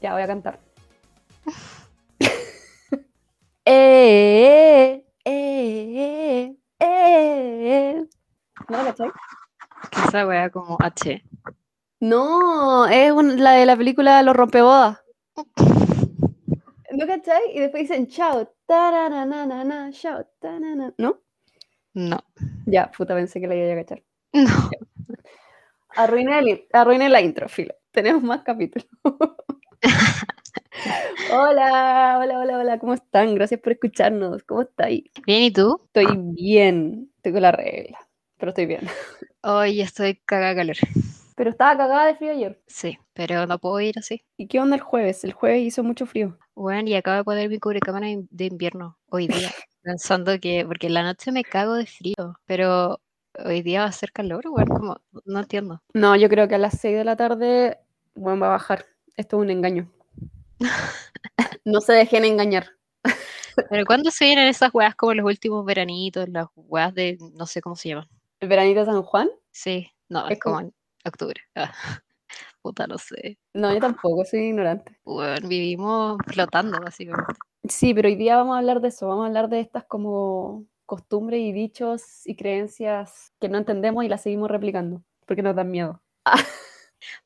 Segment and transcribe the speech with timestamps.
[0.00, 0.58] Ya voy a cantar.
[3.64, 8.04] eh, eh, eh.
[8.68, 9.10] ¿No la cachai?
[10.08, 11.22] Esa wea como H.
[12.00, 15.01] No, es un- la de la película Los Rompebodas.
[17.54, 18.52] Y después dicen chao.
[19.92, 20.26] chao.
[20.98, 21.20] ¿No?
[21.94, 22.18] No.
[22.66, 24.02] Ya, puta, pensé que la iba a cachar.
[24.32, 24.50] No.
[25.94, 27.74] Arruiné, el la intro, filo.
[27.90, 28.88] Tenemos más capítulos.
[31.30, 32.78] hola, hola, hola, hola.
[32.78, 33.34] ¿Cómo están?
[33.34, 34.42] Gracias por escucharnos.
[34.44, 35.04] ¿Cómo estáis?
[35.26, 35.82] Bien, ¿y tú?
[35.86, 37.10] Estoy bien.
[37.16, 37.98] Estoy con la regla,
[38.38, 38.88] pero estoy bien.
[39.42, 40.76] Hoy estoy cagada de calor.
[41.34, 42.62] Pero estaba cagada de frío ayer.
[42.66, 44.22] Sí, pero no puedo ir así.
[44.36, 45.24] ¿Y qué onda el jueves?
[45.24, 46.38] El jueves hizo mucho frío.
[46.54, 49.50] Bueno, y acabo de poner mi cubrecámara de invierno hoy día.
[49.82, 53.00] Pensando que, porque en la noche me cago de frío, pero
[53.44, 55.82] hoy día va a ser calor, bueno, como, no entiendo.
[55.94, 57.78] No, yo creo que a las 6 de la tarde,
[58.14, 58.84] bueno, va a bajar.
[59.16, 59.90] Esto es un engaño.
[61.64, 62.68] no se dejen engañar.
[63.68, 67.60] Pero ¿cuándo se vienen esas weas como los últimos veranitos, las weas de, no sé
[67.60, 68.08] cómo se llaman?
[68.40, 69.28] ¿El veranito de San Juan?
[69.50, 70.72] Sí, no, Es es como
[71.04, 71.40] octubre.
[72.34, 73.38] Ah, puta, no sé.
[73.52, 74.98] No, yo tampoco, soy ignorante.
[75.04, 77.34] Bueno, vivimos flotando, básicamente.
[77.68, 80.64] Sí, pero hoy día vamos a hablar de eso, vamos a hablar de estas como
[80.86, 85.70] costumbres y dichos y creencias que no entendemos y las seguimos replicando, porque nos dan
[85.70, 86.02] miedo.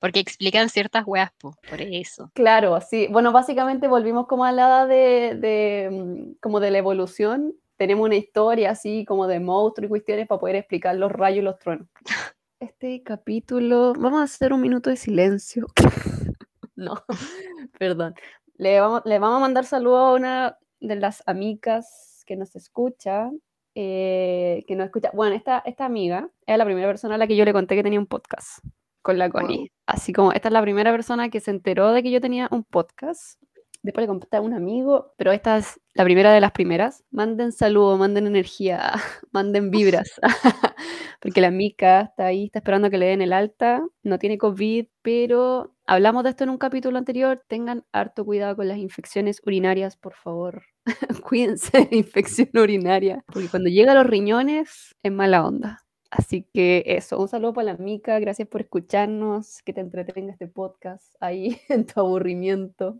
[0.00, 2.30] Porque explican ciertas weas, po, por eso.
[2.34, 3.08] Claro, sí.
[3.10, 7.54] Bueno, básicamente volvimos como a la de, de, mm, como de la evolución.
[7.76, 11.42] Tenemos una historia así como de monstruos y cuestiones para poder explicar los rayos y
[11.42, 11.88] los truenos.
[12.58, 15.66] Este capítulo, vamos a hacer un minuto de silencio.
[16.78, 17.02] No,
[17.78, 18.14] perdón.
[18.58, 23.30] Le vamos, le vamos a mandar saludos a una de las amigas que nos escucha,
[23.74, 25.10] eh, que nos escucha.
[25.14, 27.82] Bueno, esta, esta amiga es la primera persona a la que yo le conté que
[27.82, 28.62] tenía un podcast
[29.00, 29.56] con la Connie.
[29.56, 29.68] Wow.
[29.86, 32.64] Así como esta es la primera persona que se enteró de que yo tenía un
[32.64, 33.40] podcast.
[33.86, 37.04] Después le conté a un amigo, pero esta es la primera de las primeras.
[37.12, 38.94] Manden saludos, manden energía,
[39.30, 40.20] manden vibras.
[41.22, 43.86] Porque la Mica está ahí, está esperando que le den el alta.
[44.02, 47.44] No tiene COVID, pero hablamos de esto en un capítulo anterior.
[47.46, 50.64] Tengan harto cuidado con las infecciones urinarias, por favor.
[51.22, 53.24] Cuídense de infección urinaria.
[53.32, 55.86] Porque cuando llega a los riñones es mala onda.
[56.10, 60.48] Así que eso, un saludo para la Mica, gracias por escucharnos, que te entretenga este
[60.48, 62.98] podcast ahí en tu aburrimiento,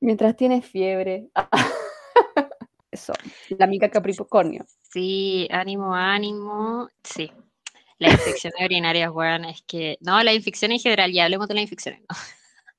[0.00, 1.28] mientras tienes fiebre.
[2.90, 3.12] Eso,
[3.50, 4.64] la Mica Capricornio.
[4.90, 6.88] Sí, ánimo, ánimo.
[7.04, 7.30] Sí.
[7.98, 9.98] Las infecciones urinarias, weón, es que.
[10.00, 12.02] No, la infección en general, ya hablemos de las infecciones.
[12.08, 12.16] No,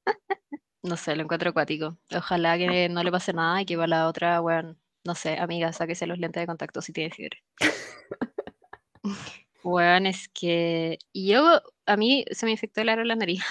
[0.82, 1.98] No sé, lo encuentro acuático.
[2.16, 4.80] Ojalá que no le pase nada y que va la otra, weón.
[5.04, 7.44] No sé, amiga, sáquese los lentes de contacto si tiene fiebre.
[9.64, 13.44] Weón, es que yo, a mí se me infectó el aro en la nariz.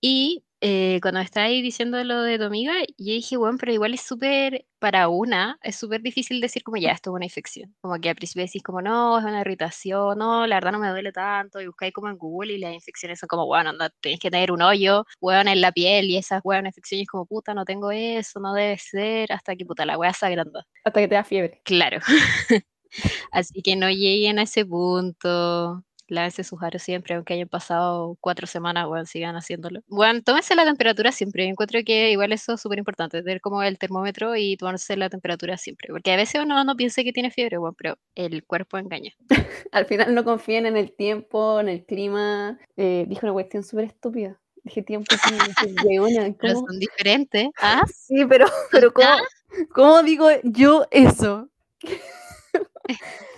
[0.00, 3.70] y eh, cuando me estaba ahí diciendo lo de tu amiga, yo dije, weón, pero
[3.70, 7.76] igual es súper, para una, es súper difícil decir como ya, esto es una infección.
[7.82, 10.88] Como que al principio decís como, no, es una irritación, no, la verdad no me
[10.88, 14.18] duele tanto, y buscáis como en Google y las infecciones son como, bueno, anda, tenés
[14.18, 17.66] que tener un hoyo, weón, en la piel, y esas weón infecciones como, puta, no
[17.66, 20.66] tengo eso, no debe ser, hasta que puta, la weá se agranda.
[20.82, 21.60] Hasta que te da fiebre.
[21.64, 21.98] Claro.
[23.32, 25.84] Así que no lleguen a ese punto.
[26.08, 29.80] Lávense sus aros siempre, aunque hayan pasado cuatro semanas, bueno, sigan haciéndolo.
[29.86, 31.44] Bueno, tómense la temperatura siempre.
[31.46, 35.56] Encuentro que igual eso es súper importante, tener como el termómetro y tomarse la temperatura
[35.56, 35.88] siempre.
[35.90, 39.12] Porque a veces uno no piensa que tiene fiebre, bueno, pero el cuerpo engaña.
[39.72, 42.58] Al final no confíen en el tiempo, en el clima.
[42.76, 44.40] Eh, dijo una cuestión súper estúpida.
[44.62, 46.66] Dije tiempo dije, "Weona, Pero ¿cómo?".
[46.66, 47.48] son diferentes.
[47.60, 47.82] ¿Ah?
[47.86, 49.08] Sí, pero, pero ¿cómo,
[49.72, 51.48] cómo digo yo eso?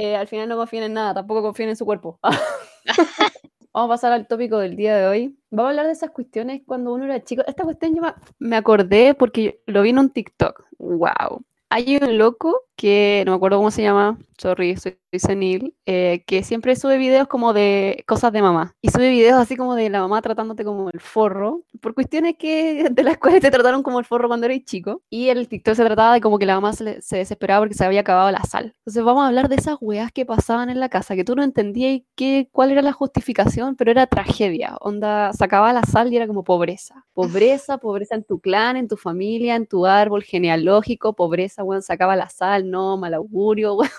[0.00, 2.20] Eh, al final no confíen en nada, tampoco confíen en su cuerpo.
[3.74, 5.38] Vamos a pasar al tópico del día de hoy.
[5.50, 7.42] Vamos a hablar de esas cuestiones cuando uno era chico.
[7.46, 10.64] Esta cuestión yo me- me acordé porque lo vi en un TikTok.
[10.78, 11.42] ¡Wow!
[11.70, 16.22] Hay un loco que no me acuerdo cómo se llama, sorry, soy, soy senil, eh,
[16.28, 18.76] que siempre sube videos como de cosas de mamá.
[18.80, 22.88] Y sube videos así como de la mamá tratándote como el forro, por cuestiones que
[22.88, 25.02] de las cuales te trataron como el forro cuando eres chico.
[25.10, 27.84] Y el TikTok se trataba de como que la mamá se, se desesperaba porque se
[27.84, 28.72] había acabado la sal.
[28.78, 31.42] Entonces vamos a hablar de esas weas que pasaban en la casa, que tú no
[31.42, 34.76] entendías qué, cuál era la justificación, pero era tragedia.
[34.80, 37.04] Onda, se acababa la sal y era como pobreza.
[37.12, 41.96] Pobreza, pobreza en tu clan, en tu familia, en tu árbol genealógico, pobreza, weón, se
[41.96, 43.90] la sal, no, mal augurio, weón.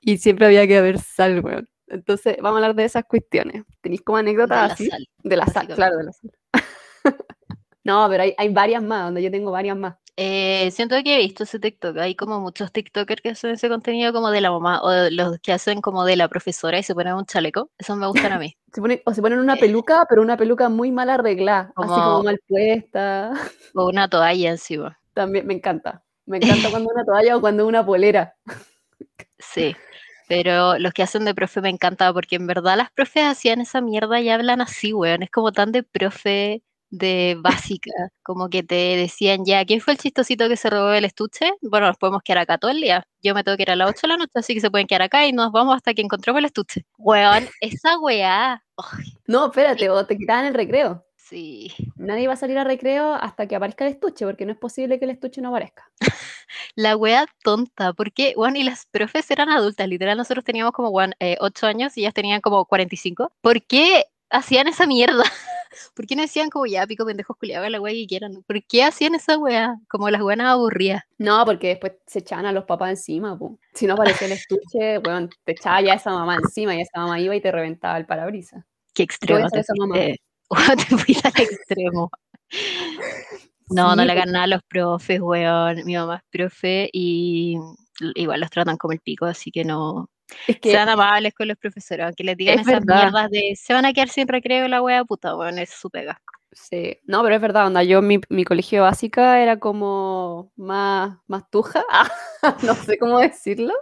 [0.00, 1.68] y siempre había que haber sal, weón.
[1.88, 3.62] Entonces, vamos a hablar de esas cuestiones.
[3.80, 4.86] ¿Tenéis como De anécdotas la así?
[4.88, 5.06] sal.
[5.22, 6.30] De la sal, claro, de la sal.
[7.84, 9.96] No, pero hay, hay varias más, donde yo tengo varias más.
[10.16, 11.98] Eh, siento que he visto ese TikTok.
[11.98, 15.52] Hay como muchos TikTokers que hacen ese contenido como de la mamá o los que
[15.52, 17.70] hacen como de la profesora y se ponen un chaleco.
[17.76, 18.56] Esos me gustan a mí.
[18.72, 21.94] Se ponen- o se ponen una peluca, pero una peluca muy mal arreglada, así como
[21.94, 23.32] Como- mal puesta.
[23.74, 24.98] O una toalla encima.
[25.12, 26.02] También me encanta.
[26.26, 28.34] Me encanta cuando una toalla o cuando una polera.
[29.38, 29.76] Sí.
[30.26, 33.82] Pero los que hacen de profe me encanta porque en verdad las profes hacían esa
[33.82, 35.22] mierda y hablan así, weón.
[35.22, 37.90] Es como tan de profe de básica,
[38.22, 41.52] como que te decían ya, ¿quién fue el chistosito que se robó el estuche?
[41.60, 43.06] Bueno, nos podemos quedar acá todo el día.
[43.22, 44.86] Yo me tengo que ir a las 8 de la noche, así que se pueden
[44.86, 46.86] quedar acá y nos vamos hasta que encontremos el estuche.
[46.98, 48.62] Weón, esa weá.
[49.26, 51.03] No, espérate, o te quitaban el recreo.
[51.28, 51.72] Sí.
[51.96, 54.98] Nadie va a salir a recreo hasta que aparezca el estuche, porque no es posible
[54.98, 55.90] que el estuche no aparezca.
[56.76, 61.14] La wea tonta, porque, bueno, y las profes eran adultas, literal, nosotros teníamos como, bueno,
[61.40, 63.32] 8 años y ellas tenían como 45.
[63.40, 65.22] ¿Por qué hacían esa mierda?
[65.94, 68.42] ¿Por qué no decían como, ya, pico pendejos culiados, la wea que quieran?
[68.46, 69.76] ¿Por qué hacían esa wea?
[69.88, 71.02] Como las buenas aburridas.
[71.18, 73.58] No, porque después se echaban a los papás encima, po.
[73.72, 77.18] Si no aparecía el estuche, bueno, te echaba ya esa mamá encima y esa mamá
[77.20, 78.64] iba y te reventaba el parabrisas.
[78.92, 79.40] Qué extremo.
[79.48, 79.96] ser Te, esa mamá.
[80.54, 82.10] Fuiste- te fuiste al extremo.
[83.70, 85.84] No, no le hagan nada a los profes, weón.
[85.84, 87.56] Mi mamá es profe y
[88.14, 90.08] igual los tratan como el pico, así que no,
[90.46, 93.02] Es que sean amables con los profesores, aunque les digan Es esas verdad.
[93.04, 96.20] mierdas de se van a quedar sin recreo la wea puta, weón, es su pega.
[96.52, 101.48] Sí, no, pero es verdad, onda, yo mi, mi colegio básica era como más, más
[101.50, 101.84] tuja,
[102.62, 103.72] no sé cómo decirlo.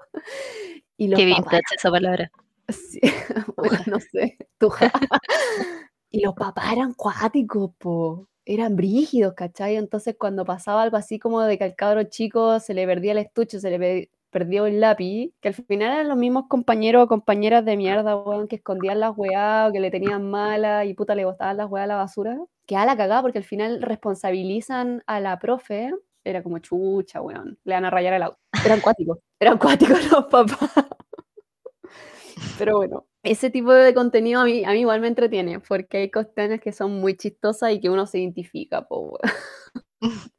[0.97, 2.31] Y los Qué vintage esa palabra.
[2.69, 3.01] Sí,
[3.57, 4.91] bueno, no sé, tuja.
[6.13, 8.29] Y los papás eran cuáticos, po.
[8.45, 9.77] Eran brígidos, ¿cachai?
[9.77, 13.19] Entonces cuando pasaba algo así como de que al cabro chico se le perdía el
[13.19, 17.09] estuche, se le pe- perdió el lápiz, que al final eran los mismos compañeros o
[17.09, 21.15] compañeras de mierda, weón, que escondían las weá o que le tenían mala y puta
[21.15, 22.37] le botaban las weá a la basura,
[22.67, 25.93] quedaba la cagada porque al final responsabilizan a la profe,
[26.25, 28.39] era como chucha, weón, le van a rayar el auto.
[28.65, 30.59] Eran cuáticos, eran cuáticos los papás.
[32.59, 36.11] Pero bueno, ese tipo de contenido a mí, a mí igual me entretiene, porque hay
[36.11, 39.19] cuestiones que son muy chistosas y que uno se identifica, po.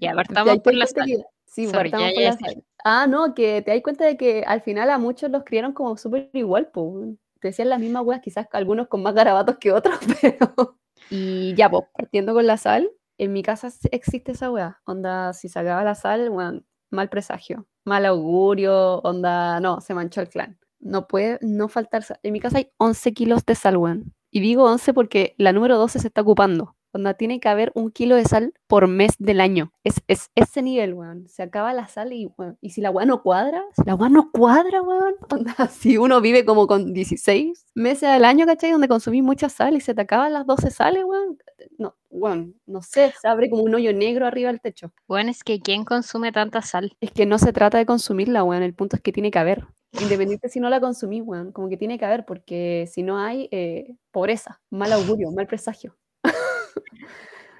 [0.00, 1.06] Ya, partamos por la sal.
[1.06, 2.64] que- Sí, Sorry, partamos ya por iba a la sal.
[2.82, 5.98] Ah, no, que te das cuenta de que al final a muchos los criaron como
[5.98, 6.94] súper igual, po.
[7.40, 10.78] Te decían las mismas weas, quizás algunos con más garabatos que otros, pero...
[11.10, 14.80] Y ya, pues, partiendo con la sal, en mi casa existe esa wea.
[14.86, 20.22] Onda, si se acaba la sal, weón, mal presagio, mal augurio, onda, no, se manchó
[20.22, 20.58] el clan.
[20.82, 22.18] No puede no faltar sal.
[22.22, 24.12] En mi casa hay 11 kilos de sal, weón.
[24.30, 26.74] Y digo 11 porque la número 12 se está ocupando.
[26.94, 29.72] Onda, tiene que haber un kilo de sal por mes del año.
[29.82, 31.26] Es, es ese nivel, weón.
[31.26, 34.10] Se acaba la sal y, weón, y si la weá no cuadra, si la weá
[34.10, 35.14] no cuadra, weón.
[35.30, 38.72] Onda, si uno vive como con 16 meses al año, ¿cachai?
[38.72, 41.38] Donde consumís mucha sal y se te acaban las 12 sales, weón.
[41.78, 44.92] No, weón, no sé, se abre como un hoyo negro arriba del techo.
[45.08, 46.94] Bueno, es que ¿quién consume tanta sal?
[47.00, 48.62] Es que no se trata de consumirla, weón.
[48.62, 49.66] El punto es que tiene que haber.
[50.00, 51.52] Independiente si no la consumís, weón.
[51.52, 55.96] Como que tiene que haber, porque si no hay, eh, pobreza, mal augurio, mal presagio.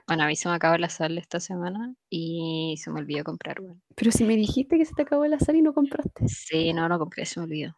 [0.08, 3.60] Bueno, a mí se me acabó la sal esta semana y se me olvidó comprar,
[3.60, 3.80] weón.
[3.94, 6.28] Pero si me dijiste que se te acabó la sal y no compraste.
[6.28, 7.76] Sí, no, no compré, se me olvidó.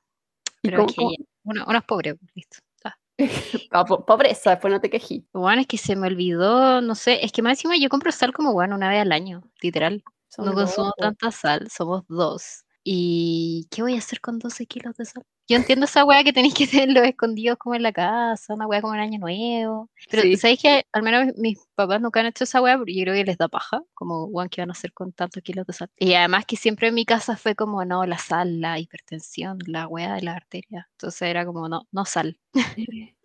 [0.63, 1.03] ¿Y Pero es que
[1.45, 2.59] uno, uno es pobre, pues, listo.
[2.83, 2.97] Ah.
[3.87, 5.29] Po- pobreza, después no te quejí.
[5.35, 8.33] Bueno, es que se me olvidó, no sé, es que más encima yo compro sal
[8.33, 10.03] como, bueno, una vez al año, literal.
[10.39, 12.64] No consumo tanta sal, somos dos.
[12.85, 15.25] ¿Y qué voy a hacer con 12 kilos de sal?
[15.49, 18.81] Yo entiendo esa weá que tenéis que tenerlos escondidos como en la casa, una weá
[18.83, 19.91] como en Año Nuevo.
[20.11, 20.37] Pero Sí.
[20.37, 22.77] ¿sabéis que al menos mis papás nunca han hecho esa weá?
[22.79, 25.43] Porque yo creo que les da paja, como weón, ¿qué van a hacer con tantos
[25.43, 25.91] kilos de sal?
[25.99, 29.87] Y además que siempre en mi casa fue como, no, la sal, la hipertensión, la
[29.89, 30.89] weá de la arteria.
[30.93, 32.39] Entonces era como, no, no sal,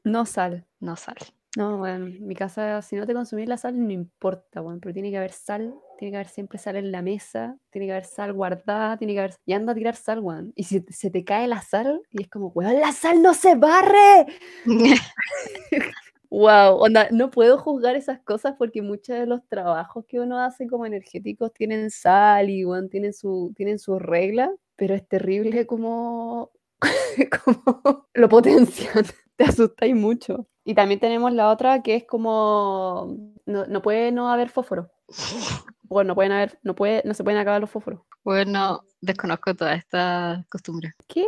[0.03, 0.65] No sal.
[0.79, 1.17] no sal.
[1.57, 4.93] No, bueno, en mi casa, si no te consumís la sal, no importa, bueno, pero
[4.93, 8.05] tiene que haber sal, tiene que haber siempre sal en la mesa, tiene que haber
[8.05, 9.33] sal guardada, tiene que haber...
[9.45, 10.53] Y anda a tirar sal, weón.
[10.55, 13.55] Y si se te cae la sal, y es como, weón, la sal no se
[13.55, 14.27] barre.
[16.31, 20.67] Wow, onda, no puedo juzgar esas cosas porque muchos de los trabajos que uno hace
[20.67, 26.51] como energéticos tienen sal y weón, tienen su, tienen sus reglas, pero es terrible como,
[27.45, 29.05] como lo potencian,
[29.39, 30.47] te asustáis mucho.
[30.65, 33.17] Y también tenemos la otra que es como,
[33.47, 34.91] no, no puede no haber fósforo.
[35.91, 38.01] Bueno, no pueden haber, no puede, no se pueden acabar los fósforos.
[38.23, 40.93] Bueno, desconozco toda esta costumbre.
[41.07, 41.25] ¿Qué?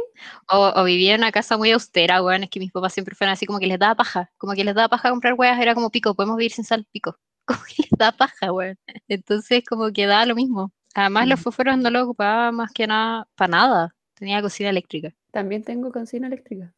[0.52, 3.34] O, o vivía en una casa muy austera, weón, es que mis papás siempre fueron
[3.34, 5.90] así como que les daba paja, como que les daba paja comprar weas, era como
[5.90, 7.18] pico, podemos vivir sin sal, pico.
[7.46, 8.78] Como que les daba paja, weón.
[9.08, 10.72] Entonces como que daba lo mismo.
[10.94, 11.44] Además los Mm.
[11.44, 13.96] fósforos no los ocupaba más que nada para nada.
[14.14, 15.12] Tenía cocina eléctrica.
[15.32, 16.72] También tengo cocina eléctrica.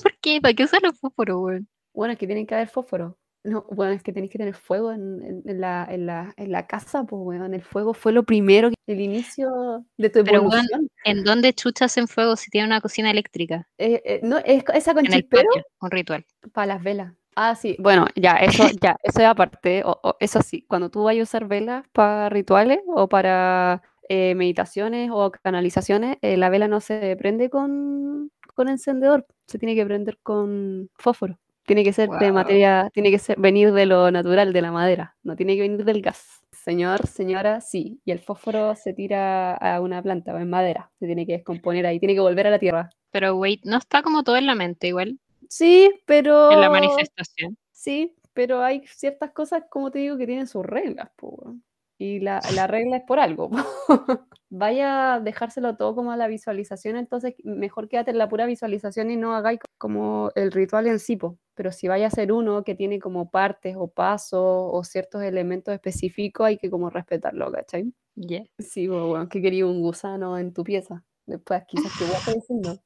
[0.12, 0.40] ¿Por qué?
[0.40, 1.68] ¿Para qué usar los fósforos, weón?
[1.92, 3.16] Bueno, es que tienen que haber fósforo.
[3.42, 6.66] No, bueno, es que tenéis que tener fuego en, en, la, en, la, en la
[6.66, 7.54] casa, pues, weón.
[7.54, 10.50] El fuego fue lo primero, el inicio de tu evolución.
[10.50, 13.66] Pero, weón, ¿en dónde chuchas en fuego si tiene una cocina eléctrica?
[13.78, 15.48] Eh, eh, no, es, esa con en el chispero.
[15.48, 16.26] patio, un ritual.
[16.52, 17.14] Para las velas.
[17.34, 17.76] Ah, sí.
[17.78, 19.82] Bueno, ya, eso, ya, eso es aparte.
[19.84, 24.34] O, o, eso sí, cuando tú vayas a usar velas para rituales o para eh,
[24.34, 29.86] meditaciones o canalizaciones, eh, la vela no se prende con, con encendedor, se tiene que
[29.86, 31.38] prender con fósforo.
[31.64, 32.18] Tiene que ser Wow.
[32.18, 35.62] de materia, tiene que ser, venir de lo natural, de la madera, no tiene que
[35.62, 36.42] venir del gas.
[36.52, 38.02] Señor, señora, sí.
[38.04, 41.98] Y el fósforo se tira a una planta, en madera, se tiene que descomponer ahí,
[41.98, 42.90] tiene que volver a la tierra.
[43.10, 46.52] Pero, wait, no está como todo en la mente igual, Sí, pero...
[46.52, 47.56] en la manifestación.
[47.72, 51.54] Sí, pero hay ciertas cosas, como te digo, que tienen sus reglas, po.
[51.96, 53.48] Y la, la regla es por algo.
[53.50, 53.56] po.
[54.52, 59.10] Vaya a dejárselo todo como a la visualización, entonces mejor quédate en la pura visualización
[59.12, 61.16] y no hagáis como el ritual en sí.
[61.54, 65.72] Pero si vaya a ser uno que tiene como partes o pasos o ciertos elementos
[65.72, 67.92] específicos, hay que como respetarlo, ¿cachai?
[68.16, 68.44] Yeah.
[68.58, 71.04] Sí, weón, que quería un gusano en tu pieza.
[71.26, 72.82] Después quizás te voy a diciendo.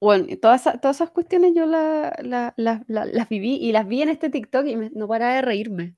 [0.00, 4.02] Bueno, todas, todas esas cuestiones yo la- la- la- la- las viví y las vi
[4.02, 5.96] en este TikTok y me- no paraba de reírme.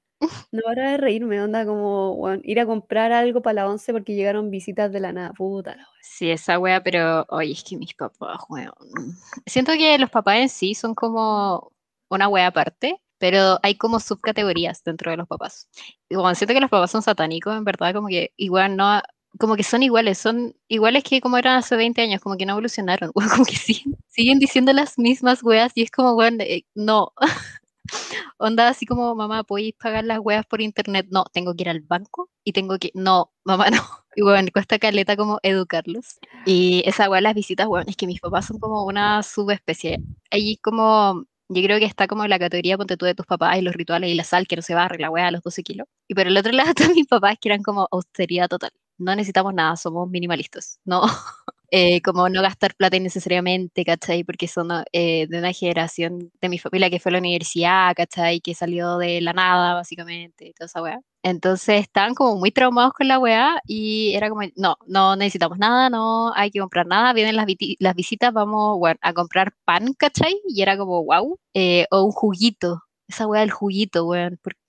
[0.51, 4.51] No paraba de reírme, onda como ir a comprar algo para la once porque llegaron
[4.51, 5.33] visitas de la nada.
[5.33, 5.87] Puta la wea.
[6.03, 8.73] Sí, esa wea, pero oye, es que mis papás, weón.
[9.47, 11.73] Siento que los papás en sí son como
[12.09, 15.69] una wea aparte, pero hay como subcategorías dentro de los papás.
[16.09, 19.03] Y bueno, siento que los papás son satánicos, en verdad, como que igual no,
[19.39, 22.53] como que son iguales, son iguales que como eran hace 20 años, como que no
[22.53, 26.65] evolucionaron, weón, como que siguen, siguen diciendo las mismas weas y es como, weón, eh,
[26.75, 27.13] no.
[28.39, 31.07] Onda así como, mamá, ¿podéis pagar las weas por internet?
[31.11, 33.83] No, tengo que ir al banco y tengo que, no, mamá, no.
[34.17, 36.19] Y bueno, cuesta caleta como educarlos.
[36.45, 39.99] Y esa wea, las visitas, weón, es que mis papás son como una subespecie.
[40.31, 43.59] Ahí como, yo creo que está como en la categoría, ponte tú de tus papás
[43.59, 45.63] y los rituales y la sal que no se barre, la wea a los 12
[45.63, 45.87] kilos.
[46.09, 48.73] Y por el otro lado están mis papás que eran como austeridad total.
[48.99, 50.81] No necesitamos nada, somos minimalistas.
[50.85, 51.03] No,
[51.71, 54.25] eh, como no gastar plata innecesariamente, ¿cachai?
[54.25, 58.41] Porque son eh, de una generación de mi familia que fue a la universidad, ¿cachai?
[58.41, 61.01] Que salió de la nada, básicamente, toda esa weá.
[61.23, 65.91] Entonces estaban como muy traumados con la weá y era como, no, no necesitamos nada,
[65.91, 67.47] no hay que comprar nada, vienen las,
[67.95, 70.41] visitas, vamos a comprar pan, ¿cachai?
[70.49, 74.61] Y era como, wow, eh, o un juguito, esa weá del juguito, weón, porque,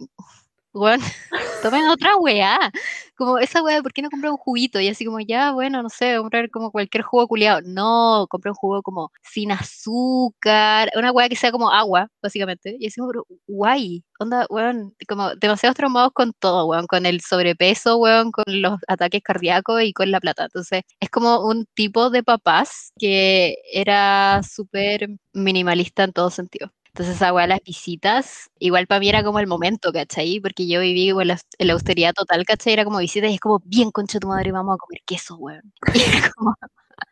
[0.74, 1.00] weón,
[1.64, 2.72] tomen otra weá,
[3.16, 4.80] como esa weá, ¿por qué no comprar un juguito?
[4.80, 7.62] Y así como, ya, bueno, no sé, comprar como cualquier jugo culiado.
[7.64, 12.76] No, compré un jugo como sin azúcar, una weá que sea como agua, básicamente.
[12.80, 13.12] Y así como,
[13.48, 18.80] guay, onda, weón, como demasiados traumados con todo, weón, con el sobrepeso, weón, con los
[18.88, 20.46] ataques cardíacos y con la plata.
[20.46, 26.72] Entonces, es como un tipo de papás que era súper minimalista en todo sentido.
[26.96, 30.40] Entonces, weá, las visitas, igual para mí era como el momento, ¿cachai?
[30.40, 32.74] Porque yo viví en la, en la austeridad total, ¿cachai?
[32.74, 35.74] Era como visitas y es como, bien concha tu madre, vamos a comer queso, weón.
[35.94, 36.56] Y era como...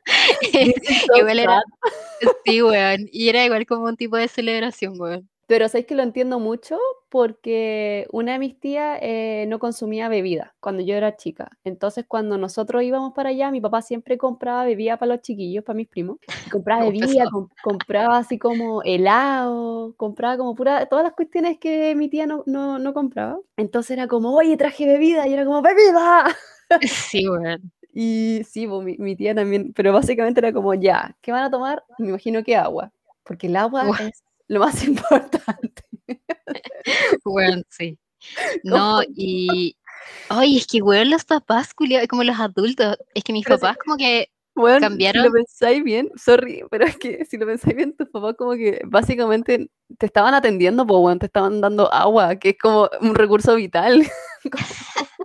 [1.17, 1.61] igual era...
[2.45, 3.07] Sí, weón.
[3.11, 5.29] Y era igual como un tipo de celebración, weón.
[5.47, 6.77] Pero sabéis que lo entiendo mucho
[7.09, 11.49] porque una de mis tías eh, no consumía bebida cuando yo era chica.
[11.63, 15.77] Entonces, cuando nosotros íbamos para allá, mi papá siempre compraba bebida para los chiquillos, para
[15.77, 16.17] mis primos.
[16.51, 17.29] Compraba bebida,
[17.63, 22.77] compraba así como helado, compraba como pura, todas las cuestiones que mi tía no, no,
[22.77, 23.39] no compraba.
[23.55, 26.25] Entonces era como, oye, traje bebida, y era como, ¡bebida!
[26.83, 27.71] Sí, weón.
[27.99, 31.49] Y sí, pues, mi, mi tía también, pero básicamente era como, ya, ¿qué van a
[31.49, 31.83] tomar?
[31.97, 32.91] Me imagino que agua,
[33.23, 35.83] porque el agua es lo más importante.
[37.25, 37.97] Weón, sí.
[38.63, 39.75] No, y.
[40.29, 42.97] Ay, es que, weón, los papás, culiados, como los adultos.
[43.13, 43.61] Es que mis Pero sí.
[43.61, 44.29] papás, como que.
[44.55, 45.25] Bueno, si Cambiaron.
[45.25, 48.81] lo pensáis bien, sorry, pero es que si lo pensáis bien, tus papás como que
[48.85, 53.55] básicamente te estaban atendiendo, pues, weón, te estaban dando agua, que es como un recurso
[53.55, 54.03] vital.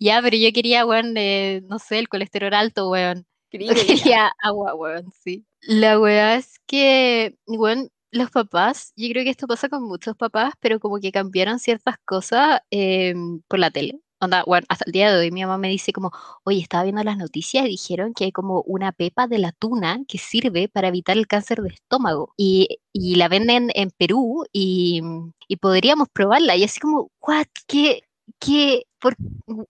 [0.00, 3.26] Ya, pero yo quería, weón, eh, no sé, el colesterol alto, weón.
[3.50, 3.70] Quería
[4.42, 5.46] agua, weón, sí.
[5.62, 10.54] La weá es que, weón, los papás, yo creo que esto pasa con muchos papás,
[10.60, 13.14] pero como que cambiaron ciertas cosas eh,
[13.48, 14.00] por la tele.
[14.20, 16.10] Onda, bueno, hasta el día de hoy mi mamá me dice como,
[16.42, 20.00] oye, estaba viendo las noticias y dijeron que hay como una pepa de la tuna
[20.08, 25.02] que sirve para evitar el cáncer de estómago y, y la venden en Perú y,
[25.46, 26.56] y podríamos probarla.
[26.56, 28.02] Y así como, what, qué,
[28.38, 29.14] qué, por,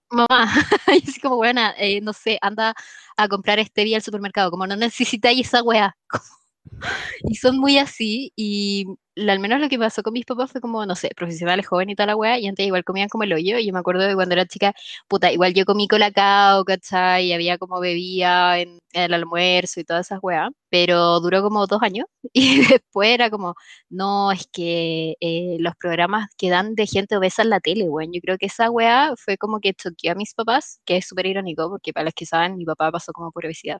[0.09, 0.27] mamá,
[1.03, 2.73] y así como, buena, eh, no sé, anda
[3.17, 5.95] a comprar día al supermercado, como no necesitáis esa weá.
[7.23, 8.85] Y son muy así, y
[9.15, 11.93] la- al menos lo que pasó con mis papás fue como, no sé, profesionales jóvenes
[11.93, 14.03] y toda la weá, y antes igual comían como el hoyo, y yo me acuerdo
[14.03, 14.73] de cuando era chica,
[15.07, 17.27] puta, igual yo comí colacao, ¿cachai?
[17.27, 20.49] Y había como bebía en, en el almuerzo y todas esas weá.
[20.69, 23.55] Pero duró como dos años y después era como,
[23.89, 28.11] no, es que eh, los programas que dan de gente obesa en la tele, bueno,
[28.13, 31.27] yo creo que esa weá fue como que choqueó a mis papás, que es súper
[31.27, 33.79] irónico, porque para los que saben, mi papá pasó como por obesidad.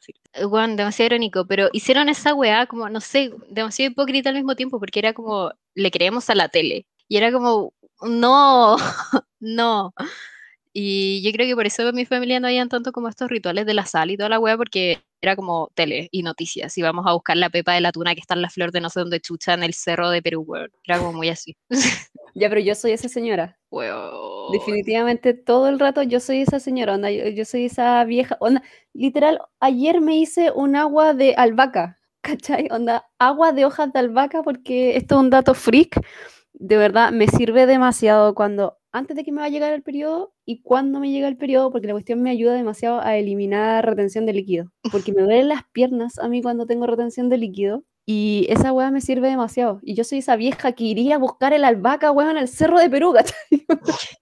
[0.49, 4.79] Bueno, demasiado irónico, pero hicieron esa weá como, no sé, demasiado hipócrita al mismo tiempo,
[4.79, 8.77] porque era como, le creemos a la tele, y era como, no,
[9.39, 9.93] no.
[10.81, 13.65] Y yo creo que por eso en mi familia no habían tanto como estos rituales
[13.65, 16.77] de la sal y toda la weá, porque era como tele y noticias.
[16.77, 18.79] Y vamos a buscar la pepa de la tuna que está en la flor de
[18.79, 20.71] no sé dónde chucha en el cerro de Perú, weón.
[20.85, 21.57] Era como muy así.
[22.35, 23.57] Ya, pero yo soy esa señora.
[23.71, 24.51] Weón.
[24.53, 28.61] Definitivamente todo el rato yo soy esa señora, onda, yo, yo soy esa vieja, onda,
[28.93, 32.69] literal, ayer me hice un agua de albahaca, ¿cachai?
[32.71, 35.99] Onda, agua de hojas de albahaca porque esto es un dato freak,
[36.59, 40.33] de verdad, me sirve demasiado cuando, antes de que me va a llegar el periodo
[40.45, 44.25] y cuando me llega el periodo, porque la cuestión me ayuda demasiado a eliminar retención
[44.25, 47.83] de líquido, porque me duelen las piernas a mí cuando tengo retención de líquido.
[48.05, 49.79] Y esa weá me sirve demasiado.
[49.83, 52.79] Y yo soy esa vieja que iría a buscar el albahaca, weón, en el cerro
[52.79, 53.35] de Perú, ¿cachai?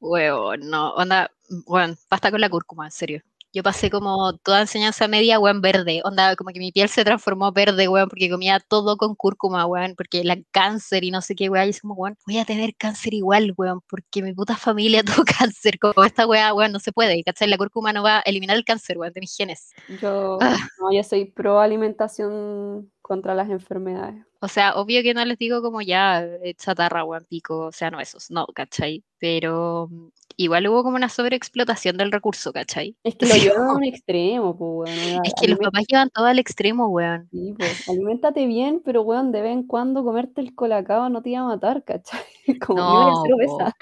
[0.00, 1.30] Weón, no, onda,
[1.66, 3.22] weón, basta con la cúrcuma, en serio.
[3.54, 6.00] Yo pasé como toda enseñanza media, weón, verde.
[6.04, 9.94] Onda, como que mi piel se transformó verde, weón, porque comía todo con cúrcuma, weón,
[9.96, 11.66] porque el cáncer y no sé qué, weón.
[11.68, 15.24] Y es como, weón, voy a tener cáncer igual, weón, porque mi puta familia tuvo
[15.24, 15.78] cáncer.
[15.78, 17.22] Como esta weá, weón, no se puede.
[17.22, 17.48] ¿Cachai?
[17.48, 19.70] La cúrcuma no va a eliminar el cáncer, weón, de mis genes.
[20.02, 20.56] Yo, Ah.
[20.80, 24.24] no, yo soy pro alimentación contra las enfermedades.
[24.40, 27.90] O sea, obvio que no les digo como ya eh, chatarra, weón, pico, o sea,
[27.90, 29.04] no esos, no, ¿cachai?
[29.18, 30.08] Pero mm,
[30.38, 32.96] igual hubo como una sobreexplotación del recurso, ¿cachai?
[33.04, 35.20] Es que lo llevan a un extremo, pues, weón.
[35.22, 37.28] Es que los papás llevan todo al extremo, weón.
[37.30, 41.28] sí, pues, aliméntate bien, pero weón, de vez en cuando comerte el colacao no te
[41.28, 42.24] iba a matar, ¿cachai?
[42.66, 43.72] Como no a ser obesa.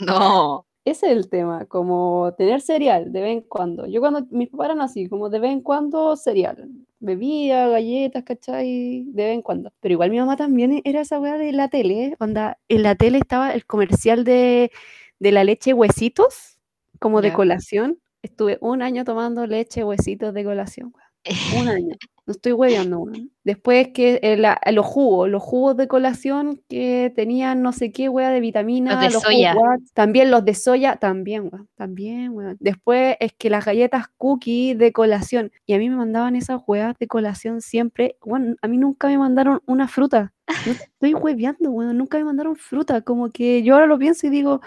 [0.00, 0.66] No.
[0.90, 3.86] Ese es el tema, como tener cereal de vez en cuando.
[3.86, 6.68] Yo cuando mis papás eran así, como de vez en cuando cereal.
[6.98, 9.04] Bebida, galletas, ¿cachai?
[9.06, 9.72] De vez en cuando.
[9.78, 12.16] Pero igual mi mamá también era esa weá de la tele, ¿eh?
[12.18, 14.72] Onda, en la tele estaba el comercial de,
[15.20, 16.58] de la leche huesitos,
[16.98, 18.00] como de colación.
[18.22, 20.92] Estuve un año tomando leche huesitos de colación.
[21.56, 21.94] Un año.
[22.30, 23.06] No estoy hueveando.
[23.42, 28.08] Después que eh, la- los jugos, los jugos de colación que tenían no sé qué,
[28.08, 29.54] weá, de vitamina, de los soya.
[29.94, 32.56] También los de soya, también, weón, también, weón.
[32.60, 36.96] Después es que las galletas cookie de colación, y a mí me mandaban esas weas
[36.98, 40.32] de colación siempre, weón, a mí nunca me mandaron una fruta.
[40.66, 44.30] No estoy hueveando, weón, nunca me mandaron fruta, como que yo ahora lo pienso y
[44.30, 44.60] digo,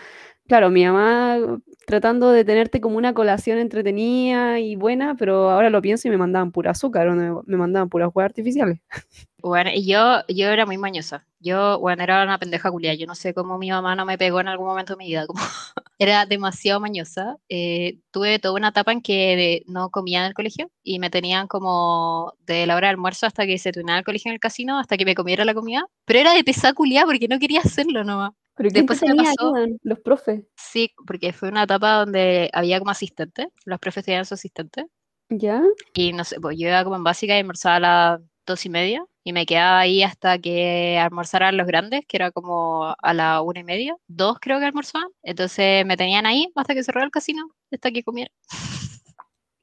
[0.47, 1.37] claro, mi mamá
[1.85, 6.17] tratando de tenerte como una colación entretenida y buena, pero ahora lo pienso y me
[6.17, 8.79] mandaban pura azúcar, o me, me mandaban puras huevas artificiales.
[9.43, 11.27] Bueno, y yo, yo era muy mañosa.
[11.41, 12.93] Yo, bueno, era una pendeja culia.
[12.93, 15.27] Yo no sé cómo mi mamá no me pegó en algún momento de mi vida.
[15.27, 15.41] Como
[15.99, 17.35] era demasiado mañosa.
[17.49, 21.47] Eh, tuve toda una etapa en que no comía en el colegio y me tenían
[21.47, 24.79] como de la hora de almuerzo hasta que se terminaba el colegio en el casino,
[24.79, 25.87] hasta que me comiera la comida.
[26.05, 28.31] Pero era de pesar culia porque no quería hacerlo nomás.
[28.55, 29.53] Pero ¿quién Después se me pasó.
[29.81, 33.47] Los profes, Sí, porque fue una etapa donde había como asistente.
[33.65, 34.87] Los profes tenían su asistente.
[35.29, 35.63] ¿ya?
[35.93, 38.69] Y no sé, pues yo iba como en básica y almorzaba a las dos y
[38.69, 43.41] media y me quedaba ahí hasta que almorzaran los grandes, que era como a la
[43.41, 45.07] una y media, dos creo que almorzaban.
[45.23, 48.31] Entonces me tenían ahí hasta que cerrara el casino, hasta que comiera.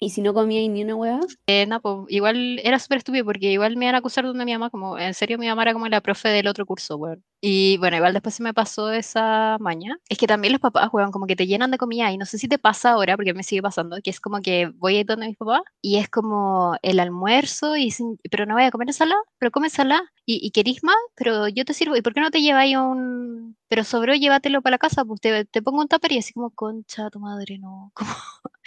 [0.03, 3.53] Y si no comía ni una hueá, Eh, no, pues igual era súper estúpido porque
[3.53, 5.87] igual me iban a acusar de mi mamá, como en serio mi mamá era como
[5.89, 7.23] la profe del otro curso, weón.
[7.43, 9.97] Y bueno, igual después se me pasó esa maña.
[10.11, 12.37] Es que también los papás, weón, como que te llenan de comida y no sé
[12.37, 15.07] si te pasa ahora, porque me sigue pasando, que es como que voy a ir
[15.07, 18.89] donde mis papás y es como el almuerzo y dicen, pero no voy a comer
[18.89, 21.97] ensalada, pero come ensalada y, y querís más, pero yo te sirvo.
[21.97, 23.57] ¿Y por qué no te lleváis un...
[23.69, 26.51] Pero sobró, llévatelo para la casa, pues te, te pongo un tupper y así como,
[26.51, 27.93] concha, tu madre, no.
[27.95, 28.11] Como...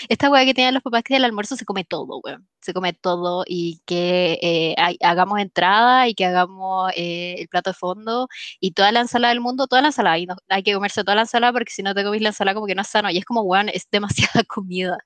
[0.09, 2.47] Esta weá que tenían los papás que del almuerzo se come todo, weón.
[2.61, 7.73] Se come todo y que eh, hagamos entrada y que hagamos eh, el plato de
[7.75, 8.27] fondo
[8.63, 10.17] y toda la ensalada del mundo, toda la ensalada.
[10.19, 12.55] Y no, hay que comerse toda la ensalada porque si no te comís la ensalada
[12.55, 13.09] como que no es sano.
[13.11, 14.97] Y es como, weón, es demasiada comida.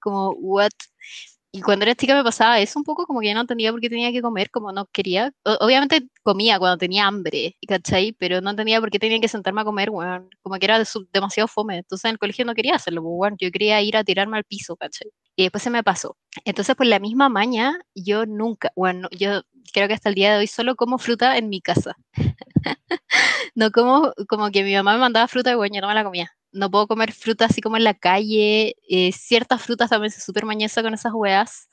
[0.00, 0.70] como, what?
[1.52, 3.80] Y cuando era chica me pasaba eso un poco, como que yo no entendía por
[3.80, 5.32] qué tenía que comer, como no quería.
[5.60, 8.12] Obviamente comía cuando tenía hambre, ¿cachai?
[8.18, 10.28] Pero no entendía por qué tenía que sentarme a comer, weón.
[10.42, 11.78] Como que era de demasiado fome.
[11.78, 13.36] Entonces en el colegio no quería hacerlo, pues, weón.
[13.40, 15.10] Yo quería ir a tirarme al piso, ¿cachai?
[15.38, 16.16] Y después se me pasó.
[16.44, 20.38] Entonces, por la misma maña, yo nunca, bueno, yo creo que hasta el día de
[20.38, 21.96] hoy solo como fruta en mi casa.
[23.54, 26.04] No como, como que mi mamá me mandaba fruta y bueno, yo no me la
[26.04, 26.30] comía.
[26.52, 28.76] No puedo comer fruta así como en la calle.
[28.88, 31.68] eh, ciertas frutas también soy súper mañosa con esas weas.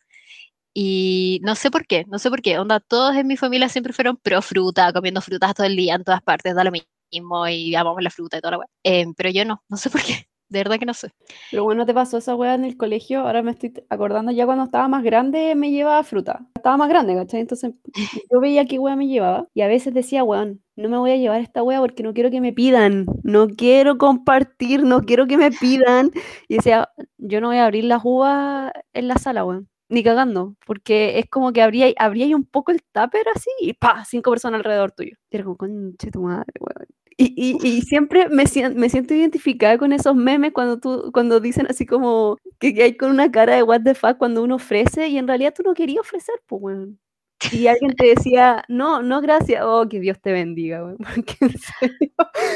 [0.73, 2.59] Y no sé por qué, no sé por qué.
[2.59, 6.03] Onda, todos en mi familia siempre fueron pro fruta, comiendo frutas todo el día en
[6.05, 8.67] todas partes, da lo mismo y amamos la fruta y toda la wea.
[8.83, 10.27] Em, pero yo no, no sé por qué.
[10.49, 11.09] De verdad que no sé.
[11.49, 13.21] Pero bueno, ¿te pasó esa weá en el colegio?
[13.21, 16.45] Ahora me estoy acordando, ya cuando estaba más grande me llevaba fruta.
[16.55, 17.41] Estaba más grande, ¿cachai?
[17.41, 17.73] Entonces
[18.31, 21.17] yo veía qué weá me llevaba y a veces decía, weón, no me voy a
[21.17, 25.37] llevar esta weá porque no quiero que me pidan, no quiero compartir, no quiero que
[25.37, 26.11] me pidan.
[26.47, 29.67] Y decía, yo no voy a abrir las uvas en la sala, weón.
[29.89, 34.03] Ni cagando, porque es como que abría, abría un poco el tupper así y pa,
[34.05, 35.15] cinco personas alrededor tuyo.
[35.29, 36.94] Y era como, conche tu madre, weón.
[37.17, 38.43] Y, y, y, siempre me,
[38.75, 42.97] me, siento identificada con esos memes cuando, tú, cuando dicen así como que, que, hay
[42.97, 45.73] con una cara de what the fuck cuando uno ofrece y en realidad tú no
[45.73, 46.99] querías ofrecer, pues, weón.
[47.51, 49.63] Y alguien te decía, no, no, gracias.
[49.63, 50.97] Oh, que Dios te bendiga, weón.
[51.15, 52.11] Porque en serio.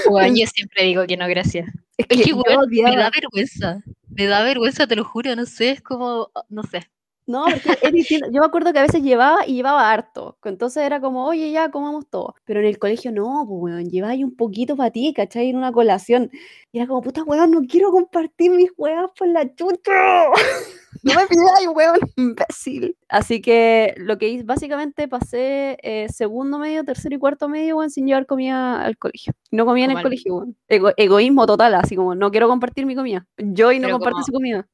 [0.10, 1.70] Bueno, yo siempre digo que no, gracias.
[1.98, 3.82] Es que, es que weón, me da vergüenza.
[4.10, 6.90] Me da vergüenza, te lo juro, no sé, es como, no sé.
[7.30, 8.26] No, porque es distinto.
[8.32, 10.40] Yo me acuerdo que a veces llevaba y llevaba harto.
[10.46, 12.34] Entonces era como, oye, ya comamos todo.
[12.44, 15.50] Pero en el colegio no, pues, weón, llevaba un poquito para ti, ¿cachai?
[15.50, 16.32] En una colación.
[16.72, 19.92] Y era como, puta weón, no quiero compartir mis weas por la chucha.
[21.04, 22.98] no me pidáis, weón, imbécil.
[23.08, 27.92] Así que lo que hice, básicamente pasé eh, segundo medio, tercero y cuarto medio, weón,
[27.92, 29.34] sin llevar comida al colegio.
[29.52, 30.58] No comía en el colegio, weón.
[30.68, 33.28] Ego, egoísmo total, así como, no quiero compartir mi comida.
[33.38, 34.68] Yo y no comparto su comida.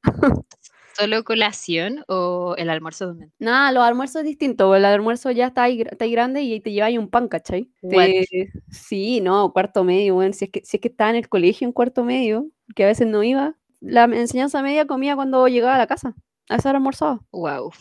[0.96, 3.32] ¿Solo colación o el almuerzo también?
[3.38, 4.74] Nada, los almuerzos es distinto.
[4.74, 7.70] El almuerzo ya está ahí, está ahí grande y te lleva ahí un pan, ¿cachai?
[7.88, 8.26] Te...
[8.70, 11.66] Sí, no, cuarto medio, bueno, si es que si es que estaba en el colegio
[11.66, 15.78] en cuarto medio, que a veces no iba, la enseñanza media comía cuando llegaba a
[15.78, 16.14] la casa.
[16.48, 17.20] A esa hora almorzaba.
[17.32, 17.72] Wow.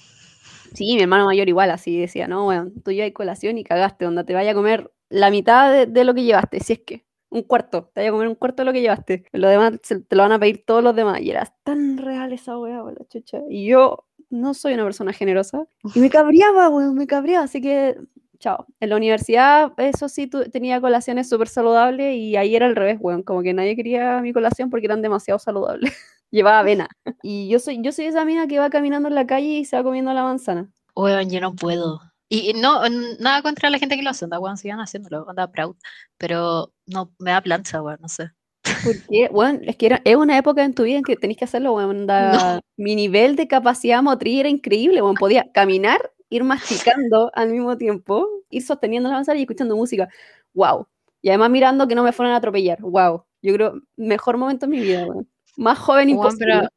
[0.74, 4.26] Sí, mi hermano mayor igual así decía, no, bueno, tú hay colación y cagaste, donde
[4.26, 7.05] te vaya a comer la mitad de, de lo que llevaste, si es que
[7.36, 9.26] un cuarto, te vaya a comer un cuarto de lo que llevaste.
[9.34, 11.20] Lo demás te lo van a pedir todos los demás.
[11.22, 13.40] Y era tan real esa weá, la chucha.
[13.50, 15.68] Y yo no soy una persona generosa.
[15.94, 17.44] Y me cabreaba, weón, me cabreaba.
[17.44, 17.98] Así que,
[18.40, 18.66] chao.
[18.80, 23.22] En la universidad, eso sí, tenía colaciones súper saludables y ahí era al revés, weón.
[23.22, 25.92] Como que nadie quería mi colación porque eran demasiado saludables.
[26.32, 26.88] Llevaba avena.
[27.22, 29.76] Y yo soy, yo soy esa mina que va caminando en la calle y se
[29.76, 30.72] va comiendo la manzana.
[30.96, 32.00] Weón, yo no puedo.
[32.28, 32.82] Y no,
[33.20, 35.76] nada contra la gente que lo hace, anda, weón, sigan haciéndolo, anda proud.
[36.18, 38.32] Pero no, me da plancha, weón, no sé.
[38.84, 41.46] Porque, bueno, es que era, es una época en tu vida en que tenés que
[41.46, 42.06] hacerlo, weón.
[42.08, 42.60] No.
[42.78, 45.16] Mi nivel de capacidad motriz era increíble, weón.
[45.16, 50.10] Podía caminar, ir masticando al mismo tiempo, ir sosteniendo la manzana y escuchando música.
[50.54, 50.88] Wow.
[51.22, 52.82] Y además mirando que no me fueran a atropellar.
[52.82, 53.24] Wow.
[53.44, 55.30] Yo creo, mejor momento en mi vida, weón.
[55.58, 56.68] Más joven imposible.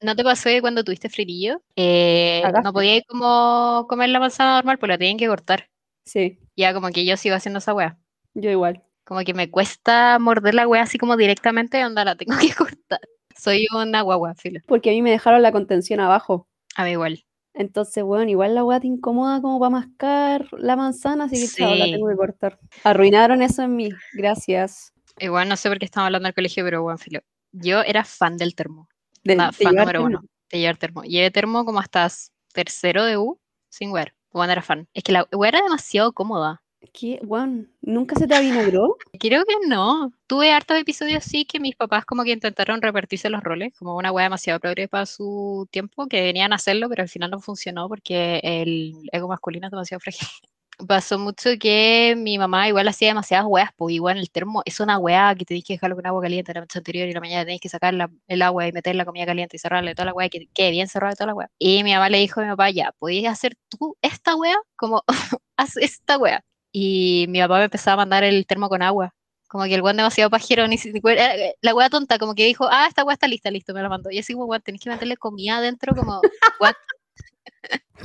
[0.00, 4.78] ¿No te pasó que cuando tuviste fririllo, eh, no podías como comer la manzana normal,
[4.78, 5.68] pues la tenían que cortar?
[6.04, 6.38] Sí.
[6.56, 7.98] Ya como que yo sigo haciendo esa wea.
[8.34, 8.84] Yo igual.
[9.04, 13.00] Como que me cuesta morder la wea así como directamente, onda la tengo que cortar.
[13.36, 14.60] Soy una guagua, filo.
[14.66, 16.48] Porque a mí me dejaron la contención abajo.
[16.76, 17.24] A mí igual.
[17.54, 21.74] Entonces, bueno, igual la wea te incomoda como para mascar la manzana, así que chao,
[21.74, 22.60] la tengo que cortar.
[22.84, 24.92] Arruinaron eso en mí, gracias.
[25.18, 27.20] Igual no sé por qué estamos hablando del colegio, pero bueno, filo.
[27.50, 28.88] Yo era fan del termo.
[29.36, 31.02] De, fan número uno, de llevar termo.
[31.02, 32.08] Llevé termo como hasta
[32.52, 33.38] tercero de U
[33.68, 34.14] sin wear.
[34.32, 34.88] Bueno, era fan.
[34.94, 36.62] Es que la wear era demasiado cómoda.
[36.92, 37.20] ¿Qué?
[37.82, 38.96] ¿Nunca se te avinagró?
[39.20, 40.12] Creo que no.
[40.26, 44.12] Tuve hartos episodios sí que mis papás como que intentaron repartirse los roles, como una
[44.12, 47.88] wea demasiado progre para su tiempo, que venían a hacerlo, pero al final no funcionó
[47.88, 50.28] porque el ego masculino es demasiado frágil
[50.86, 54.98] pasó mucho que mi mamá igual hacía demasiadas weas, pues igual el termo es una
[54.98, 57.60] wea que tenéis que dejarlo con agua caliente la noche anterior y la mañana tenéis
[57.60, 57.94] que sacar
[58.28, 60.88] el agua y meter la comida caliente y cerrarle toda la wea, que quede bien
[60.88, 61.50] cerrada toda la wea.
[61.58, 64.56] Y mi mamá le dijo a mi papá, ya, ¿podías hacer tú esta wea?
[64.76, 65.02] Como,
[65.56, 66.44] haz esta wea.
[66.72, 69.14] Y mi papá me empezaba a mandar el termo con agua.
[69.48, 72.68] Como que el weón demasiado pajero, ni siquiera, eh, la wea tonta, como que dijo,
[72.70, 74.10] ah, esta wea está lista, listo, me la mandó.
[74.10, 76.20] Y así, weón, tenéis que meterle comida adentro, como,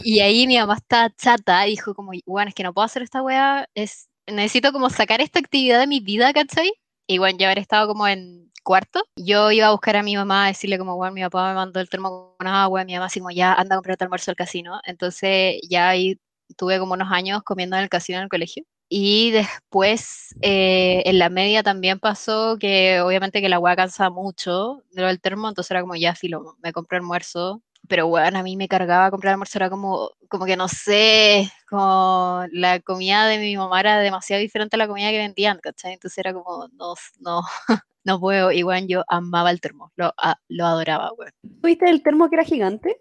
[0.04, 3.22] y ahí mi mamá está chata, dijo como, bueno, es que no puedo hacer esta
[3.22, 6.72] weá, es, necesito como sacar esta actividad de mi vida, ¿cachai?
[7.08, 10.46] Y bueno, ya haber estado como en cuarto, yo iba a buscar a mi mamá
[10.46, 13.20] a decirle como, bueno, mi papá me mandó el termo con agua, mi mamá así
[13.20, 14.80] como, ya anda a comprar tu almuerzo al casino.
[14.86, 16.18] Entonces ya ahí
[16.58, 18.64] tuve como unos años comiendo en el casino en el colegio.
[18.90, 24.84] Y después eh, en la media también pasó que obviamente que la agua cansa mucho
[24.92, 28.44] de lo del termo, entonces era como ya filo, me compré almuerzo, pero bueno, a
[28.44, 33.38] mí me cargaba comprar almuerzo, era como, como que no sé, como la comida de
[33.40, 35.94] mi mamá era demasiado diferente a la comida que vendían, ¿cachai?
[35.94, 37.42] Entonces era como, no, no,
[38.04, 40.14] no puedo, igual yo amaba el termo, lo,
[40.48, 41.32] lo adoraba, weón.
[41.62, 42.98] ¿Tuviste el termo que era gigante?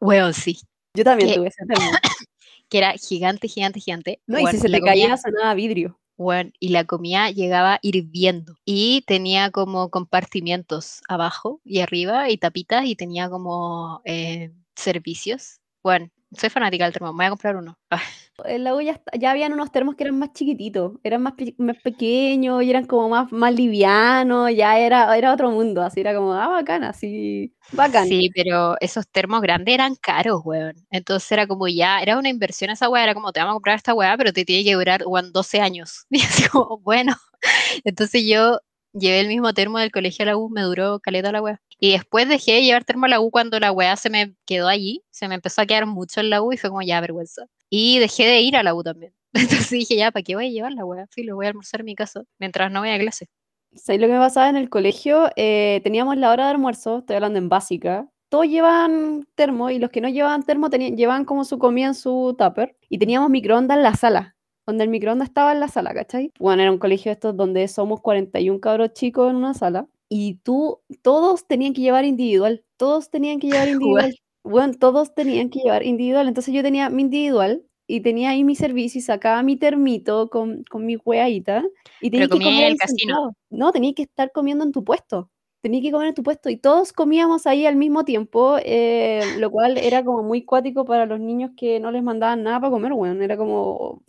[0.00, 0.58] Weón, sí.
[0.94, 1.90] Yo también tuve ese termo.
[2.68, 4.20] que era gigante, gigante, gigante.
[4.26, 5.98] No, y si se te caía sonaba vidrio.
[6.16, 12.84] Bueno, y la comida llegaba hirviendo y tenía como compartimientos abajo y arriba y tapitas
[12.86, 15.60] y tenía como eh, servicios.
[15.82, 17.78] Bueno, Soy fanática del termo, me voy a comprar uno.
[18.46, 21.76] En la U ya, ya habían unos termos que eran más chiquititos, eran más, más
[21.84, 26.34] pequeños y eran como más, más livianos, ya era, era otro mundo, así era como,
[26.34, 28.08] ah, bacán, así, bacán.
[28.08, 30.74] Sí, pero esos termos grandes eran caros, weón.
[30.90, 33.76] Entonces era como ya, era una inversión esa weá, era como te vamos a comprar
[33.76, 36.06] esta weá, pero te tiene que durar, weón, 12 años.
[36.10, 37.14] Y así como, bueno.
[37.84, 38.58] Entonces yo
[38.92, 41.60] llevé el mismo termo del colegio a la U, me duró caleta la weá.
[41.78, 44.68] Y después dejé de llevar termo a la U cuando la weá se me quedó
[44.68, 47.46] allí, se me empezó a quedar mucho en la U y fue como ya vergüenza.
[47.68, 49.12] Y dejé de ir a la U también.
[49.32, 51.06] Entonces dije, ya, ¿para qué voy a llevar la weá?
[51.10, 53.26] Filo, voy a almorzar en mi casa mientras no voy a clase.
[53.74, 55.30] ¿Sabes lo que me pasaba en el colegio?
[55.36, 58.08] Eh, teníamos la hora de almuerzo, estoy hablando en básica.
[58.28, 61.94] Todos llevaban termo y los que no llevaban termo tenían, llevaban como su comida en
[61.94, 62.76] su tupper.
[62.88, 66.32] Y teníamos microondas en la sala, donde el microondas estaba en la sala, ¿cachai?
[66.38, 69.88] Bueno, era un colegio de estos donde somos 41 cabros chicos en una sala.
[70.16, 72.64] Y tú, todos tenían que llevar individual.
[72.76, 74.14] Todos tenían que llevar individual.
[74.44, 76.28] Bueno, todos tenían que llevar individual.
[76.28, 80.62] Entonces yo tenía mi individual y tenía ahí mi servicio y sacaba mi termito con,
[80.70, 81.64] con mi hueadita
[82.00, 82.98] y tenía que comía en comer el casino.
[82.98, 83.32] sentado.
[83.50, 85.32] No, tenía que estar comiendo en tu puesto.
[85.62, 89.50] Tenía que comer en tu puesto y todos comíamos ahí al mismo tiempo, eh, lo
[89.50, 92.92] cual era como muy cuático para los niños que no les mandaban nada para comer,
[92.92, 93.20] weón.
[93.20, 94.04] Era como,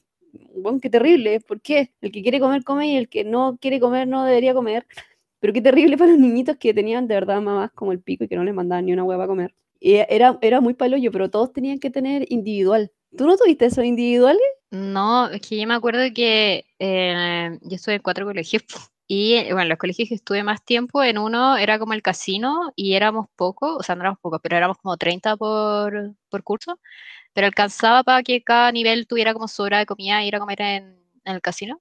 [0.56, 1.40] bueno, qué terrible.
[1.40, 1.94] ¿Por qué?
[2.00, 4.86] El que quiere comer, come y el que no quiere comer no debería comer.
[5.46, 8.28] Pero qué terrible para los niñitos que tenían de verdad mamás como el pico y
[8.28, 9.54] que no les mandaban ni una hueá para comer.
[9.80, 12.92] Y era, era muy palollo, pero todos tenían que tener individual.
[13.16, 14.42] ¿Tú no tuviste eso individuales?
[14.72, 18.64] No, es que yo me acuerdo que eh, yo estuve en cuatro colegios
[19.08, 22.94] y bueno, los colegios que estuve más tiempo, en uno era como el casino y
[22.94, 26.80] éramos pocos, o sea, no éramos pocos, pero éramos como 30 por, por curso,
[27.34, 30.62] pero alcanzaba para que cada nivel tuviera como sobra de comida e ir a comer
[30.62, 30.84] en,
[31.24, 31.80] en el casino.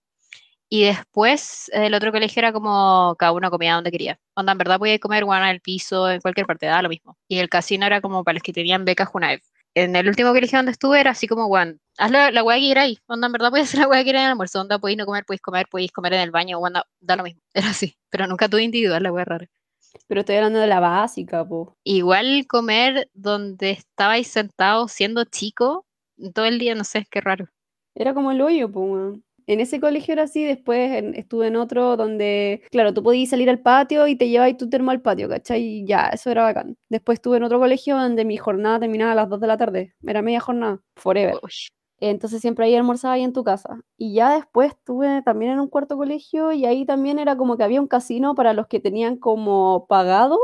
[0.68, 4.18] Y después el otro colegio era como cada uno comía donde quería.
[4.34, 7.16] Onda, en verdad podía comer bueno, en el piso, en cualquier parte, da lo mismo.
[7.28, 9.40] Y el casino era como para los que tenían becas Junaev
[9.74, 12.68] en el último colegio donde estuve era así como, weón, haz la, la weá que
[12.68, 14.98] queráis, onda, en verdad podéis hacer la weá que queráis en el almuerzo, onda, podéis
[14.98, 17.96] no comer, podéis comer, podéis comer en el baño, onda, da lo mismo, era así,
[18.08, 19.46] pero nunca tuve individual, la weá rara.
[20.08, 21.76] Pero estoy hablando de la básica, po.
[21.84, 25.86] Igual comer donde estabais sentados siendo chico,
[26.34, 27.48] todo el día, no sé, qué raro.
[27.94, 29.14] Era como el hoyo, po.
[29.46, 33.50] En ese colegio era así, después en- estuve en otro donde, claro, tú podías salir
[33.50, 35.62] al patio y te llevabas tu termo al patio, ¿cachai?
[35.62, 36.76] Y ya, eso era bacán.
[36.88, 39.94] Después estuve en otro colegio donde mi jornada terminaba a las 2 de la tarde,
[40.06, 41.34] era media jornada, forever.
[41.42, 41.50] Uy,
[42.00, 43.80] Entonces siempre ahí almorzaba ahí en tu casa.
[43.96, 47.64] Y ya después estuve también en un cuarto colegio y ahí también era como que
[47.64, 50.38] había un casino para los que tenían como pagado,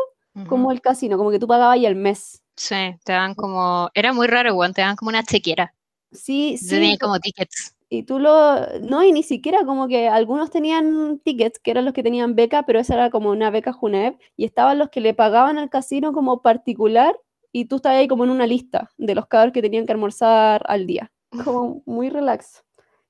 [0.48, 2.42] como el casino, como que tú pagabas ahí el mes.
[2.56, 5.74] Sí, te dan como, era muy raro, weón, te dan como una chequera,
[6.12, 6.68] Sí, sí.
[6.68, 7.74] tenías como tickets.
[7.92, 11.92] Y tú lo, no, y ni siquiera como que algunos tenían tickets, que eran los
[11.92, 15.12] que tenían beca, pero esa era como una beca Junaev, y estaban los que le
[15.12, 17.18] pagaban al casino como particular,
[17.53, 20.62] y tú estabas ahí como en una lista de los cabros que tenían que almorzar
[20.68, 21.11] al día.
[21.44, 22.62] Como muy relax.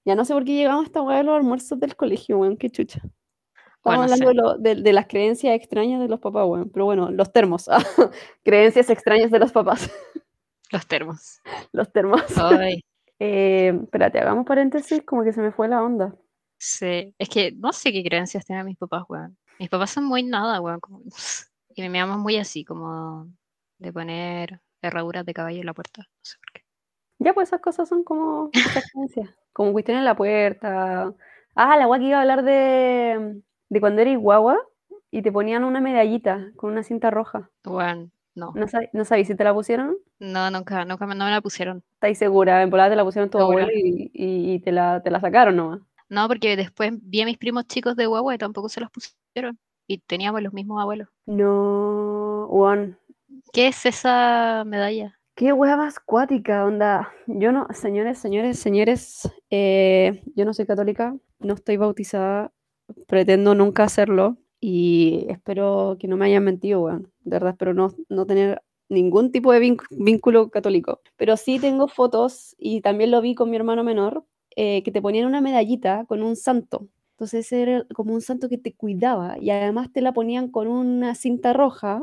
[0.07, 2.71] Ya no sé por qué llegamos a esta de los almuerzos del colegio, weón, qué
[2.71, 3.01] chucha.
[3.03, 6.71] Estamos Bueno, hablando de, lo- de- de las creencias extrañas de los papás, weón.
[6.71, 7.69] Pero bueno, los termos.
[8.45, 9.91] creencias extrañas de los papás.
[10.73, 11.41] Los termos.
[11.73, 12.23] los termos.
[12.39, 12.83] Ay,
[13.21, 16.15] Eh, espérate, hagamos paréntesis, como que se me fue la onda.
[16.59, 17.15] sí.
[17.19, 19.37] Es que no sé qué creencias tienen mis papás, weón.
[19.59, 20.81] Mis papás son muy nada, weón.
[20.81, 21.03] como-
[21.77, 23.29] Y mamá es muy así, como
[23.79, 26.03] de poner herraduras de caballo en la puerta.
[26.03, 26.63] No sé por qué.
[27.21, 29.31] Ya, pues esas cosas son como esas creencias.
[29.53, 31.15] Como cuestiones en la puerta.
[31.55, 34.59] Ah, la guay que iba a hablar de, de cuando eres guagua
[35.11, 37.51] y te ponían una medallita con una cinta roja.
[37.65, 38.53] Weón, no.
[38.55, 39.97] ¿No, sab- no sabéis si te la pusieron?
[40.19, 41.83] No, nunca, nunca me, no me la pusieron.
[41.95, 42.63] ¿Estáis segura?
[42.63, 45.57] En volada te la pusieron tu abuelo y, y- y te, la, te la sacaron
[45.57, 45.81] nomás.
[46.09, 49.59] No, porque después vi a mis primos chicos de y tampoco se los pusieron.
[49.87, 51.09] Y teníamos los mismos abuelos.
[51.27, 52.99] No, Juan.
[53.53, 55.19] ¿Qué es esa medalla?
[55.35, 57.13] Qué hueá más cuática, onda.
[57.27, 62.53] Yo no, señores, señores, señores, eh, yo no soy católica, no estoy bautizada,
[63.07, 67.13] pretendo nunca hacerlo y espero que no me hayan mentido, weón.
[67.25, 71.01] De verdad, espero no, no tener ningún tipo de vínculo católico.
[71.17, 74.25] Pero sí tengo fotos y también lo vi con mi hermano menor,
[74.57, 76.89] eh, que te ponían una medallita con un santo.
[77.13, 81.15] Entonces era como un santo que te cuidaba y además te la ponían con una
[81.15, 82.03] cinta roja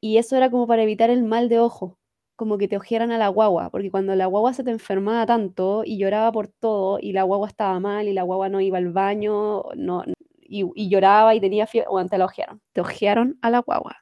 [0.00, 1.98] y eso era como para evitar el mal de ojo,
[2.36, 5.82] como que te ojearan a la guagua, porque cuando la guagua se te enfermaba tanto
[5.84, 8.92] y lloraba por todo y la guagua estaba mal y la guagua no iba al
[8.92, 10.04] baño no,
[10.48, 13.96] y, y lloraba y tenía fiebre, bueno, te la ojearon, te ojearon a la guagua.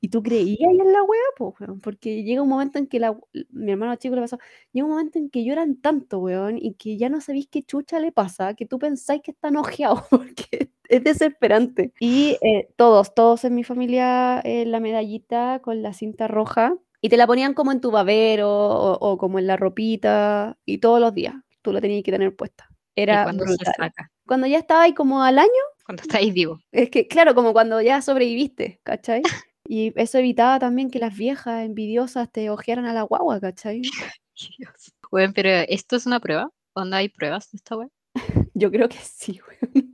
[0.00, 3.16] Y tú creías en la wea, po, weón, porque llega un momento en que la,
[3.50, 4.38] mi hermano chico le pasó,
[4.72, 7.98] llega un momento en que lloran tanto, weón, y que ya no sabéis qué chucha
[8.00, 11.92] le pasa, que tú pensáis que están ojeados, porque es desesperante.
[11.98, 17.08] Y eh, todos, todos en mi familia, eh, la medallita con la cinta roja, Y
[17.08, 21.00] te la ponían como en tu babero o, o como en la ropita y todos
[21.00, 21.34] los días.
[21.62, 22.68] Tú la tenías que tener puesta.
[22.96, 23.74] Era ¿Y cuándo se brutal.
[23.76, 24.10] saca?
[24.26, 25.50] Cuando ya estaba ahí como al año,
[25.84, 26.60] Cuando estáis vivo.
[26.72, 29.22] es que, claro, como cuando ya sobreviviste, ¿cachai?
[29.66, 33.80] Y eso evitaba también que las viejas envidiosas te ojearan a la guagua, ¿cachai?
[34.58, 34.92] Dios.
[35.10, 36.50] Bueno, pero ¿esto es una prueba?
[36.74, 37.88] ¿Dónde hay pruebas de esta wea?
[38.54, 39.86] Yo creo que sí, güey.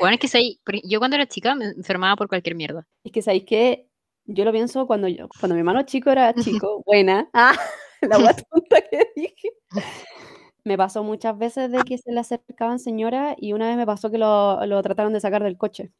[0.00, 2.86] Bueno, es que por- yo cuando era chica me enfermaba por cualquier mierda.
[3.04, 3.86] Es que sabéis que
[4.24, 7.28] yo lo pienso cuando yo, cuando mi hermano chico era chico, buena.
[7.34, 7.54] Ah,
[8.00, 9.50] la guay tonta que dije.
[10.68, 14.10] Me pasó muchas veces de que se le acercaban señoras y una vez me pasó
[14.10, 15.92] que lo, lo trataron de sacar del coche.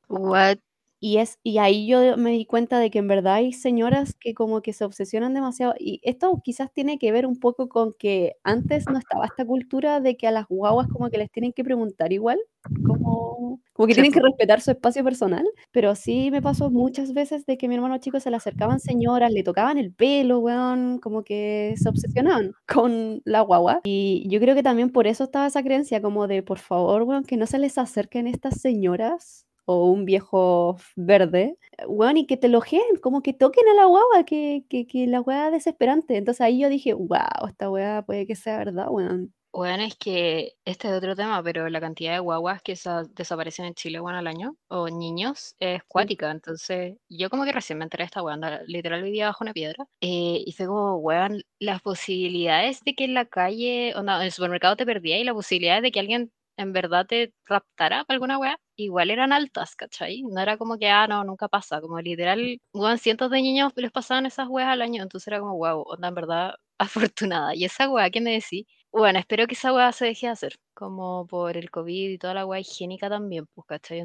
[1.00, 4.34] Y, es, y ahí yo me di cuenta de que en verdad hay señoras que
[4.34, 5.74] como que se obsesionan demasiado.
[5.78, 10.00] Y esto quizás tiene que ver un poco con que antes no estaba esta cultura
[10.00, 12.38] de que a las guaguas como que les tienen que preguntar igual,
[12.84, 15.46] como, como que tienen que respetar su espacio personal.
[15.70, 19.30] Pero sí me pasó muchas veces de que mi hermano chico se le acercaban señoras,
[19.30, 23.80] le tocaban el pelo, weón, como que se obsesionaban con la guagua.
[23.84, 27.24] Y yo creo que también por eso estaba esa creencia como de, por favor, weón,
[27.24, 32.46] que no se les acerquen estas señoras o un viejo verde, weón, y que te
[32.48, 36.16] elogien, como que toquen a la guagua, que, que, que la weá es desesperante.
[36.16, 39.34] Entonces ahí yo dije, wow, esta weá puede que sea verdad, weón.
[39.52, 43.64] Bueno, es que este es otro tema, pero la cantidad de guaguas que sa- desaparecen
[43.64, 46.30] en Chile, bueno, al año, o niños, es cuática.
[46.30, 49.84] Entonces, yo como que recién me enteré de esta weón, literal vivía bajo una piedra,
[50.00, 54.22] eh, y fue como, weón, las posibilidades de que en la calle, o no, en
[54.26, 58.14] el supermercado te perdía y las posibilidades de que alguien en verdad te raptara para
[58.16, 60.22] alguna weá, igual eran altas, ¿cachai?
[60.22, 63.90] No era como que, ah, no, nunca pasa, como literal, weón, cientos de niños les
[63.92, 67.54] pasaban esas weas al año, entonces era como, wow, onda, en verdad, afortunada.
[67.54, 70.58] Y esa weá que me decís, bueno, espero que esa weá se deje de hacer,
[70.74, 74.02] como por el COVID y toda la weá higiénica también, pues, ¿cachai?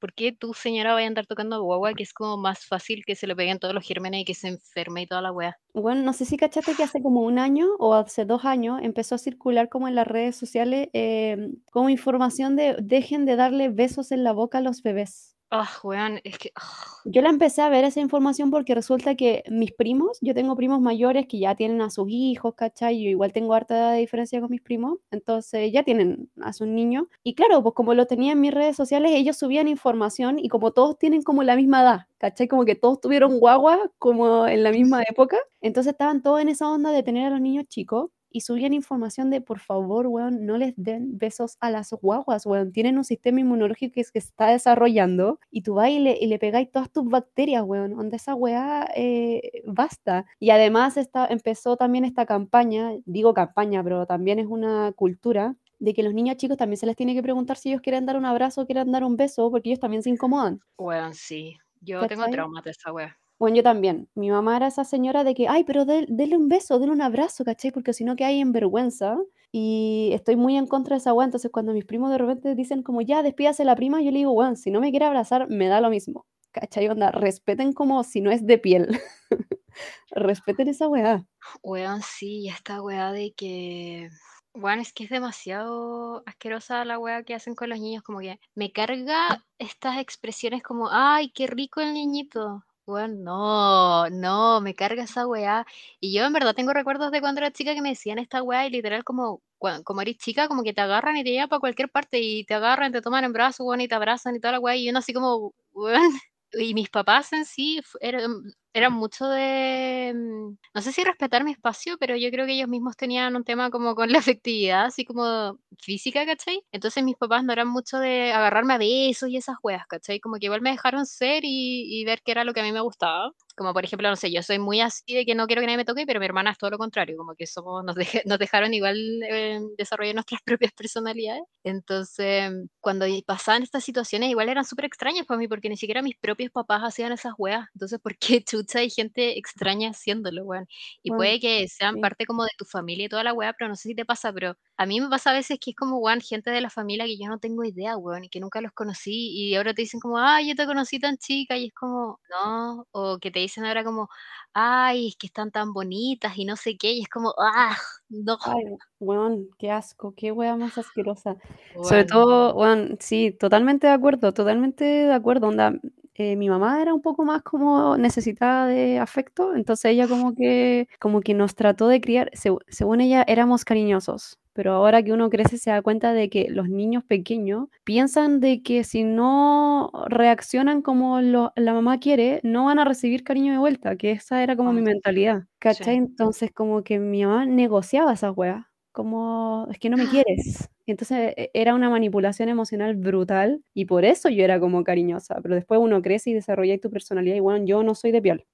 [0.00, 3.14] ¿por qué tu señora vaya a andar tocando guagua que es como más fácil que
[3.14, 5.58] se le peguen todos los gérmenes y que se enferme y toda la weá?
[5.72, 9.14] Bueno, no sé si cachaste que hace como un año o hace dos años empezó
[9.14, 14.10] a circular como en las redes sociales em, como información de dejen de darle besos
[14.10, 15.29] en la boca a los bebés.
[15.52, 16.52] Ah, weón, es que.
[16.54, 16.62] ah,
[17.04, 20.80] Yo la empecé a ver esa información porque resulta que mis primos, yo tengo primos
[20.80, 23.02] mayores que ya tienen a sus hijos, ¿cachai?
[23.02, 26.68] Yo igual tengo harta edad de diferencia con mis primos, entonces ya tienen a sus
[26.68, 27.06] niños.
[27.24, 30.70] Y claro, pues como lo tenía en mis redes sociales, ellos subían información y como
[30.70, 32.46] todos tienen como la misma edad, ¿cachai?
[32.46, 36.70] Como que todos tuvieron guagua como en la misma época, entonces estaban todos en esa
[36.70, 38.10] onda de tener a los niños chicos.
[38.30, 42.72] Y subían información de, por favor, weón, no les den besos a las guaguas, weón.
[42.72, 46.38] Tienen un sistema inmunológico que se está desarrollando y tú vas y le, y le
[46.38, 47.96] pegáis todas tus bacterias, weón.
[47.96, 50.26] Donde esa weá eh, basta.
[50.38, 55.94] Y además está, empezó también esta campaña, digo campaña, pero también es una cultura de
[55.94, 58.26] que los niños chicos también se les tiene que preguntar si ellos quieren dar un
[58.26, 60.60] abrazo o quieren dar un beso, porque ellos también se incomodan.
[60.78, 61.56] weón, sí.
[61.80, 63.19] Yo tengo traumas de esa weá.
[63.40, 64.06] Bueno, yo también.
[64.14, 67.00] Mi mamá era esa señora de que, ay, pero de- dele un beso, dele un
[67.00, 67.70] abrazo, ¿cachai?
[67.72, 69.16] Porque si no que hay en vergüenza.
[69.50, 71.24] Y estoy muy en contra de esa weá.
[71.24, 74.32] Entonces, cuando mis primos de repente dicen como, ya, despídase la prima, yo le digo,
[74.32, 76.26] weón, si no me quiere abrazar, me da lo mismo.
[76.52, 76.86] ¿Cachai?
[76.88, 78.88] Onda, respeten como si no es de piel.
[80.10, 81.24] respeten esa weá.
[81.62, 84.10] Weón, sí, esta weá de que.
[84.54, 88.02] Weón, es que es demasiado asquerosa la weá que hacen con los niños.
[88.02, 92.64] Como que me carga estas expresiones como, ay, qué rico el niñito.
[92.90, 95.64] Weón, no, no, me carga esa weá.
[96.00, 98.66] Y yo en verdad tengo recuerdos de cuando era chica que me decían esta weá
[98.66, 99.42] y literal como,
[99.84, 102.54] como eres chica, como que te agarran y te llevan para cualquier parte y te
[102.54, 104.74] agarran, te toman en brazos, weón, y te abrazan y toda la weá.
[104.76, 106.10] Y uno así como, weón.
[106.52, 111.52] Y mis papás en sí eran, eran mucho de, mm, no sé si respetar mi
[111.52, 115.04] espacio, pero yo creo que ellos mismos tenían un tema como con la afectividad, así
[115.04, 116.62] como física, ¿cachai?
[116.72, 120.18] Entonces mis papás no eran mucho de agarrarme a besos y esas weas, ¿cachai?
[120.20, 122.72] Como que igual me dejaron ser y, y ver qué era lo que a mí
[122.72, 123.32] me gustaba.
[123.60, 125.76] Como por ejemplo, no sé, yo soy muy así de que no quiero que nadie
[125.76, 127.94] me toque, pero mi hermana es todo lo contrario, como que somos, nos,
[128.26, 131.42] nos dejaron igual eh, desarrollar nuestras propias personalidades.
[131.62, 136.16] Entonces, cuando pasaban estas situaciones, igual eran súper extrañas para mí, porque ni siquiera mis
[136.16, 137.68] propios papás hacían esas weas.
[137.74, 140.66] Entonces, ¿por qué chucha hay gente extraña haciéndolo, weón?
[141.02, 142.00] Y Weón, puede que sean sí.
[142.00, 144.32] parte como de tu familia y toda la wea, pero no sé si te pasa,
[144.32, 147.04] pero a mí me pasa a veces que es como, weón, gente de la familia
[147.06, 150.00] que yo no tengo idea, weón, y que nunca los conocí, y ahora te dicen
[150.00, 153.64] como, ay, yo te conocí tan chica, y es como, no, o que te dicen
[153.66, 154.08] ahora como,
[154.54, 157.76] ay, es que están tan bonitas y no sé qué, y es como, ah,
[158.08, 158.64] no, Ay,
[158.98, 161.36] weón, qué asco, qué weá más asquerosa.
[161.82, 165.48] Sobre todo, weón, sí, totalmente de acuerdo, totalmente de acuerdo.
[165.48, 165.74] Onda,
[166.14, 170.88] eh, mi mamá era un poco más como necesitada de afecto, entonces ella como que,
[170.98, 175.30] como que nos trató de criar, seg- según ella éramos cariñosos, pero ahora que uno
[175.30, 180.82] crece se da cuenta de que los niños pequeños piensan de que si no reaccionan
[180.82, 184.56] como lo- la mamá quiere, no van a recibir cariño de vuelta, que esa era
[184.56, 185.96] como mi mentalidad, ¿cachai?
[185.96, 185.96] sí.
[185.96, 190.68] Entonces como que mi mamá negociaba esas weas, como es que no me quieres.
[190.86, 195.40] Y entonces e- era una manipulación emocional brutal y por eso yo era como cariñosa,
[195.42, 198.46] pero después uno crece y desarrolla tu personalidad y bueno, yo no soy de piel.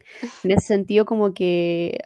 [0.43, 1.99] En ese sentido como que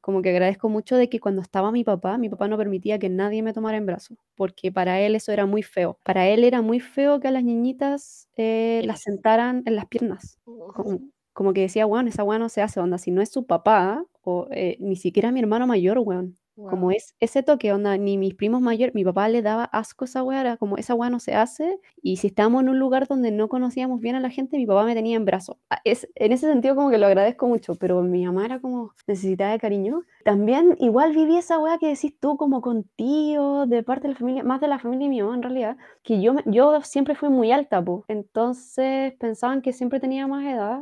[0.00, 3.08] como que agradezco mucho de que cuando estaba mi papá, mi papá no permitía que
[3.08, 5.98] nadie me tomara en brazos, porque para él eso era muy feo.
[6.04, 10.38] Para él era muy feo que a las niñitas eh, las sentaran en las piernas.
[10.74, 11.00] Como,
[11.32, 14.04] como que decía, weón, esa weón no se hace, onda, si no es su papá,
[14.22, 16.36] o eh, ni siquiera mi hermano mayor, weón.
[16.68, 20.06] Como es ese toque, onda, ni mis primos mayores, mi papá le daba asco a
[20.06, 23.06] esa weá, era como esa weá no se hace, y si estábamos en un lugar
[23.06, 25.56] donde no conocíamos bien a la gente, mi papá me tenía en brazos.
[25.70, 28.92] Ah, Es, en ese sentido como que lo agradezco mucho, pero mi mamá era como
[29.06, 30.02] necesitaba de cariño.
[30.24, 34.18] También igual viví esa weá que decís tú como con tío, de parte de la
[34.18, 37.28] familia, más de la familia de mi mamá en realidad, que yo, yo siempre fui
[37.28, 38.04] muy alta, po.
[38.08, 40.80] Entonces pensaban que siempre tenía más edad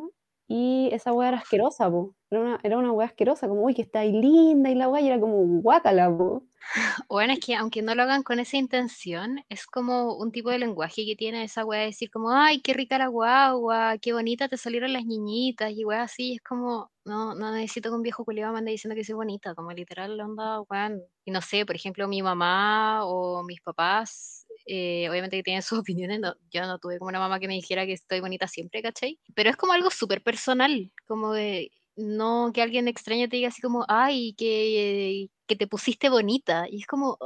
[0.48, 2.14] y esa weá era asquerosa, po.
[2.30, 5.20] Era una, era weá asquerosa, como, uy, que está ahí linda y la weá, era
[5.20, 6.44] como guácala, po.
[7.08, 10.58] Bueno, es que aunque no lo hagan con esa intención, es como un tipo de
[10.58, 14.48] lenguaje que tiene esa weá de decir como, ay, qué rica la guagua, qué bonita
[14.48, 18.24] te salieron las niñitas, y weá así, es como, no, no necesito que un viejo
[18.24, 21.02] culiado me ande diciendo que soy bonita, como literal, onda, weón.
[21.24, 25.78] Y no sé, por ejemplo, mi mamá o mis papás, eh, obviamente que tienen sus
[25.80, 28.82] opiniones, no- yo no tuve como una mamá que me dijera que estoy bonita siempre,
[28.82, 29.18] ¿cachai?
[29.34, 33.62] Pero es como algo súper personal, como de, no que alguien extraño te diga así
[33.62, 36.66] como, ay, que, que te pusiste bonita.
[36.70, 37.18] Y es como,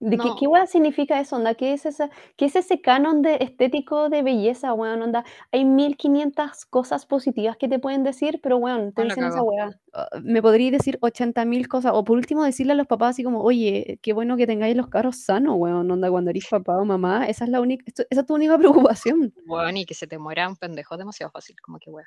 [0.00, 1.54] ¿De qué, no, qué weá significa eso, onda?
[1.54, 5.02] ¿Qué es, esa, qué es ese canon de estético de belleza, weón?
[5.02, 9.24] Onda, hay 1500 cosas positivas que te pueden decir, pero weón, te no la dicen
[9.24, 9.50] esa cago.
[9.50, 9.80] weá.
[9.94, 13.42] Ah, me podría decir 80.000 cosas, o por último decirle a los papás así como,
[13.42, 17.26] oye, qué bueno que tengáis los carros sanos, weón, onda, cuando eres papá o mamá,
[17.26, 18.56] esa es la única, esto- esa es tu única
[18.92, 19.34] preocupación.
[19.46, 22.06] Bueno, y que se te muera un pendejo es demasiado fácil, como que wea.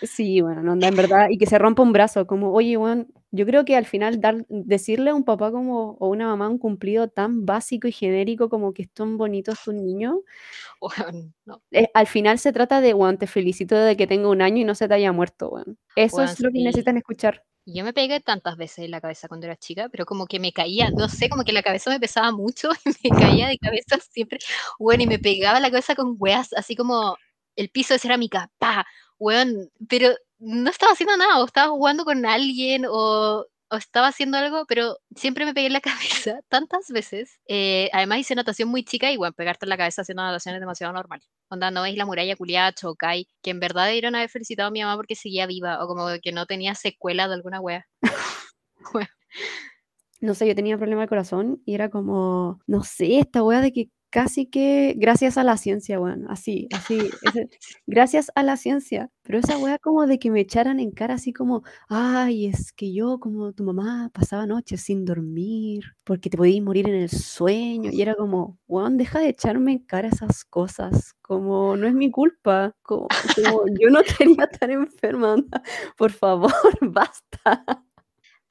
[0.00, 3.46] Sí, bueno, no en verdad, y que se rompa un brazo, como, oye, weón, yo
[3.46, 7.06] creo que al final dar, decirle a un papá como, o una mamá un cumplido
[7.08, 10.16] tan básico y genérico como que están bonitos tus niños,
[10.80, 11.62] Weón, no.
[11.72, 14.64] eh, al final se trata de, weón, te felicito de que tenga un año y
[14.64, 15.78] no se te haya muerto, weón.
[15.94, 16.64] Eso Weón, es lo que sí.
[16.64, 17.44] necesitan escuchar.
[17.64, 20.52] Yo me pegué tantas veces en la cabeza cuando era chica, pero como que me
[20.52, 23.98] caía, no sé, como que la cabeza me pesaba mucho y me caía de cabeza
[24.10, 24.38] siempre.
[24.78, 27.16] Bueno, y me pegaba la cabeza con weas, así como
[27.56, 28.84] el piso de cerámica, pa,
[29.22, 34.66] weón, pero no estaba haciendo nada, o estaba jugando con alguien, o, estaba haciendo algo,
[34.66, 35.80] pero siempre me pegué en la
[36.26, 37.40] cabeza tantas veces.
[37.46, 40.60] Eh, además hice natación muy chica y, bueno, pegarte en la cabeza haciendo natación es
[40.60, 41.22] demasiado normal.
[41.48, 44.82] Onda, no veis la muralla culiada, chocai, que en verdad debieron haber felicitado a mi
[44.82, 47.86] mamá porque seguía viva, o como que no tenía secuela de alguna wea.
[48.94, 49.08] Wea.
[50.20, 53.72] No sé, yo tenía problema de corazón y era como, no sé, esta weá de
[53.72, 56.98] que casi que gracias a la ciencia, weón, así, así,
[57.86, 61.32] gracias a la ciencia, pero esa weá como de que me echaran en cara así
[61.32, 66.62] como, ay, es que yo como tu mamá pasaba noches sin dormir porque te podías
[66.62, 71.14] morir en el sueño y era como, weón, deja de echarme en cara esas cosas,
[71.22, 73.08] como no es mi culpa, como,
[73.80, 75.36] yo no quería estar enferma,
[75.96, 76.52] por favor,
[76.82, 77.82] basta.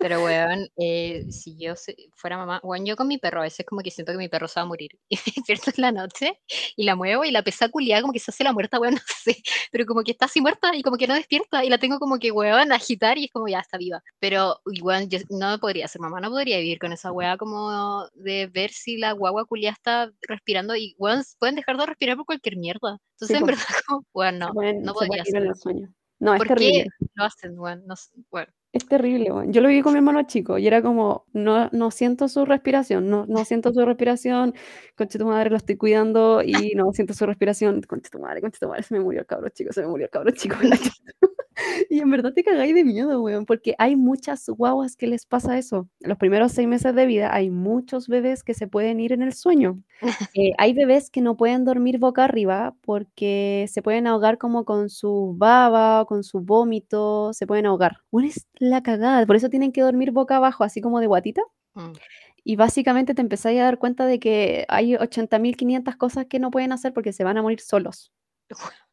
[0.02, 1.76] Pero, weón, eh, si yo
[2.16, 4.48] fuera mamá, weón, yo con mi perro a veces como que siento que mi perro
[4.48, 4.92] se va a morir.
[5.10, 6.40] Y me despierto en la noche
[6.76, 9.02] y la muevo y la pesa culiada como que se hace la muerta, weón, no
[9.24, 9.38] sé.
[9.72, 12.18] Pero como que está así muerta y como que no despierta y la tengo como
[12.20, 14.02] que, weón, a agitar y es como ya está viva.
[14.20, 18.48] Pero, weón, yo no podría ser mamá, no podría vivir con esa weá como de
[18.48, 22.58] ver si la guagua culiada está respirando y, weón, pueden dejar de respirar por cualquier
[22.58, 22.98] mierda.
[23.16, 23.46] Entonces, en po.
[23.48, 25.44] verdad, como, weón, no, pueden, no podría en ser.
[26.20, 26.86] No, es ¿Por terrible.
[27.00, 27.84] qué lo hacen, weón?
[27.88, 27.96] No
[28.30, 28.52] bueno.
[28.74, 29.30] Es terrible.
[29.48, 33.10] Yo lo vi con mi hermano chico y era como, no, no siento su respiración,
[33.10, 34.54] no, no siento su respiración,
[34.96, 38.60] concha tu madre, lo estoy cuidando y no siento su respiración, concha tu madre, concha
[38.60, 40.56] tu madre, se me murió el cabro chico, se me murió el cabro chico.
[41.56, 41.62] en.
[41.90, 45.58] Y en verdad te cagáis de miedo, weón, porque hay muchas guaguas que les pasa
[45.58, 45.90] eso.
[46.00, 49.34] Los primeros seis meses de vida hay muchos bebés que se pueden ir en el
[49.34, 49.82] sueño.
[50.34, 54.90] Eh, hay bebés que no pueden dormir boca arriba porque se pueden ahogar como con
[54.90, 57.98] su baba, con su vómito, se pueden ahogar.
[58.12, 61.42] Bueno, es la cagada, por eso tienen que dormir boca abajo, así como de guatita.
[61.74, 61.92] Mm.
[62.44, 66.72] Y básicamente te empezáis a dar cuenta de que hay 80.500 cosas que no pueden
[66.72, 68.12] hacer porque se van a morir solos.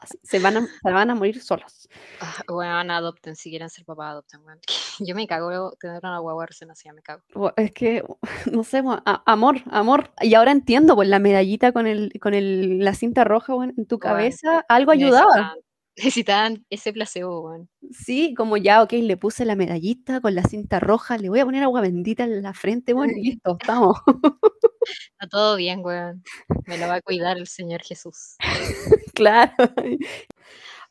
[0.00, 1.88] Así, se, van a, se van a morir solos.
[2.20, 4.40] Ah, Weón, adopten, si quieren ser papá, adopten.
[4.98, 7.22] Yo me cago tener una guagua recién nacida, me cago.
[7.56, 8.02] Es que,
[8.52, 10.10] no sé, a- amor, amor.
[10.20, 13.98] Y ahora entiendo, pues la medallita con, el, con el, la cinta roja en tu
[13.98, 15.26] cabeza, algo ayudaba.
[15.26, 15.58] necesitaban-
[15.96, 17.68] Necesitaban ese placebo, weón.
[17.90, 21.44] Sí, como ya, ok, le puse la medallita con la cinta roja, le voy a
[21.44, 23.98] poner agua bendita en la frente, bueno, y listo, estamos.
[25.12, 26.22] Está todo bien, weón.
[26.66, 28.36] Me lo va a cuidar el Señor Jesús.
[29.14, 29.54] claro.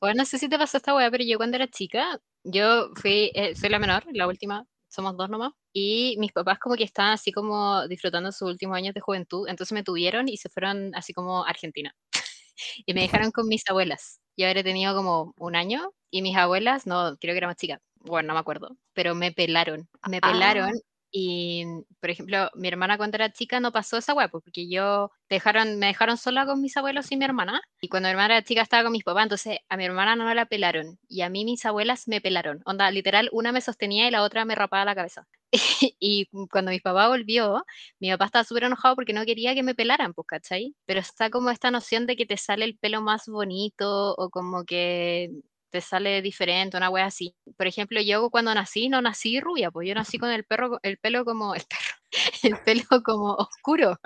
[0.01, 3.31] Bueno, no sé si te pasó esta weá, pero yo cuando era chica, yo fui,
[3.35, 7.11] eh, soy la menor, la última, somos dos nomás, y mis papás como que estaban
[7.13, 11.13] así como disfrutando sus últimos años de juventud, entonces me tuvieron y se fueron así
[11.13, 11.93] como a Argentina.
[12.85, 14.21] y me dejaron con mis abuelas.
[14.37, 17.81] Yo habré tenido como un año y mis abuelas, no, creo que era más chica,
[17.95, 20.79] bueno, no me acuerdo, pero me pelaron, me pelaron Ah,
[21.11, 21.65] y,
[21.99, 25.79] por ejemplo, mi hermana cuando era chica no pasó esa hueá, pues, porque yo dejaron,
[25.79, 27.61] me dejaron sola con mis abuelos y mi hermana.
[27.81, 30.31] Y cuando mi hermana era chica estaba con mis papás, entonces a mi hermana no
[30.33, 30.99] la pelaron.
[31.07, 32.61] Y a mí mis abuelas me pelaron.
[32.65, 35.27] Onda, literal, una me sostenía y la otra me rapaba la cabeza.
[35.99, 37.63] y cuando mi papá volvió,
[37.99, 40.75] mi papá estaba súper enojado porque no quería que me pelaran, pues, ¿cachai?
[40.85, 44.63] Pero está como esta noción de que te sale el pelo más bonito o como
[44.65, 45.29] que
[45.69, 47.35] te sale diferente, una wea así.
[47.57, 50.97] Por ejemplo, yo cuando nací, no nací rubia, pues yo nací con el perro, el
[50.97, 51.97] pelo como, el perro,
[52.43, 53.97] el pelo como oscuro.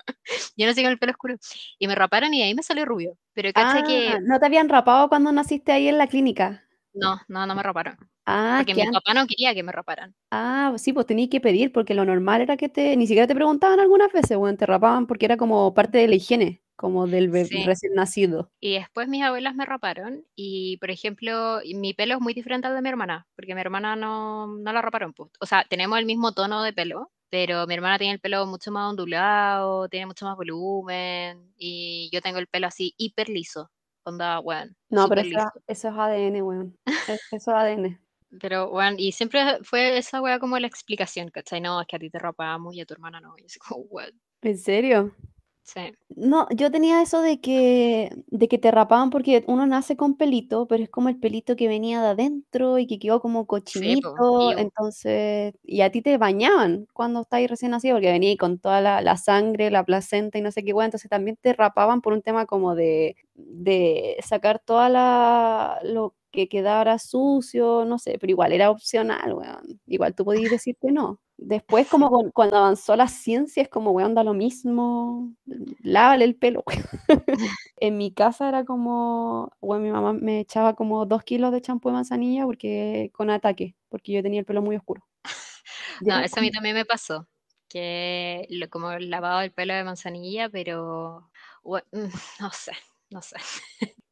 [0.57, 1.36] Yo nací con el pelo oscuro.
[1.80, 3.18] Y me raparon y ahí me salió rubio.
[3.34, 6.64] Pero cacha que, ah, ¿no te habían rapado cuando naciste ahí en la clínica?
[6.93, 7.97] no, no, no me raparon.
[8.26, 10.16] Ah, Porque que mi papá no quería que me raparan.
[10.32, 13.36] ah, sí, pues tenías que pedir, porque lo normal era que te, ni siquiera te
[13.36, 17.29] preguntaban algunas veces, bueno, te rapaban porque era como parte de la higiene, como del
[17.29, 17.63] be- Sí.
[17.63, 18.51] recién nacido.
[18.59, 22.75] Y después mis abuelas me raparon y, por ejemplo, mi pelo es muy diferente al
[22.75, 25.13] de mi hermana, porque mi hermana no, no la raparon.
[25.13, 25.31] pues.
[25.39, 28.69] O sea, tenemos el mismo tono de pelo, pero mi hermana tiene el pelo mucho
[28.69, 33.71] más ondulado, tiene mucho más volumen y yo tengo el pelo así hiper liso.
[34.03, 36.77] Onda, bueno, No, pero eso, es ADN, weón.
[36.86, 37.97] Es- Eso es ADN.
[38.41, 41.61] Pero, bueno, y siempre fue esa wea como la explicación, ¿cachai?
[41.61, 43.36] No, es que a ti te rapamos y a tu hermana no.
[43.38, 44.09] Y así como, what?
[44.41, 45.15] ¿En serio?
[45.64, 50.16] Sí, No, yo tenía eso de que, de que te rapaban porque uno nace con
[50.16, 53.97] pelito, pero es como el pelito que venía de adentro y que quedó como sí,
[53.97, 58.59] po, cochinito, entonces, y a ti te bañaban cuando estabas recién nacido porque venía con
[58.59, 62.01] toda la, la sangre, la placenta y no sé qué, bueno, entonces también te rapaban
[62.01, 68.18] por un tema como de, de sacar toda la, lo que quedara sucio, no sé,
[68.20, 69.82] pero igual era opcional, weón.
[69.88, 71.20] Igual tú podías decir que no.
[71.38, 75.34] Después, como con- cuando avanzó la ciencia, es como, weón, da lo mismo,
[75.81, 76.86] lávale el pelo, weón.
[77.77, 81.89] En mi casa era como, bueno, mi mamá me echaba como dos kilos de champú
[81.89, 85.03] de manzanilla porque con ataque, porque yo tenía el pelo muy oscuro.
[86.05, 87.27] No, eso a mí también me pasó.
[87.69, 91.31] Que lo, como el lavado del pelo de manzanilla, pero
[92.39, 92.73] no sé,
[93.09, 93.38] no sé.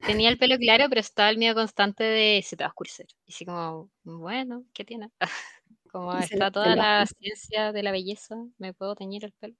[0.06, 3.08] Tenía el pelo claro, pero estaba el miedo constante de se te va a oscurecer.
[3.26, 5.12] Y así como, bueno, ¿qué tiene?
[5.92, 9.56] Como está se toda la ciencia de la belleza, me puedo teñir el pelo.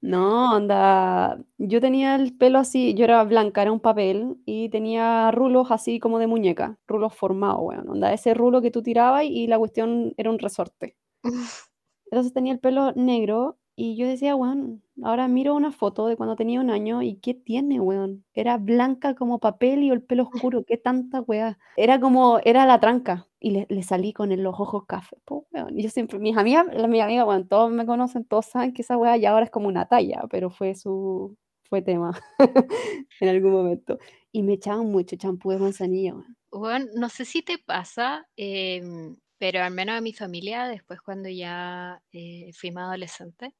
[0.00, 5.30] No, onda, yo tenía el pelo así, yo era blanca, era un papel y tenía
[5.30, 9.46] rulos así como de muñeca, rulos formados, weón, onda, ese rulo que tú tirabas y
[9.46, 10.98] la cuestión era un resorte.
[12.10, 16.36] Entonces tenía el pelo negro y yo decía, weón, ahora miro una foto de cuando
[16.36, 18.24] tenía un año y ¿qué tiene, weón?
[18.34, 21.58] Era blanca como papel y el pelo oscuro, qué tanta weá.
[21.76, 25.46] Era como, era la tranca y le, le salí con el- los ojos café, po,
[25.52, 25.78] weón.
[25.78, 28.82] Y yo siempre, mis amigas, las mis amigas, weón, todos me conocen, todos saben que
[28.82, 31.36] esa weá ya ahora es como una talla, pero fue su,
[31.68, 32.12] fue tema
[33.20, 33.98] en algún momento.
[34.32, 36.36] Y me echaban mucho champú de manzanilla, weón.
[36.50, 41.28] Bueno, no sé si te pasa, em, pero al menos en mi familia, después cuando
[41.28, 43.54] ya eh, fui más adolescente,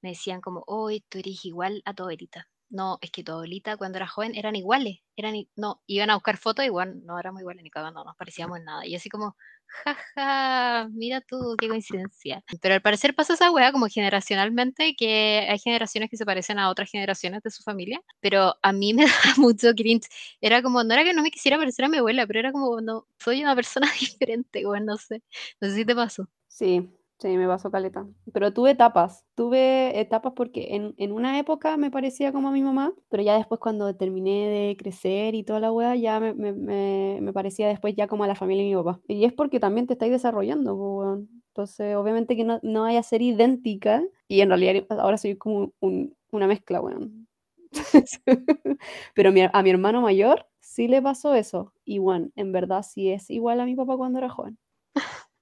[0.00, 2.48] me decían como, hoy tú eres igual a tu abuelita.
[2.70, 6.38] No, es que tu abuelita cuando era joven eran iguales, eran, no, iban a buscar
[6.38, 8.86] fotos, igual no éramos iguales ni cagando, no nos parecíamos en nada.
[8.86, 9.36] Y así como,
[9.66, 12.42] jaja, mira tú, qué coincidencia.
[12.60, 16.70] Pero al parecer pasa esa wea como generacionalmente, que hay generaciones que se parecen a
[16.70, 20.08] otras generaciones de su familia, pero a mí me da mucho cringe.
[20.40, 22.80] Era como, no era que no me quisiera parecer a mi abuela, pero era como,
[22.80, 25.22] no, soy una persona diferente, weón, no sé.
[25.60, 26.28] No sé si te pasó.
[26.48, 26.88] Sí,
[27.18, 28.06] sí, me pasó caleta.
[28.32, 32.62] Pero tuve etapas, tuve etapas porque en, en una época me parecía como a mi
[32.62, 36.52] mamá, pero ya después cuando terminé de crecer y toda la weá, ya me, me,
[36.52, 39.00] me- me parecía después ya como a la familia de mi papá.
[39.08, 41.28] Y es porque también te estáis desarrollando, po, weón.
[41.48, 45.72] Entonces, obviamente que no, no vaya a ser idéntica, y en realidad ahora soy como
[45.80, 47.28] un- una mezcla, weón.
[49.14, 51.72] Pero mi- a mi hermano mayor sí le pasó eso.
[51.84, 54.58] Y bueno, en verdad sí es igual a mi papá cuando era joven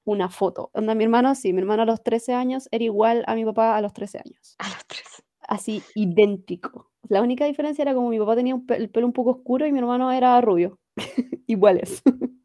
[0.04, 0.70] una foto.
[0.74, 3.76] Onda, mi hermano, sí, mi hermano a los 13 años era igual a mi papá
[3.76, 4.54] a los 13 años.
[4.58, 5.24] A los tres.
[5.48, 6.90] Así, idéntico.
[7.08, 9.66] La única diferencia era como mi papá tenía un pe- el pelo un poco oscuro
[9.66, 10.78] y mi hermano era rubio.
[11.46, 12.02] Iguales.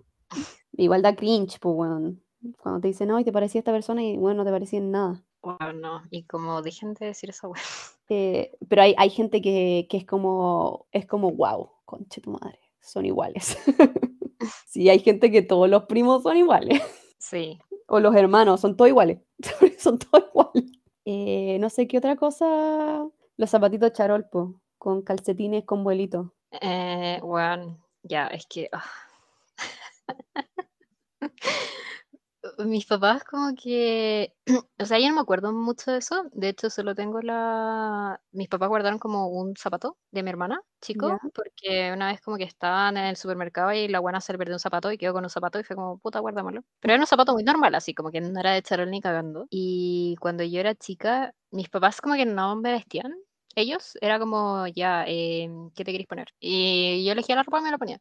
[0.74, 2.22] Igual da cringe, pues, weón.
[2.62, 4.91] Cuando te dicen, no, y te parecía esta persona y, bueno, no te parecía en
[4.91, 5.24] nada.
[5.41, 6.03] Wow, no.
[6.10, 7.62] Y como dejen de decir esa weá.
[8.10, 12.60] Eh, pero hay, hay gente que, que es como, es como, wow, conche tu madre,
[12.82, 13.57] son iguales.
[14.68, 16.82] Sí, hay gente que todos los primos son iguales.
[17.20, 17.60] Sí.
[17.88, 19.20] O los hermanos, son todos iguales.
[19.78, 20.72] son todos iguales.
[21.06, 23.06] Eh, no sé qué otra cosa.
[23.38, 26.34] Los zapatitos charolpo, con calcetines con vuelito.
[26.62, 28.70] Eh, bueno, ya, es que.
[28.72, 28.84] ah.
[32.66, 34.36] Mis papás como que,
[34.80, 38.49] o sea, yo no me acuerdo mucho de eso, de hecho solo tengo la, mis
[38.49, 41.20] papás guardaron como un zapato de mi hermana, chico, Ya.
[41.34, 44.55] porque una vez como que estaban en el supermercado y la buena se le perdió
[44.55, 46.62] un zapato y quedó con un zapato y fue como, puta, guárdamelo.
[46.82, 49.47] Pero era un zapato muy normal, así como que no era de charol ni cagando.
[49.49, 53.14] Y cuando yo era chica, mis papás como que no me vestían,
[53.55, 56.28] ellos, era como, ya, eh, ¿qué te querés poner?
[56.41, 57.99] Y yo elegía la ropa y me la ponía.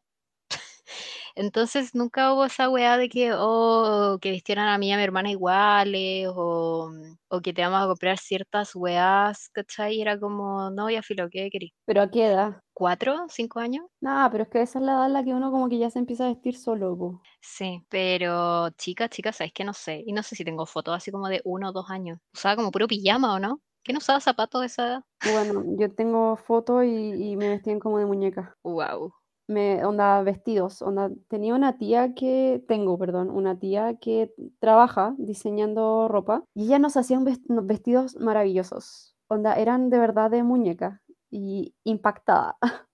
[1.35, 5.03] Entonces nunca hubo esa weá de que, oh, que vistieran a mí y a mi
[5.03, 6.91] hermana iguales, o,
[7.29, 10.01] o que te vamos a comprar ciertas weás, ¿cachai?
[10.01, 11.71] Era como, no, ya filo, ¿qué querís?
[11.85, 12.61] ¿Pero a qué edad?
[12.73, 13.27] ¿Cuatro?
[13.29, 13.85] ¿Cinco años?
[14.01, 15.89] Nada, pero es que esa es la edad en la que uno como que ya
[15.89, 17.21] se empieza a vestir solo, po.
[17.41, 19.63] Sí, pero chicas, chicas, ¿sabes qué?
[19.63, 20.03] No sé.
[20.05, 22.19] Y no sé si tengo fotos así como de uno o dos años.
[22.33, 23.61] Usaba como puro pijama, ¿o no?
[23.83, 25.01] ¿Quién usaba zapatos de esa edad?
[25.23, 26.87] Bueno, yo tengo fotos y,
[27.31, 28.57] y me vestían como de muñeca.
[28.63, 29.13] Wow.
[29.49, 36.07] Me, onda, vestidos, onda, tenía una tía que, tengo, perdón, una tía que trabaja diseñando
[36.07, 41.73] ropa y ella nos hacía unos vestidos maravillosos, onda, eran de verdad de muñeca y
[41.83, 42.57] impactada.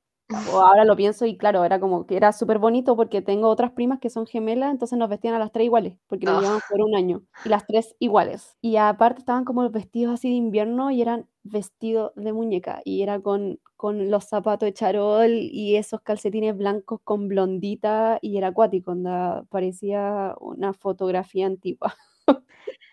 [0.52, 3.74] O ahora lo pienso y claro, era como que era súper bonito porque tengo otras
[3.74, 6.42] primas que son gemelas, entonces nos vestían a las tres iguales, porque nos Ugh.
[6.42, 8.58] llevamos por un año, y las tres iguales.
[8.60, 13.04] Y aparte estaban como los vestidos así de invierno y eran vestidos de muñeca, y
[13.04, 18.48] era con, con los zapatos de charol y esos calcetines blancos con blondita, y era
[18.48, 21.96] acuático, onda, parecía una fotografía antigua.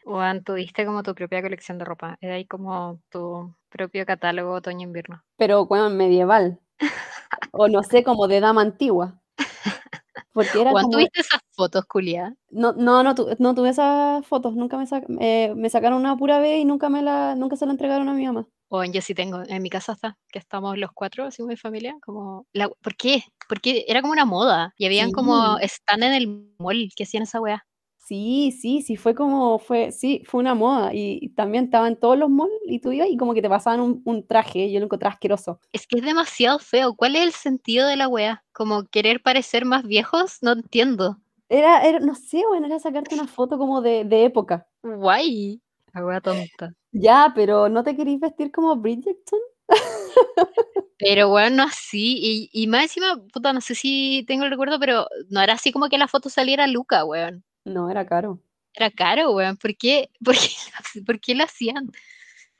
[0.04, 2.18] Juan, tuviste como tu propia colección de ropa.
[2.20, 5.24] Era ahí como tu propio catálogo otoño-invierno.
[5.36, 6.60] Pero bueno, medieval,
[7.52, 9.20] o no sé, como de dama antigua.
[10.32, 10.90] Porque era como...
[10.90, 12.34] ¿tuviste esas fotos, culia?
[12.50, 16.16] No, no, no, tu- no tuve esas fotos, nunca me, sac- eh, me sacaron una
[16.16, 18.46] pura vez y nunca me la, nunca se la entregaron a mi mamá.
[18.68, 19.42] Juan, yo sí tengo.
[19.48, 21.94] En mi casa está, que estamos los cuatro, así mi familia.
[22.02, 22.68] Como la...
[22.68, 23.22] ¿Por qué?
[23.48, 24.72] Porque era como una moda.
[24.78, 27.66] Y habían como stand en el mall que hacían esa weá.
[28.04, 31.96] Sí, sí, sí, fue como, fue, sí, fue una moda y, y también estaba en
[31.96, 34.80] todos los malls y tú ibas y como que te pasaban un, un traje, yo
[34.80, 35.60] lo encontré asqueroso.
[35.72, 36.94] Es que es demasiado feo.
[36.96, 38.44] ¿Cuál es el sentido de la weá?
[38.52, 41.18] Como querer parecer más viejos, no entiendo.
[41.48, 44.66] Era, era, no sé, bueno, era sacarte una foto como de, de época.
[44.82, 45.60] Guay.
[45.94, 46.72] La weá tonta.
[46.92, 49.38] Ya, pero ¿no te querís vestir como Bridgerton?
[50.98, 52.18] Pero bueno, no así.
[52.20, 55.72] Y, y más encima, puta, no sé si tengo el recuerdo, pero no era así
[55.72, 57.44] como que la foto saliera Luca, weón.
[57.64, 58.40] No, era caro.
[58.74, 59.56] Era caro, weón.
[59.56, 60.10] ¿Por qué?
[60.24, 60.48] ¿Por qué,
[60.94, 61.90] lo- por qué lo hacían?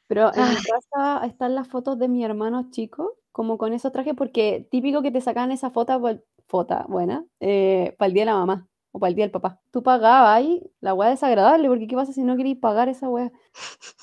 [0.06, 0.62] Pero en mi Ay.
[0.70, 5.10] casa están las fotos de mi hermano chico, como con esos trajes, porque típico que
[5.10, 6.00] te sacan esa foto,
[6.48, 9.58] foto buena, para el día de la mamá o para el día del papá.
[9.70, 13.32] Tú pagabas ahí, la weá desagradable, porque ¿qué pasa si no querías pagar esa weá?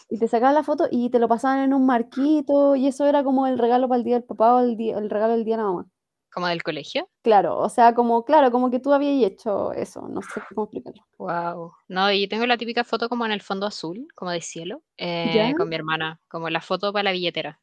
[0.10, 3.24] Y te sacaban la foto y te lo pasaban en un marquito, y eso era
[3.24, 5.58] como el regalo para el día del papá o el, día, el regalo del día
[5.58, 5.86] de la mamá.
[6.32, 7.10] ¿Como del colegio?
[7.24, 11.04] Claro, o sea, como, claro, como que tú habías hecho eso, no sé cómo explicarlo.
[11.18, 11.74] Wow.
[11.88, 15.54] No, y tengo la típica foto como en el fondo azul, como de cielo, eh,
[15.58, 17.60] con mi hermana, como la foto para la billetera.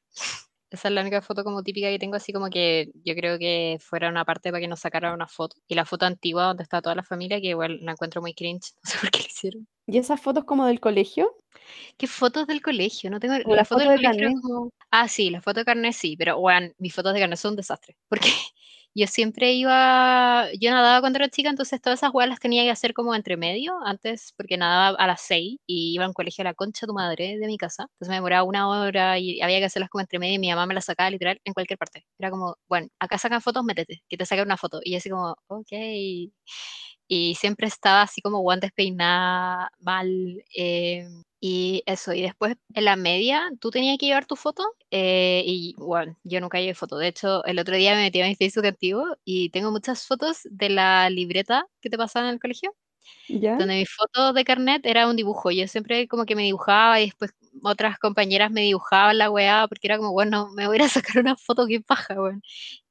[0.77, 3.79] Esa es la única foto como típica que tengo, así como que yo creo que
[3.81, 5.57] fuera una parte para que nos sacaran una foto.
[5.67, 8.73] Y la foto antigua donde está toda la familia, que igual la encuentro muy cringe,
[8.85, 9.67] no sé por qué la hicieron.
[9.87, 11.35] ¿Y esas fotos como del colegio?
[11.97, 13.11] ¿Qué fotos del colegio?
[13.11, 15.65] No tengo la la foto foto del de colegio como- Ah, sí, la foto de
[15.65, 17.97] carnet sí, pero bueno, mis fotos de carnet son un desastre.
[18.09, 18.29] Porque
[18.97, 22.71] yo siempre iba, yo nadaba cuando era chica, entonces todas esas weas las tenía que
[22.71, 26.43] hacer como entre medio, antes, porque nadaba a las 6 y iba a un colegio
[26.43, 27.85] a la concha tu madre de mi casa.
[27.85, 30.67] Entonces me demoraba una hora y había que hacerlas como entre medio y mi mamá
[30.67, 32.07] me las sacaba literal en cualquier parte.
[32.19, 34.81] Era como, bueno, acá sacan fotos, métete, que te saquen una foto.
[34.83, 35.73] Y así como, ok.
[37.09, 40.43] Y siempre estaba así como guantes despeinada, mal.
[40.57, 41.09] eh,
[41.41, 45.75] y eso, y después en la media tú tenías que llevar tu foto eh, y
[45.79, 46.97] bueno, yo nunca llevé foto.
[46.99, 50.41] De hecho, el otro día me metí a mi Facebook antiguo y tengo muchas fotos
[50.45, 52.75] de la libreta que te pasaban en el colegio,
[53.29, 53.57] ¿Ya?
[53.57, 55.51] donde mi foto de carnet era un dibujo.
[55.51, 57.33] Yo siempre como que me dibujaba y después
[57.63, 61.37] otras compañeras me dibujaban la weá porque era como, bueno, me voy a sacar una
[61.37, 62.43] foto, qué paja, weón.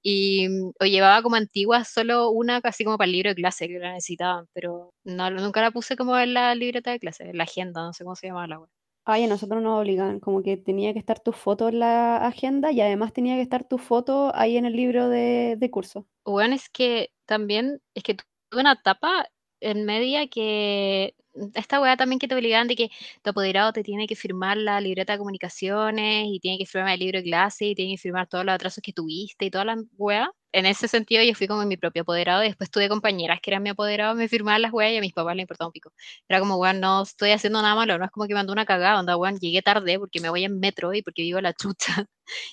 [0.01, 3.67] Y mm, o llevaba como antigua solo una casi como para el libro de clase
[3.67, 7.37] que la necesitaban, pero no, nunca la puse como en la libreta de clase, en
[7.37, 8.69] la agenda, no sé cómo se llamaba la weá.
[9.07, 12.71] Ay, a nosotros nos obligaban, como que tenía que estar tu foto en la agenda
[12.71, 16.07] y además tenía que estar tu foto ahí en el libro de, de curso.
[16.25, 19.27] Bueno, es que también, es que tuve una etapa
[19.61, 21.15] en media que
[21.55, 22.89] esta weá también que te obligaban de que
[23.23, 26.99] tu apoderado te tiene que firmar la libreta de comunicaciones y tiene que firmar el
[27.01, 29.75] libro de clase y tiene que firmar todos los atrasos que tuviste y toda la
[29.97, 30.29] weá.
[30.55, 33.61] En ese sentido yo fui como mi propio apoderado y después tuve compañeras que eran
[33.61, 35.91] mi apoderado, me firmaban las weas y a mis papás les importaba un pico.
[36.29, 38.97] Era como, weón, no estoy haciendo nada malo, no es como que mandó una cagada,
[38.99, 42.05] onda, weón, llegué tarde porque me voy en metro y porque vivo a la chucha.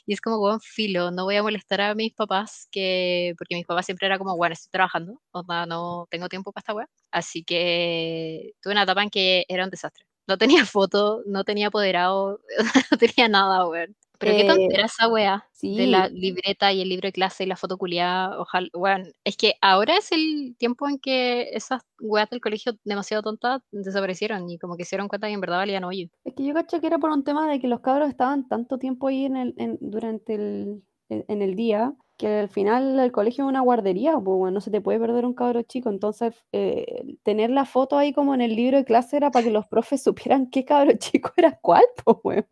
[0.06, 3.64] Y es como, weón, filo, no voy a molestar a mis papás, que porque mis
[3.66, 6.88] papás siempre era como, weón, estoy trabajando, onda, no tengo tiempo para esta wea.
[7.12, 10.04] Así que tuve una etapa en que era un desastre.
[10.26, 12.40] No tenía foto, no tenía apoderado,
[12.90, 13.96] no tenía nada, weón.
[14.22, 17.44] Pero qué Eh, tontera esa wea de la sí, libreta y el libro de clase
[17.44, 18.38] y la foto culiada.
[18.40, 19.12] Ojalá, weón.
[19.24, 24.48] Es que ahora es el tiempo en que esas weas del colegio demasiado tontas desaparecieron
[24.50, 26.08] y como que se dieron cuenta que en verdad valían hoyo.
[26.24, 28.78] es que yo cacho que era por un tema de que los cabros estaban tanto
[28.78, 33.10] tiempo ahí en el, en- durante el, en, en el día que al final el
[33.10, 35.88] colegio es una guardería, pues bueno, no se te puede perder un cabro chico.
[35.88, 39.50] Entonces, eh, tener la foto ahí como en el libro de clase era para que
[39.50, 42.46] los profes supieran qué cabro chico era cuál, pues bueno.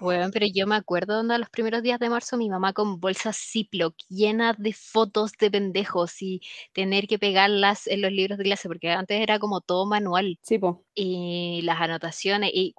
[0.00, 3.36] Weón, pero yo me acuerdo donde los primeros días de marzo mi mamá con bolsas
[3.36, 6.40] Ziploc llenas de fotos de pendejos y
[6.72, 10.38] tener que pegarlas en los libros de clase, porque antes era como todo manual.
[10.42, 10.58] Sí,
[10.94, 12.74] y las anotaciones, y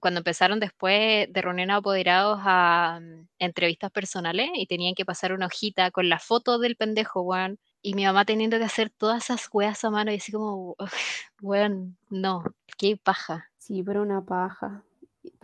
[0.00, 5.32] cuando empezaron después de reunir a apoderados a mm, entrevistas personales y tenían que pasar
[5.32, 9.24] una hojita con la foto del pendejo, weón, y mi mamá teniendo que hacer todas
[9.24, 10.92] esas weas a mano y así como, "Uf,
[11.42, 12.42] weón, no,
[12.76, 13.50] qué paja.
[13.58, 14.84] Sí, pero una paja.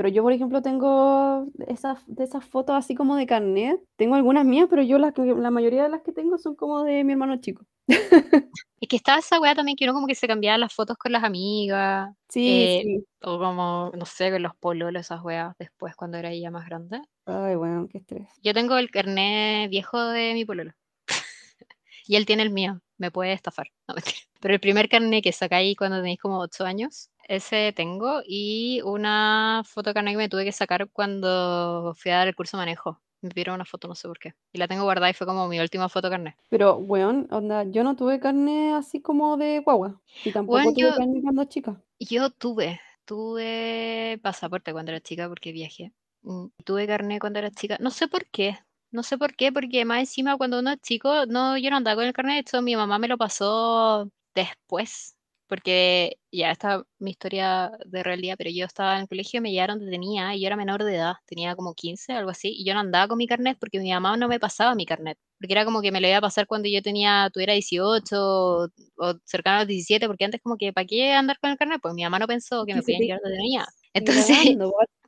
[0.00, 3.78] Pero yo, por ejemplo, tengo esas, de esas fotos así como de carnet.
[3.96, 7.04] Tengo algunas mías, pero yo las la mayoría de las que tengo son como de
[7.04, 7.66] mi hermano chico.
[8.80, 11.12] Es que estaba esa wea también que uno como que se cambiaba las fotos con
[11.12, 13.04] las amigas, Sí, eh, sí.
[13.22, 17.02] o como, no sé, con los pololos, esas weas después cuando era ella más grande.
[17.26, 18.26] Ay, bueno, qué estrés.
[18.42, 20.72] Yo tengo el carnet viejo de mi pololo.
[22.06, 22.80] y él tiene el mío.
[22.96, 23.66] Me puede estafar.
[23.86, 24.16] No, mentira.
[24.40, 28.22] Pero el primer carnet que sacáis cuando tenéis como 8 años, ese tengo.
[28.26, 32.62] Y una foto que me tuve que sacar cuando fui a dar el curso de
[32.62, 33.00] manejo.
[33.22, 34.34] Me pidieron una foto, no sé por qué.
[34.52, 36.34] Y la tengo guardada y fue como mi última foto carnet.
[36.48, 40.00] Pero, weón, onda, yo no tuve carne así como de guagua.
[40.24, 41.80] Y tampoco tuve yo, carne cuando chica.
[41.98, 45.92] yo tuve, tuve pasaporte cuando era chica porque viajé.
[46.22, 47.76] Mm, Tuve carnet cuando era chica.
[47.80, 48.58] No sé por qué.
[48.90, 51.96] No sé por qué, porque más encima cuando uno es chico, no, yo no andaba
[51.96, 55.16] con el carnet, de hecho mi mamá me lo pasó después,
[55.50, 59.78] porque ya está mi historia de realidad, pero yo estaba en el colegio, me llevaron
[59.78, 62.72] donde tenía, y yo era menor de edad, tenía como 15, algo así, y yo
[62.72, 65.64] no andaba con mi carnet porque mi mamá no me pasaba mi carnet, porque era
[65.64, 69.56] como que me lo iba a pasar cuando yo tenía, tuviera 18 o, o cercano
[69.56, 71.80] a los 17, porque antes como que, ¿para qué andar con el carnet?
[71.82, 73.66] Pues mi mamá no pensó que me podían llevar donde tenía.
[73.92, 74.56] ni Entonces.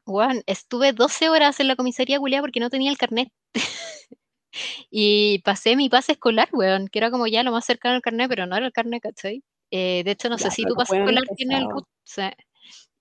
[0.05, 3.32] Juan, estuve 12 horas en la comisaría culiá porque no tenía el carnet.
[4.90, 8.28] y pasé mi pase escolar, weón, que era como ya lo más cercano al carnet,
[8.28, 9.45] pero no era el carnet, ¿cachai?
[9.72, 11.64] Eh, de hecho, no Ya, sé si tu pase escolar tiene el.
[11.64, 11.86] RUT.
[12.04, 12.22] sí.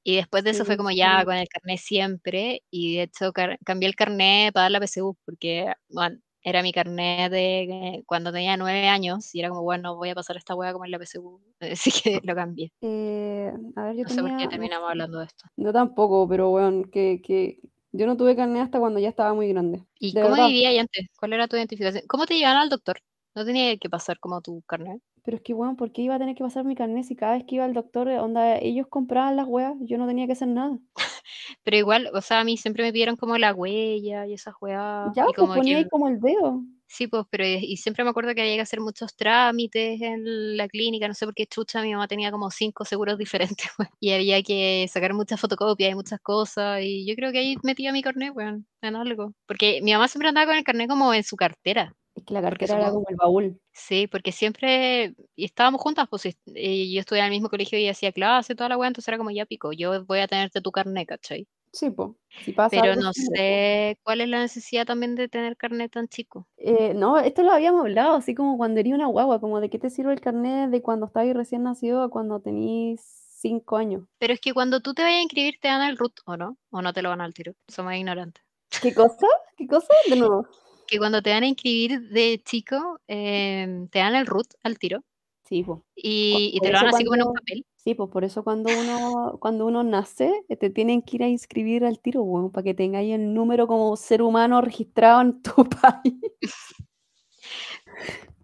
[0.03, 0.95] Y después de eso fue Sí, como sí.
[0.97, 2.63] ya con el carnet siempre.
[2.71, 3.31] Y de hecho
[3.65, 8.57] cambié el carnet para dar la PSU porque, bueno, era mi carnet de cuando tenía
[8.57, 11.41] nueve años y era como, bueno, voy a pasar esta hueá como en la PSU.
[11.61, 12.71] Así que lo cambié.
[12.81, 14.37] Eh, a ver, yo No sé por tenía.
[14.37, 15.45] qué terminamos hablando de esto.
[15.57, 17.59] Yo tampoco, pero weón, que, que
[17.91, 19.85] yo no tuve carne hasta cuando ya estaba muy grande.
[19.99, 20.47] ¿Y De cómo verdad.
[20.47, 21.07] vivías antes?
[21.19, 22.03] ¿Cuál era tu identificación?
[22.07, 22.99] ¿Cómo te llevaban al doctor?
[23.35, 25.01] No tenía que pasar como tu carnet.
[25.23, 27.33] Pero es que, weón, ¿por qué iba a tener que pasar mi carnet si cada
[27.33, 30.33] vez que iba al doctor, eh, onda, ellos compraban las weas, yo no tenía que
[30.33, 30.79] hacer nada?
[31.63, 35.15] Pero igual, o sea, a mí siempre me pidieron como la huella y esas weas.
[35.15, 36.63] Ya, Y pues como ponía ahí que, como el dedo.
[36.87, 40.57] sí, pues, pero y y siempre me acuerdo que había que hacer muchos trámites en
[40.57, 43.17] la clínica, no sé por qué chucha, mi mamá tenía como cinco seguros
[43.57, 43.67] diferentes,
[43.99, 47.91] y había que sacar muchas fotocopias y muchas cosas, y yo creo que ahí metía
[47.93, 49.33] mi carnet, weón, en algo.
[49.47, 52.41] Porque mi mamá siempre andaba con el carnet como en su cartera, Es que la
[52.41, 53.61] cartera era como el baúl.
[53.73, 57.79] sí, porque siempre, y estábamos juntas, pues, y y yo estudiaba en el mismo colegio
[57.79, 60.61] y hacía clase, toda la weá, entonces era como ya pico, yo voy a tenerte
[60.61, 61.47] tu carnet, ¿cachai?
[61.73, 62.09] Sí, pues.
[62.43, 63.35] Si pasa Pero algo, no sí, po.
[63.35, 66.47] sé cuál es la necesidad también de tener carnet tan chico.
[66.57, 69.79] Eh, no, esto lo habíamos hablado, así como cuando eres una guagua, como de qué
[69.79, 73.01] te sirve el carnet de cuando estabas recién nacido a cuando tenís
[73.39, 74.03] cinco años.
[74.19, 76.57] Pero es que cuando tú te vayas a inscribir te dan el RUT, ¿o no?
[76.71, 77.53] ¿O no te lo van al tiro?
[77.67, 78.43] Somos ignorantes.
[78.81, 79.27] ¿Qué cosa?
[79.57, 79.93] ¿Qué cosa?
[80.09, 80.47] De nuevo.
[80.91, 85.05] Que cuando te van a inscribir de chico, em, te dan el RUT al tiro
[85.45, 85.79] Sí, pues.
[85.95, 87.65] y, te lo dan así como en un papel.
[87.77, 91.29] sí, pues por eso cuando uno, cuando uno nace, eh, te tienen que ir a
[91.29, 95.53] inscribir al tiro, weón, para que tengáis el número como ser humano registrado en tu
[96.03, 96.19] país.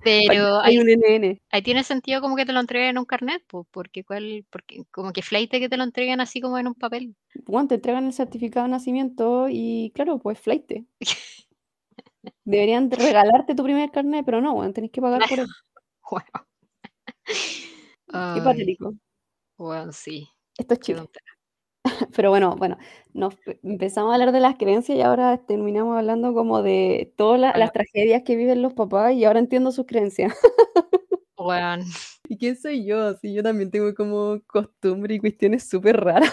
[0.02, 1.42] Pero hay ahí, un NN.
[1.52, 4.86] ahí tiene sentido como que te lo entreguen en un carnet, pues, porque cuál, porque
[4.92, 7.14] como que flaite que te lo entreguen así como en un papel.
[7.46, 10.72] Bueno, te entregan el certificado de nacimiento y claro, pues flight.
[12.46, 15.48] Deberían de regalarte tu primer carnet, pero no, weón, tenés que pagar por él.
[16.10, 16.48] Bueno.
[18.34, 18.94] Qué patético.
[19.58, 20.30] bueno, sí.
[20.58, 21.26] Esto es tontera.
[22.16, 22.78] Pero bueno, bueno,
[23.14, 27.40] nos pe- empezamos a hablar de las creencias y ahora terminamos hablando como de todas
[27.40, 30.34] la- Bueno, las tragedias que viven los papás y ahora entiendo sus creencias.
[31.38, 31.82] weón.
[32.30, 33.14] ¿Y quién soy yo?
[33.16, 36.32] Sí, yo también tengo como costumbre y cuestiones súper raras.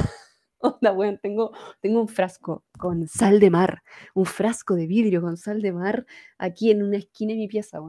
[0.65, 3.83] Onda, weón, tengo, tengo un frasco con sal de mar,
[4.15, 6.07] un frasco de vidrio con sal de mar
[6.39, 7.81] aquí en una esquina de mi pieza,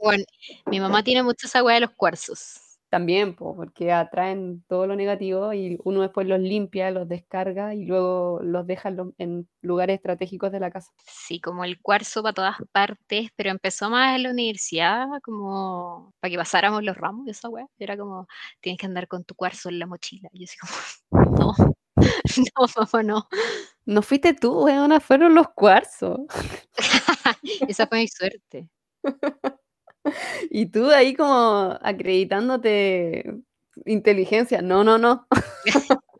[0.00, 0.24] Bueno,
[0.66, 2.69] mi mamá tiene mucho esa de los cuarzos.
[2.90, 7.84] También, po, porque atraen todo lo negativo y uno después los limpia, los descarga y
[7.84, 10.90] luego los deja en, lugares estratégicos de la casa.
[11.06, 16.32] Sí, como el cuarzo para todas partes, pero empezó más en la universidad, como para
[16.32, 17.66] que pasáramos los ramos de esa weá.
[17.78, 18.26] Era como,
[18.60, 20.28] tienes que andar con tu cuarzo en la mochila.
[20.32, 20.72] Y yo así como,
[21.40, 21.54] no,
[22.58, 23.28] no, mamá, no.
[23.84, 26.20] No fuiste tú, weona, fueron los cuarzos.
[27.68, 28.68] Esa fue mi suerte.
[30.50, 33.34] Y tú ahí como acreditándote
[33.84, 34.62] inteligencia.
[34.62, 35.26] No, no, no.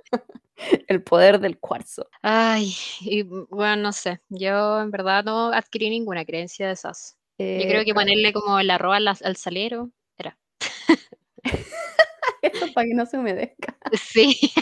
[0.89, 2.09] El poder del cuarzo.
[2.23, 7.17] Ay, y bueno, no sé, yo en verdad no adquirí ninguna creencia de esas.
[7.39, 10.39] Yo creo que ponerle como el arroz al, al salero era.
[12.43, 13.79] Esto para que no se humedezca.
[13.93, 14.53] Sí,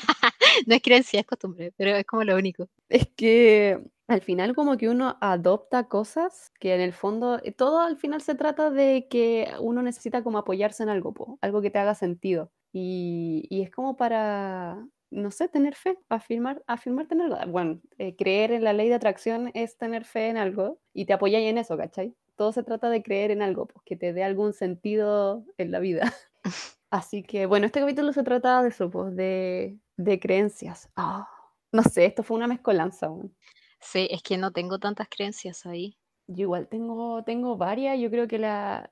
[0.67, 2.69] no es creencia, es costumbre, pero es como lo único.
[2.89, 7.81] Es que al final como que uno adopta cosas que en el fondo, eh, todo
[7.81, 11.71] al final se trata de que uno necesita como apoyarse en algo, po, algo que
[11.71, 12.51] te haga sentido.
[12.73, 18.53] Y, y es como para, no sé, tener fe, afirmar, afirmar tener, bueno, eh, creer
[18.53, 21.77] en la ley de atracción es tener fe en algo y te apoyas en eso,
[21.77, 22.15] ¿cachai?
[22.37, 25.81] Todo se trata de creer en algo, pues que te dé algún sentido en la
[25.81, 26.13] vida.
[26.91, 30.89] Así que bueno, este capítulo se trata de eso, pues de, de creencias.
[30.97, 31.29] Ah,
[31.73, 33.11] no sé, esto fue una mezcolanza.
[33.11, 33.35] weón.
[33.81, 35.97] Sí, es que no tengo tantas creencias ahí.
[36.27, 38.91] Yo igual tengo, tengo varias, yo creo que la-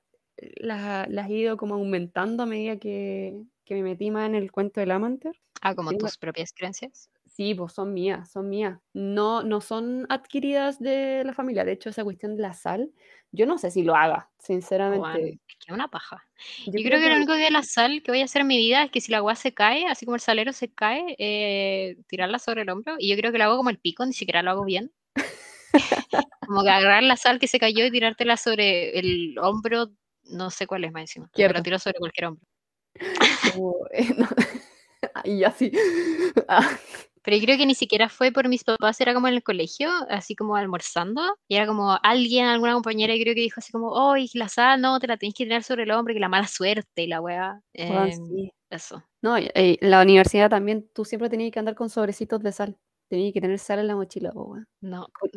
[0.57, 4.51] la- las he ido como aumentando a medida que, que me metí más en el
[4.51, 5.35] cuento del Amanter.
[5.61, 7.09] Ah, como Tengo- tus propias creencias.
[7.27, 8.79] Sí, pues son mías, son mías.
[8.93, 11.65] No, no son adquiridas de la familia.
[11.65, 12.91] De hecho, esa cuestión de la sal,
[13.31, 15.39] yo no sé si lo haga, sinceramente.
[15.47, 16.23] es que una paja.
[16.65, 18.57] Yo Yo creo que lo único que la sal que voy a hacer en mi
[18.57, 21.97] vida es que si la agua se cae, así como el salero se cae, eh,
[22.07, 22.95] tirarla sobre el hombro.
[22.99, 24.91] Y yo creo que lo hago como el pico, ni siquiera lo hago bien.
[26.47, 29.89] Como que agarrar la sal que se cayó y tirártela sobre el hombro,
[30.23, 31.29] no sé cuál es más encima.
[31.35, 32.45] Pero lo tiro sobre cualquier hombro.
[33.53, 34.27] como, eh, no,
[35.25, 35.71] y así.
[36.47, 36.69] ah,
[37.23, 39.89] Pero yo creo que ni siquiera fue por mis papás, era como en el colegio,
[40.09, 43.89] así como almorzando, y era como alguien, alguna compañera, yo creo que dijo así como,
[43.91, 46.47] oh, la sal, no, te la tenés que tirar sobre el hombro, que la mala
[46.47, 47.59] suerte y la weá.
[47.73, 48.51] Em, sí.
[48.69, 49.01] Eso.
[49.21, 52.77] No, en la universidad también tú siempre tenías que andar con sobrecitos de sal.
[53.09, 54.67] Tenías que tener sal en la mochila, po, weón.
[54.81, 55.31] No, Con-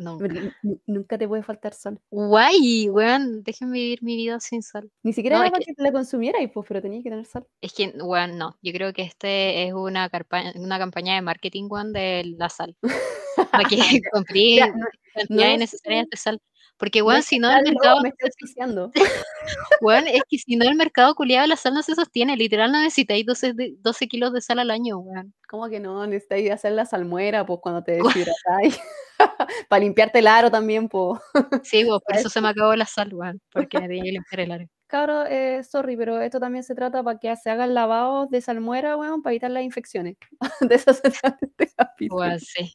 [0.86, 1.16] nunca.
[1.18, 2.00] Te puede faltar sal.
[2.10, 4.90] Guay, weón, déjenme vivir mi vida sin sal.
[5.04, 7.46] Ni siquiera No, era para que- que la consumierais, pues, pero tenías que tener sal.
[7.60, 11.68] Es que, weón, no, yo creo que este es una, carpa- una campaña de marketing,
[11.70, 12.76] weón, de la sal.
[13.64, 13.78] Para que
[14.12, 16.40] compré Ya, no- cantidades es necesarias de sal.
[16.80, 18.10] Porque, weón, si no, el mercado, me
[19.82, 22.38] weón, es que si no, el mercado culiado la sal no se sostiene.
[22.38, 25.34] Literal, no necesitáis 12, de- 12 kilos de sal al año, weón.
[25.46, 26.06] ¿Cómo que no?
[26.06, 28.80] Necesitáis hacer la salmuera, pues, cuando te deshidratáis.
[29.68, 31.20] para limpiarte el aro también, pues.
[31.62, 33.42] Sí, weón, por eso se me acabó la sal, weón.
[33.52, 34.68] Porque me tenía que limpiar el área.
[34.86, 38.96] Cabro, eh, sorry, pero esto también se trata para que se hagan lavados de salmuera,
[38.96, 40.16] weón, para evitar las infecciones.
[40.60, 42.38] de eso se trata este capítulo.
[42.38, 42.74] Sí.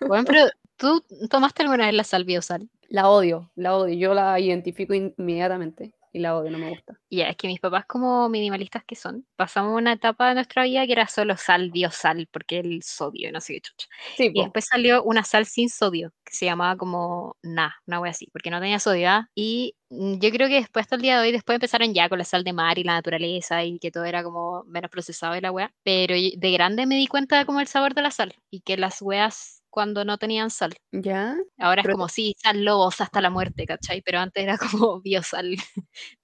[0.00, 2.68] Weón, pero ¿tú tomaste alguna vez la sal biosal?
[2.88, 3.94] La odio, la odio.
[3.96, 6.94] Yo la identifico inmediatamente y la odio, no me gusta.
[7.10, 10.86] Ya, es que mis papás, como minimalistas que son, pasamos una etapa de nuestra vida
[10.86, 13.86] que era solo sal, biosal, porque el sodio, no sé qué chucha.
[14.16, 18.10] Sí, Y después salió una sal sin sodio, que se llamaba como Na, una wea
[18.10, 19.10] así, porque no tenía sodio.
[19.10, 19.28] ¿ah?
[19.34, 22.18] Y mm, yo creo que después, hasta el día de hoy, después empezaron ya con
[22.18, 25.40] la sal de mar y la naturaleza y que todo era como menos procesado y
[25.42, 25.72] la wea.
[25.82, 28.78] Pero de grande me di cuenta de como el sabor de la sal y que
[28.78, 30.74] las weas cuando no tenían sal.
[30.92, 31.36] ¿Ya?
[31.58, 34.02] Ahora es como, sí, sal lobos hasta la muerte, ¿cachai?
[34.02, 35.56] Pero antes era como biosal,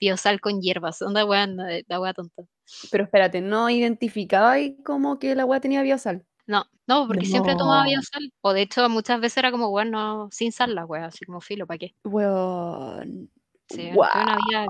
[0.00, 1.22] biosal con hierbas, onda
[1.70, 2.44] eh, la wea tonta.
[2.90, 6.24] Pero espérate, ¿no identificabais como que la weá tenía biosal?
[6.46, 8.32] No, no, porque siempre tomaba biosal.
[8.42, 11.66] O de hecho, muchas veces era como, bueno, sin sal la wea, así como filo,
[11.66, 11.94] ¿para qué?
[12.04, 13.30] Weón.
[13.68, 14.66] Sí, fue una vida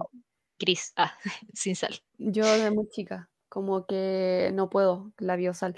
[0.59, 1.13] gris, ah,
[1.55, 1.99] sin sal.
[2.19, 5.77] Yo de muy chica, como que no puedo la biosal.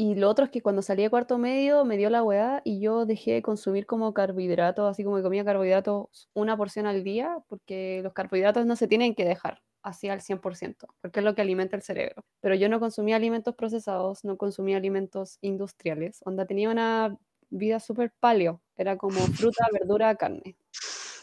[0.00, 2.78] Y lo otro es que cuando salí de cuarto medio me dio la weá y
[2.78, 8.00] yo dejé de consumir como carbohidratos, así como comía carbohidratos una porción al día, porque
[8.04, 11.74] los carbohidratos no se tienen que dejar así al 100%, porque es lo que alimenta
[11.74, 12.24] el cerebro.
[12.40, 17.18] Pero yo no consumía alimentos procesados, no consumía alimentos industriales, onda tenía una
[17.50, 20.56] vida súper paleo, era como fruta, verdura, carne.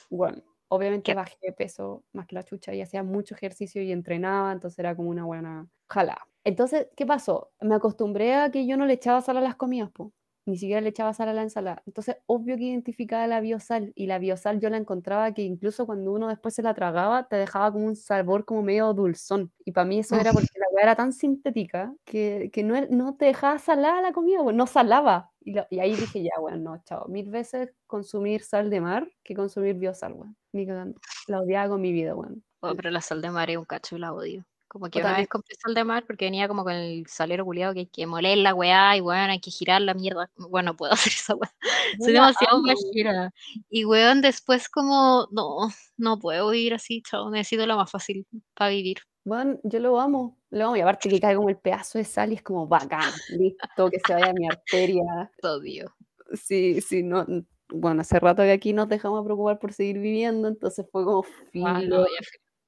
[0.09, 0.43] Bueno,
[0.76, 4.51] obviamente Qué- bajé de peso más que la chucha y hacía mucho ejercicio y entrenaba,
[4.51, 6.28] entonces era como una buena jalada.
[6.43, 7.51] Entonces, ¿qué pasó?
[7.61, 10.11] Me acostumbré a que yo no le echaba sal a las comidas, po.
[10.47, 11.82] Ni siquiera le echaba sal a la ensalada.
[11.88, 13.91] Entonces, obvio que identificaba la biosal.
[13.95, 17.36] Y la biosal yo la encontraba que incluso cuando uno después se la tragaba, te
[17.36, 19.51] dejaba como un sabor como medio dulzón.
[19.65, 22.89] Y para mí eso era porque la weá era tan sintética que, que no, er-
[22.91, 25.32] no te dejaba salada la comida, pues, no salaba.
[25.41, 27.07] Y, lo- y ahí dije, ya, bueno, no, chao.
[27.07, 30.38] Mil veces consumir sal de mar que consumir biosal, weón.
[30.56, 30.97] Ni cagando.
[31.28, 32.41] La odiaba con mi vida, weón.
[32.62, 34.45] Oh, pero la sal de mar es un cacho y la odio.
[34.70, 37.06] Como que O una también- vez compré sal de mar porque venía como con el
[37.08, 40.30] salero culiado que hay que moler la weá y weón, hay que girar la mierda.
[40.38, 41.51] Bueno, no puedo hacer esa weá.
[41.99, 43.34] Soy demasiado pajera.
[43.70, 47.30] Y weón, después como, no, no puedo vivir así, chao.
[47.30, 48.99] Necesito lo más fácil para vivir.
[49.26, 50.78] Bueno, yo lo amo, lo amo.
[50.78, 53.99] Y aparte que cae como el pedazo de sal y es como bacán, listo, que
[54.06, 55.03] se vaya a mi arteria.
[55.43, 55.93] Odio.
[56.34, 57.26] Sí, sí, no.
[57.70, 61.24] Bueno, hace rato que aquí nos dejamos de preocupar por seguir viviendo, entonces fue como
[61.66, 62.05] Ah, filo, no,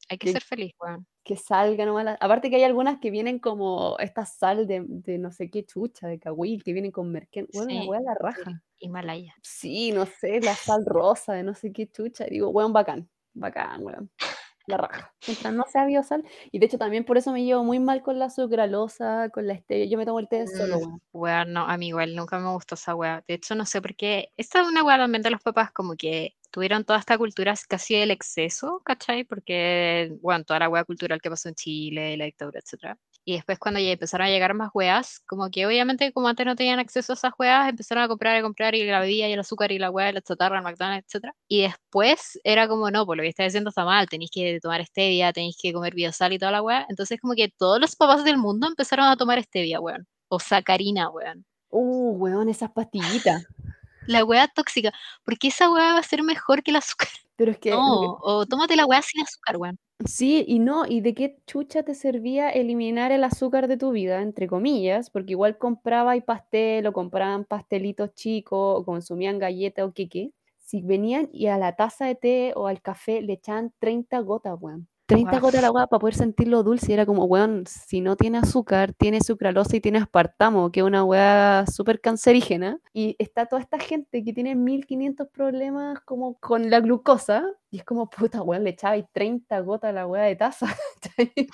[0.10, 1.06] Hay que que- ser feliz, weón.
[1.24, 2.06] que salga nomás.
[2.06, 5.66] la- Aparte que hay algunas que vienen como esta sal de, de no sé qué
[5.66, 7.48] chucha, de cahuil, que vienen con merquén.
[7.54, 8.18] Bueno, la Sí, la sí.
[8.20, 8.64] raja.
[8.80, 9.36] Himalaya.
[9.42, 12.26] Sí, no sé, la sal rosa de no sé qué chucha.
[12.28, 14.10] Y digo, weón, bacán, bacán, weón.
[14.68, 15.14] La raja.
[15.26, 16.24] Mientras no sea biosal.
[16.52, 19.58] Y de hecho también por eso me llevo muy mal con la sucralosa, con la
[19.58, 19.86] stevia.
[19.88, 21.02] Yo me tomo el té solo, Mm, weón.
[21.14, 23.24] Weón, no, a mí igual nunca me gustó esa weá.
[23.28, 24.32] De hecho, no sé por qué.
[24.38, 27.96] Esta es una weá también de los papás, como que tuvieron toda esta cultura casi
[27.96, 29.24] del exceso, ¿cachai?
[29.26, 32.98] Porque, bueno, toda la weá cultural que pasó en Chile, la dictadura, etcétera.
[33.28, 36.56] Y después cuando ya empezaron a llegar más weas, como que obviamente como antes no
[36.56, 39.40] tenían acceso a esas weas, empezaron a comprar y comprar y la bebida y el
[39.42, 41.36] azúcar y la wea, la chatarra, el McDonald's, etcétera.
[41.50, 44.86] Y después era como, no, pues lo que estáis haciendo está mal, tenéis que tomar
[44.86, 46.86] stevia, tenéis que comer biosal y toda la wea.
[46.88, 50.08] Entonces como que todos los papás del mundo empezaron a tomar stevia, weón.
[50.30, 51.44] O sacarina, weón.
[51.70, 53.46] Uh, weón, esas pastillitas.
[54.08, 54.94] La wea tóxica.
[55.26, 57.10] Porque esa wea va a ser mejor que el azúcar.
[57.36, 59.78] Pero es que, No, o tómate la wea sin azúcar, weón.
[60.06, 64.22] Sí y no, ¿y de qué chucha te servía eliminar el azúcar de tu vida,
[64.22, 65.10] entre comillas?
[65.10, 70.32] Porque igual compraba y pastel o compraban pastelitos chicos o consumían galletas o qué qué.
[70.60, 74.56] Si venían y a la taza de té o al café le echaban 30 gotas,
[74.60, 74.88] weón.
[75.08, 75.42] 30 Guau.
[75.42, 76.92] gotas de agua para poder sentirlo dulce.
[76.92, 80.86] Y era como, weón, si no tiene azúcar, tiene sucralosa y tiene aspartamo, que es
[80.86, 82.80] una weá súper cancerígena.
[82.94, 87.44] Y está toda esta gente que tiene 1500 problemas como con la glucosa.
[87.72, 90.68] Y es como, puta, weón, le echabais 30 gotas a la weá de taza.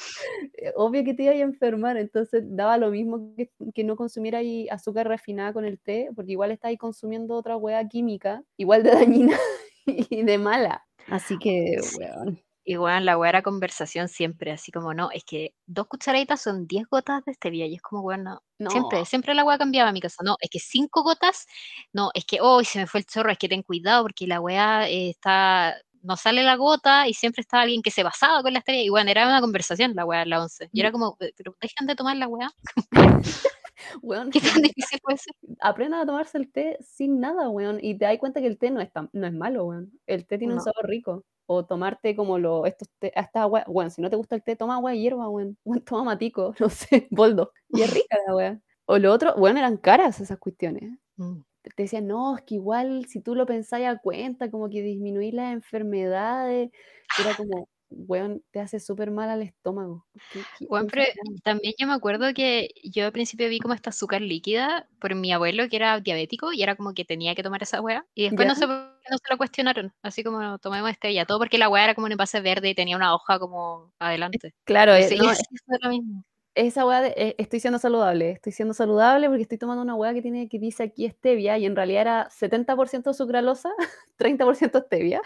[0.58, 4.70] Eh, Obvio que te ibas a enfermar, entonces daba lo mismo que, que no consumierais
[4.72, 9.38] azúcar refinada con el té, porque igual estáis consumiendo otra weá química, igual de dañina
[9.86, 10.86] y de mala.
[11.08, 12.40] Así que, weón.
[12.66, 16.66] Y bueno, la weá era conversación siempre, así como, no, es que dos cucharaditas son
[16.68, 19.94] 10 gotas de stevia, y es como, bueno, No, siempre, siempre la weá cambiaba en
[19.96, 21.46] mi casa, no, es que cinco gotas,
[21.94, 24.40] no, es que, hoy se me fue el chorro, es que ten cuidado, porque la
[24.40, 28.54] weá eh, está, no sale la gota, y siempre estaba alguien que se basaba con
[28.54, 31.34] la stevia, y bueno, era una conversación la weá, la 11, y era como, "Eh,
[31.36, 32.50] pero dejan de tomar la weá,
[34.02, 35.34] weón, ¿qué tan difícil puede ser?
[35.62, 38.72] aprendan a tomarse el té sin nada, weón, y te das cuenta que el té
[38.72, 39.92] no es, tan- no es malo, weón.
[40.08, 41.24] El té tiene un sabor rico.
[41.46, 44.56] O tomarte como lo, estos té, esta agua, weón, si no te gusta el té,
[44.56, 45.30] toma agua de hierba.
[45.30, 47.52] Weón, toma matico, no sé, boldo.
[47.70, 48.62] Y es rica la weá.
[48.86, 50.98] O lo otro, weón, eran caras esas cuestiones.
[51.18, 51.42] Mm.
[51.76, 55.36] te decían, no, es que igual si tú lo pensáis a cuenta, como que disminuir
[55.36, 56.72] las enfermedades,
[57.20, 60.06] era como, weón, te hace súper mal al estómago.
[60.30, 61.44] ¿Qué- qué- Bueno, qué pero enfermedad?
[61.44, 65.32] también yo me acuerdo que yo al principio vi como esta azúcar líquida por mi
[65.32, 68.06] abuelo que era diabético y era como que tenía que tomar esa weá.
[68.16, 68.60] Y después no ¿Ya?
[69.04, 69.94] qué no se lo cuestionaron.
[70.02, 72.96] Así como tomemos stevia, todo porque la weá era como un envase verde y tenía
[72.96, 74.54] una hoja como adelante.
[74.66, 76.24] Claro, eh, sí, no, eso es lo mismo.
[76.56, 80.14] Esa weá de, eh, estoy siendo saludable, estoy siendo saludable porque estoy tomando una weá
[80.14, 83.70] que tiene que dice aquí stevia y en realidad era 70% sucralosa,
[84.18, 85.22] 30% stevia,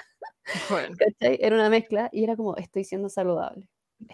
[0.69, 1.37] Bueno, ¿cachai?
[1.41, 3.67] Era una mezcla y era como, estoy siendo saludable,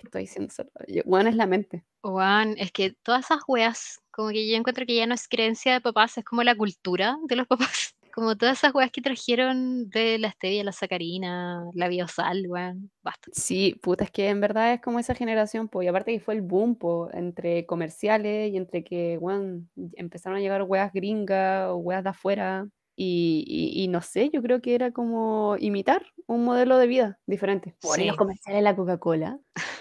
[0.03, 1.03] estoy siendo saludable.
[1.05, 1.83] Weón es la mente.
[2.01, 5.73] Juan, es que todas esas weas, como que yo encuentro que ya no es creencia
[5.73, 7.95] de papás, es como la cultura de los papás.
[8.13, 13.31] Como todas esas weas que trajeron de la stevia, la sacarina, la biosal, weón, basta.
[13.33, 16.35] Sí, puta, es que en verdad es como esa generación, pues, y aparte que fue
[16.35, 21.77] el boom, po, entre comerciales y entre que, weón, empezaron a llegar weas gringas o
[21.77, 26.45] weas de afuera, y, y- y no sé, yo creo que era como imitar un
[26.45, 27.75] modelo de vida diferente.
[27.81, 28.17] Por ahí los Sí.
[28.19, 29.39] comerciales de la Coca-Cola,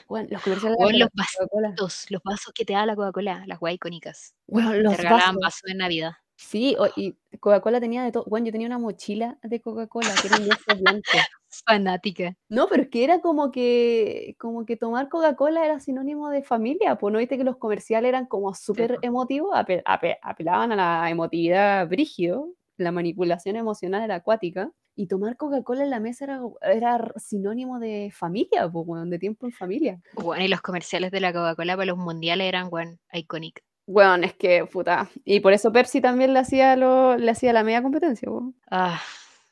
[0.09, 3.45] weón, los comerciales de la los Coca-Cola, vasitos, los vasos que te da la Coca-Cola,
[3.47, 4.35] las weas icónicas.
[4.47, 5.41] Te los regalaban vasos.
[5.43, 6.13] vasos en Navidad.
[6.49, 10.37] Sí, y Coca-Cola tenía de todo, weón, yo tenía una mochila de Coca-Cola que era
[10.37, 11.03] un lienzo blanco.
[11.67, 12.35] Fanática.
[12.49, 16.97] No, pero es que era como que, como que tomar Coca-Cola era sinónimo de familia,
[16.97, 21.11] pues no viste que los comerciales eran como súper emotivos, Ape- ape- apelaban a la
[21.11, 24.71] emotividad brígido, la manipulación emocional era acuática.
[24.95, 29.47] Y tomar Coca-Cola en la mesa era, era sinónimo de familia, pues, weón, de tiempo
[29.47, 30.01] en familia.
[30.15, 33.63] Bueno, y los comerciales de la Coca-Cola para los mundiales eran, weón, iconic.
[33.87, 35.11] Weón, es que, puta.
[35.25, 38.55] Y por eso Pepsi también le hacía, lo, le hacía la media competencia, weón.
[38.71, 39.01] Ah,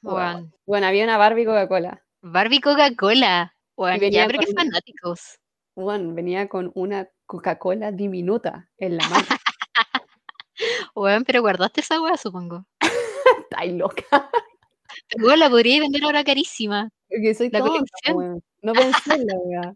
[0.03, 0.55] weón.
[0.67, 2.05] Bueno, había una Barbie Coca-Cola.
[2.23, 3.55] Barbie Coca-Cola.
[3.77, 5.39] Venía ya, pero qué fanáticos.
[5.75, 9.27] Weón, venía con una Coca-Cola diminuta en la mano.
[10.95, 12.67] Weón, pero guardaste esa weá, supongo.
[13.51, 14.31] Está loca.
[15.19, 16.91] Weón, la podría vender ahora carísima.
[17.09, 17.85] Que soy La tonta.
[18.63, 19.75] No pensé en la weá.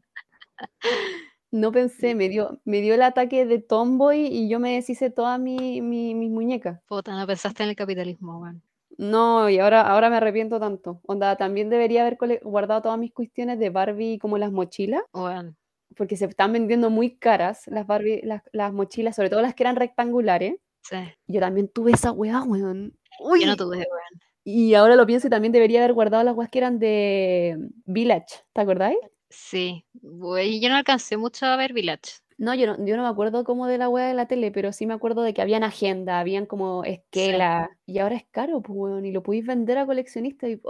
[1.55, 5.38] No pensé, me dio, me dio el ataque de tomboy y yo me deshice todas
[5.38, 6.80] mi, mi, mis muñecas.
[6.88, 8.61] Puta, no pensaste en el capitalismo, weón.
[8.98, 11.00] No, y ahora, ahora me arrepiento tanto.
[11.07, 15.57] Onda, también debería haber guardado todas mis cuestiones de Barbie como las mochilas, Weón.
[15.96, 19.62] porque se están vendiendo muy caras las Barbie, las, las mochilas, sobre todo las que
[19.62, 20.57] eran rectangulares.
[20.82, 20.96] Sí.
[21.28, 22.98] Yo también tuve esa weá, weón.
[23.20, 24.20] Yo Uy, no tuve, weón.
[24.42, 28.42] Y ahora lo pienso y también debería haber guardado las weas que eran de Village,
[28.52, 28.98] ¿te acordáis?
[29.35, 29.85] Sí.
[30.03, 32.20] Yo no alcancé mucho a ver Village.
[32.37, 34.72] No, yo no, yo no me acuerdo como de la wea de la tele, pero
[34.72, 38.76] sí me acuerdo de que habían agenda, habían como esquela, y ahora es caro, pues,
[38.76, 40.61] weón, y lo podéis vender a coleccionistas y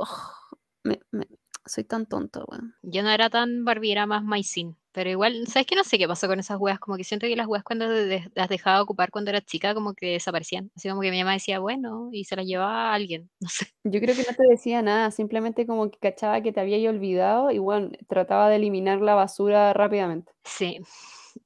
[0.82, 1.26] me- me-
[1.66, 2.74] soy tan tonto, weón.
[2.82, 4.76] Yo no era tan Barbie, era más Maisin.
[4.92, 5.74] Pero igual, ¿sabes qué?
[5.74, 6.78] No sé qué pasó con esas weas.
[6.78, 9.92] Como que siento que las weas cuando de- las dejaba ocupar cuando era chica, como
[9.94, 10.70] que desaparecían.
[10.76, 13.28] Así como que mi mamá decía, bueno, y se las llevaba a alguien.
[13.40, 13.66] No sé.
[13.82, 17.50] Yo creo que no te decía nada, simplemente como que cachaba que te había olvidado
[17.50, 20.32] y bueno, trataba de eliminar la basura rápidamente.
[20.44, 20.78] Sí.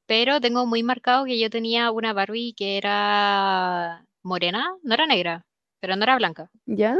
[0.07, 5.47] Pero tengo muy marcado que yo tenía una Barbie que era morena, no era negra,
[5.81, 6.51] pero no era blanca.
[6.67, 6.97] ¿Ya?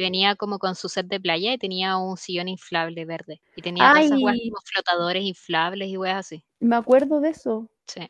[0.00, 3.42] Y venía como con su set de playa y tenía un sillón inflable verde.
[3.54, 4.48] Y tenía todas esas weas Ay.
[4.48, 6.42] como flotadores inflables y weas así.
[6.58, 7.68] Me acuerdo de eso.
[7.86, 8.08] Sí.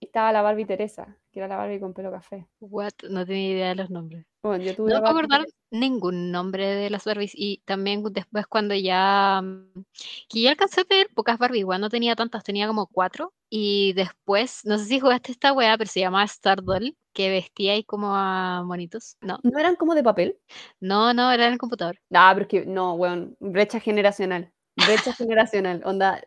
[0.00, 2.46] Estaba la Barbie Teresa, que era la Barbie con pelo café.
[2.60, 2.92] What?
[3.10, 4.24] No tenía idea de los nombres.
[4.42, 7.32] Bueno, yo tuve No Barbie acordar ningún nombre de las Barbies.
[7.34, 9.42] Y también después cuando ya...
[9.42, 9.82] mm,
[10.30, 13.34] Que ya alcancé a tener pocas Barbies, igual no tenía tantas, tenía como cuatro.
[13.50, 17.72] Y después, no sé si jugaste esta weá, pero se llamaba Star Doll, que vestía
[17.72, 19.16] ahí como a monitos.
[19.22, 20.38] No, ¿No eran como de papel?
[20.80, 21.96] no, no, era en el computador.
[22.10, 24.52] No, pero es que, no, weón, brecha generacional.
[24.76, 25.82] Brecha generacional.
[25.84, 26.22] Onda,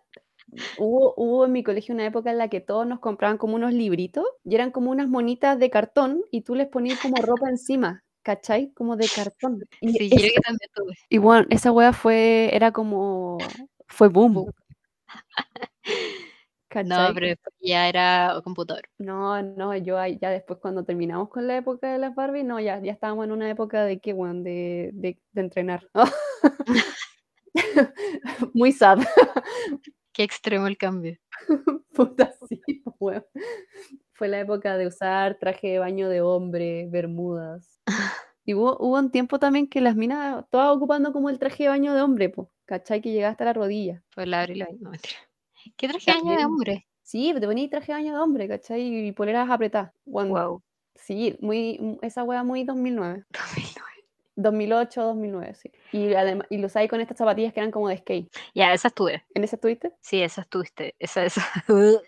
[0.78, 3.74] hubo, hubo en mi colegio una época en la que todos nos compraban como unos
[3.74, 8.04] libritos y eran como unas monitas de cartón y tú les ponías como ropa encima,
[8.24, 8.72] ¿cachai?
[8.74, 9.62] Como de cartón.
[9.82, 10.94] Y, Sí, esa- que también tuve.
[11.10, 13.38] y bueno, esa wea fue, era como,
[13.88, 14.52] fue boom.
[16.86, 18.84] No, pero ya era computador.
[19.00, 22.60] No, no, yo ahí- ya después cuando terminamos con la época de las Barbie, no,
[22.60, 25.88] ya, ya estábamos en una época de qué, weón, de, de, de entrenar.
[28.54, 29.00] Muy sad.
[30.14, 31.18] Qué extremo el cambio.
[31.94, 32.62] Puta, sí,
[33.00, 33.26] weón.
[34.14, 37.80] Fue la época de usar traje de baño de hombre, bermudas.
[38.44, 41.70] Y hubo, hubo un tiempo también que las minas, todas ocupando como el traje de
[41.70, 43.02] baño de hombre, po, ¿cachai?
[43.02, 44.04] Que llegaba hasta la rodilla.
[44.14, 45.18] Pues la Abril no mentira.
[45.78, 46.88] ¿Qué traje de baño de hombre?
[47.04, 49.08] Sí, te ponías traje de baño de hombre, ¿cachai?
[49.08, 49.92] Y poleras apretadas.
[50.06, 50.64] Weón, Wow.
[50.96, 53.24] Sí, muy, esa wea muy 2009.
[53.30, 53.90] 2009.
[54.36, 55.72] 2008, 2009, sí.
[55.92, 58.30] Y, además, y lo usáis con estas zapatillas que eran como de skate.
[58.54, 59.26] Ya, esas tuve.
[59.34, 59.94] ¿En ese estuviste?
[60.02, 60.96] Sí, esas tuviste.
[61.00, 61.36] Esas,
[61.68, 62.02] esas,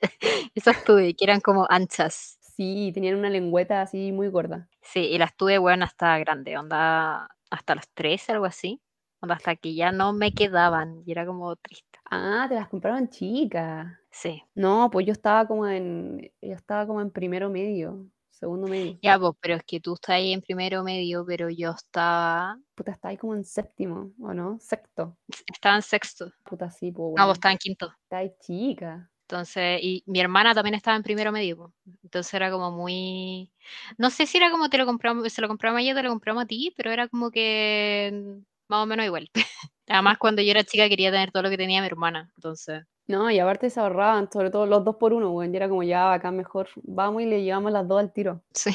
[0.55, 2.37] esas tuve, que eran como anchas.
[2.55, 4.69] Sí, tenían una lengüeta así muy gorda.
[4.81, 8.81] Sí, y las tuve, bueno, hasta grande, onda, hasta los 13, algo así.
[9.19, 11.90] Onda, hasta que ya no me quedaban y era como triste.
[12.11, 13.87] Ah, te las compraron chicas.
[14.11, 18.99] Sí, No, pues yo estaba como en, yo estaba como en primero medio, segundo medio.
[19.01, 22.91] ya, pues, pero es que tú estás ahí en primero medio, pero yo estaba, Puta,
[22.91, 24.57] estaba ahí como en séptimo, ¿o no?
[24.59, 25.17] Sexto.
[25.53, 26.31] estaba en sexto.
[26.43, 27.93] Puta, sí, pues No, pues estaba en quinto.
[28.03, 29.09] Está ahí chica.
[29.29, 31.73] Entonces, y mi hermana también estaba en primero medio, po.
[32.03, 33.49] Entonces era como muy,
[33.97, 36.09] no sé si era como te lo compramos, se lo compramos a ella, te lo
[36.09, 38.41] compramos a ti, pero era como que
[38.71, 39.29] más o menos igual.
[39.87, 43.29] Además, cuando yo era chica quería tener todo lo que tenía mi hermana, entonces, No,
[43.29, 45.53] y aparte se ahorraban, sobre todo los dos por uno, weón.
[45.53, 48.41] Y era como ya acá mejor, vamos y le llevamos las dos al tiro.
[48.53, 48.71] sí.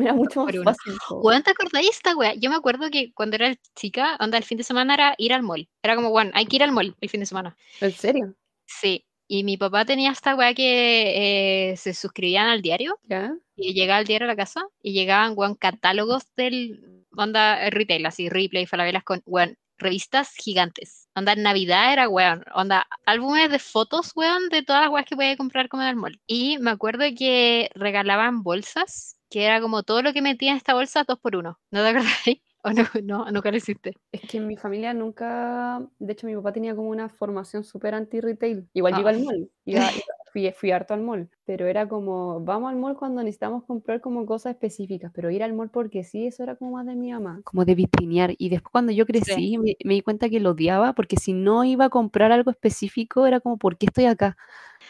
[0.00, 0.94] Era mucho más fácil.
[1.10, 2.32] Weón, ¿te acordáis esta wea?
[2.34, 5.42] Yo me acuerdo que cuando era chica, onda, el fin de semana era ir al
[5.42, 5.68] mall.
[5.82, 7.54] Era como, bueno, hay que ir al mall el fin de semana.
[7.82, 8.34] ¿En serio?
[8.64, 9.04] Sí.
[9.28, 13.34] Y mi papá tenía esta wea que eh, se suscribían al diario ¿Ya?
[13.56, 18.06] y llegaba el diario a la casa y llegaban, weón, catálogos del onda eh, retail,
[18.06, 21.08] así, Replay, Falabelas con, weón, revistas gigantes.
[21.14, 25.36] Onda, Navidad era, weón, onda, álbumes de fotos, weón, de todas las weas que podía
[25.36, 26.20] comprar como en el mall.
[26.26, 30.74] Y me acuerdo que regalaban bolsas, que era como todo lo que metía en esta
[30.74, 31.58] bolsa, dos por uno.
[31.70, 32.40] ¿No te acordáis?
[32.64, 33.94] ¿O no, no, nunca lo hiciste?
[34.10, 37.94] Es que en mi familia nunca, de hecho mi papá tenía como una formación súper
[37.94, 38.68] anti-retail.
[38.74, 39.12] Igual iba Ah.
[39.14, 39.92] al mall, iba, iba-
[40.32, 44.26] fui, fui harto al mall, pero era como, vamos al mall cuando necesitamos comprar como
[44.26, 47.40] cosas específicas, pero ir al mall porque sí, eso era como más de mi mamá,
[47.44, 48.34] como de vitrinear.
[48.38, 51.64] Y después cuando yo crecí me, me di cuenta que lo odiaba porque si no
[51.64, 54.36] iba a comprar algo específico era como, ¿por qué estoy acá?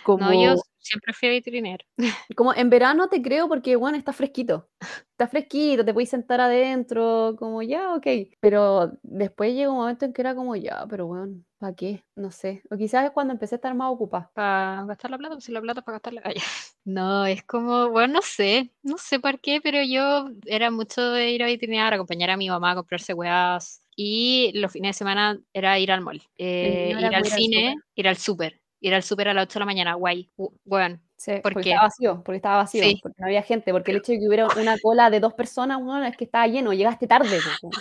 [0.05, 0.55] Como, No, yo
[0.89, 1.81] siempre fui a vitrinear.
[2.37, 4.69] como en verano te creo porque, bueno, está fresquito.
[5.19, 8.07] Está fresquito, te puedes sentar adentro, como ya, ok.
[8.39, 12.05] Pero después llegó un momento en que era como ya, pero bueno, ¿para qué?
[12.15, 12.63] No sé.
[12.71, 14.31] O quizás es cuando empecé a estar más ocupada.
[14.33, 16.23] Para gastar la plata, pues si la plata es para gastarla.
[16.25, 16.37] Ay,
[16.85, 21.33] No, es como, bueno, no sé, no sé por qué, pero yo era mucho de
[21.33, 23.83] ir a vitrinear, acompañar a mi mamá a comprarse weas.
[23.95, 27.17] Y los fines de semana era ir al mall, eh, era ir al como ir
[27.17, 30.31] al cine, ir al súper, ir al súper a las 8 de la mañana, guay,
[30.65, 31.01] weón.
[31.17, 31.71] Sí, ¿Por porque qué?
[31.71, 33.01] estaba vacío, porque estaba vacío, Sí.
[33.03, 35.83] porque no había gente, porque el hecho de que hubiera una cola de dos personas,
[35.83, 37.39] bueno, es que estaba lleno, llegaste tarde.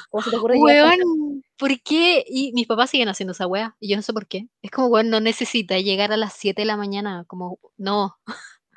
[0.09, 0.57] ¿Cómo se te ocurre?
[0.57, 2.23] Weón, ¿por qué?
[2.27, 4.47] Y mis papás siguen haciendo esa wea, y yo no sé por qué.
[4.63, 8.15] Es como, weón, no necesita llegar a las 7 de la mañana, como, no.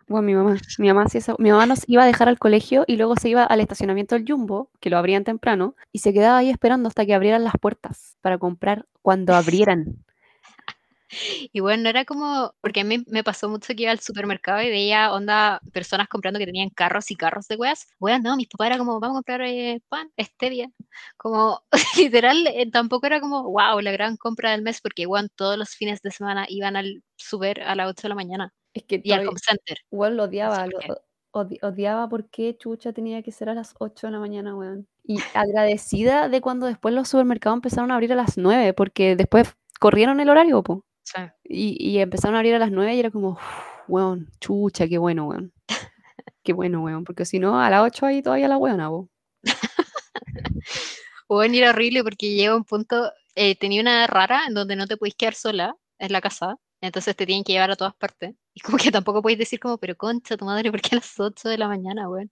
[0.08, 1.36] Bueno, mi mamá, mi mamá hacía eso.
[1.38, 4.24] Mi mamá nos iba a dejar al colegio y luego se iba al estacionamiento del
[4.28, 8.16] Jumbo, que lo abrían temprano, y se quedaba ahí esperando hasta que abrieran las puertas
[8.20, 10.04] para comprar cuando abrieran.
[11.52, 14.70] Y bueno, era como, porque a mí me pasó mucho que iba al supermercado y
[14.70, 17.88] veía onda personas comprando que tenían carros y carros de weas.
[17.98, 20.70] Weas, no, mis papás era como, vamos a comprar eh, pan, stevia.
[21.16, 21.62] Como,
[21.96, 25.70] literal, eh, tampoco era como, wow, la gran compra del mes, porque weón, todos los
[25.70, 29.12] fines de semana iban al super a las 8 de la mañana Es que y
[29.12, 29.78] al home center.
[29.90, 30.78] igual lo odiaba, lo,
[31.32, 34.86] odi- odiaba por qué chucha tenía que ser a las 8 de la mañana, weón.
[35.04, 39.54] Y agradecida de cuando después los supermercados empezaron a abrir a las 9, porque después
[39.80, 40.84] corrieron el horario, po.
[41.06, 41.20] Sí.
[41.44, 43.40] Y, y empezaron a abrir a las 9 y era como, "Uf,
[43.88, 45.52] weón, chucha, qué bueno, weón.
[46.44, 47.04] Qué bueno, weón.
[47.04, 48.90] Porque si no, a las 8 ahí todavía la weona.
[51.28, 54.96] Weón, era horrible porque llega un punto, eh, tenía una rara en donde no te
[54.96, 58.34] podéis quedar sola en la casa, entonces te tienen que llevar a todas partes.
[58.54, 61.18] Y como que tampoco podéis decir como, pero concha tu madre, ¿por qué a las
[61.20, 62.30] 8 de la mañana, weón?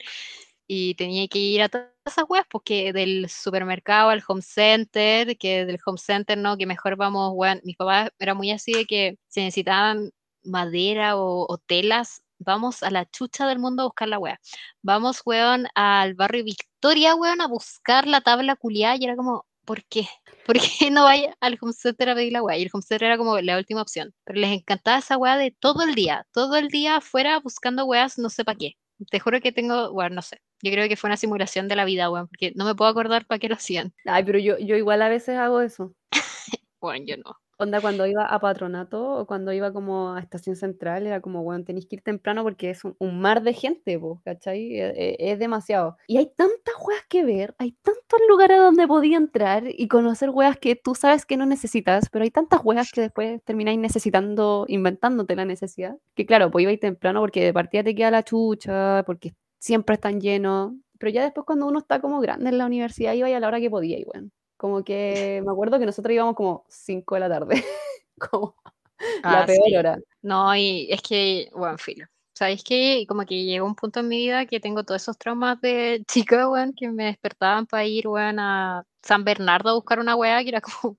[0.68, 5.64] Y tenía que ir a todas esas weas, porque del supermercado al home center, que
[5.66, 7.60] del home center no, que mejor vamos, weón.
[7.64, 10.10] Mis papás era muy así de que se necesitaban
[10.43, 14.40] madera o, o telas, vamos a la chucha del mundo a buscar la wea.
[14.82, 19.85] Vamos, weón, al barrio Victoria, weón, a buscar la tabla culiada y era como, ¿por
[19.85, 20.09] qué?
[20.47, 22.56] ¿Por qué no vaya al home center a pedir la weá?
[22.56, 24.14] Y el home center era como la última opción.
[24.24, 28.18] Pero les encantaba esa weá de todo el día, todo el día afuera buscando weas,
[28.18, 28.72] no sé para qué.
[29.10, 30.40] Te juro que tengo, bueno, no sé.
[30.62, 33.26] Yo creo que fue una simulación de la vida, weón, porque no me puedo acordar
[33.26, 33.93] para qué lo hacían.
[34.06, 35.94] Ay, pero yo, yo igual a veces hago eso.
[36.80, 37.36] Bueno, yo no.
[37.60, 41.64] Onda, cuando iba a patronato o cuando iba como a estación central, era como, bueno,
[41.64, 44.78] tenéis que ir temprano porque es un, un mar de gente, po, ¿cachai?
[44.78, 45.97] E- e- Es, demasiado.
[46.06, 50.56] Y hay tantas weas que ver, hay tantos lugares donde podía entrar y conocer weas
[50.56, 55.35] que tú sabes que no necesitas, pero hay tantas weas que después termináis necesitando, inventándote
[55.35, 55.97] la necesidad.
[56.14, 59.35] Que claro, pues iba a ir temprano porque de partida te queda la chucha, porque
[59.59, 60.72] siempre están llenos.
[60.98, 63.60] Pero ya después cuando uno está como grande en la universidad, iba a la hora
[63.60, 64.30] que podía, y bueno.
[64.56, 67.55] Como que me acuerdo que nosotros íbamos como 5 de la tarde.
[68.30, 68.55] como
[69.22, 69.76] la Ah, peor sí.
[69.76, 69.98] hora.
[70.22, 72.06] No, y es que, bueno, filo.
[72.35, 73.05] ¿Sabéis qué?
[73.09, 76.48] Como que llegó un punto en mi vida que tengo todos esos traumas de chica,
[76.48, 80.51] weón, que me despertaban para ir, weón, a San Bernardo a buscar una weá que
[80.51, 80.97] era como,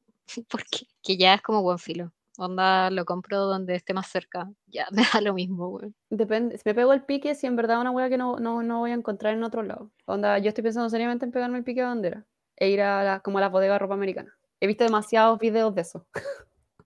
[0.49, 0.85] ¿por qué?
[1.03, 2.11] Que ya es como buen filo.
[2.41, 4.49] Onda, lo compro donde esté más cerca.
[4.67, 5.93] Ya, me da lo mismo, weón.
[6.09, 8.63] Depende, si me pego el pique, si en verdad es una hueá que no, no,
[8.63, 9.91] no voy a encontrar en otro lado.
[10.05, 12.25] Onda, yo estoy pensando seriamente en pegarme el pique de bandera
[12.55, 14.33] e ir a la, como a la bodega de ropa americana.
[14.61, 16.07] He visto demasiados videos de eso.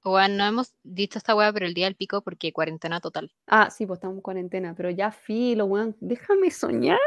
[0.04, 3.32] Weón, no hemos dicho esta weá, pero el día del pico porque cuarentena total.
[3.46, 6.98] Ah, sí, pues estamos en cuarentena, pero ya filo, weón, déjame soñar.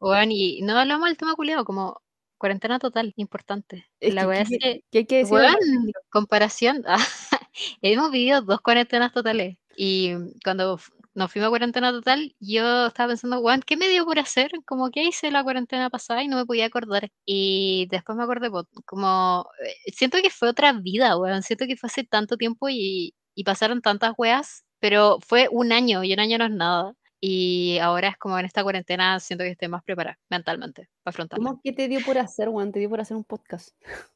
[0.00, 2.01] Weón, y no hablamos del tema culiado, como
[2.42, 3.86] cuarentena total, importante.
[4.00, 6.00] Es La que, ¿qué, es que, que al weón, respecto?
[6.10, 6.84] comparación,
[7.82, 9.58] hemos vivido dos cuarentenas totales.
[9.76, 10.14] Y
[10.44, 10.80] cuando
[11.14, 14.50] nos fuimos a cuarentena total, yo estaba pensando, weón, ¿qué me dio por hacer?
[14.66, 17.10] Como que hice la cuarentena pasada y no me podía acordar.
[17.24, 18.50] Y después me acordé,
[18.86, 23.14] como, eh, siento que fue otra vida, weón, siento que fue hace tanto tiempo y,
[23.36, 26.94] y pasaron tantas weas, pero fue un año y un año no es nada.
[27.24, 31.46] Y ahora es como en esta cuarentena siento que estoy más preparada mentalmente para afrontarla.
[31.46, 32.72] ¿Cómo que te dio por hacer, weón?
[32.72, 33.68] Te dio por hacer un podcast.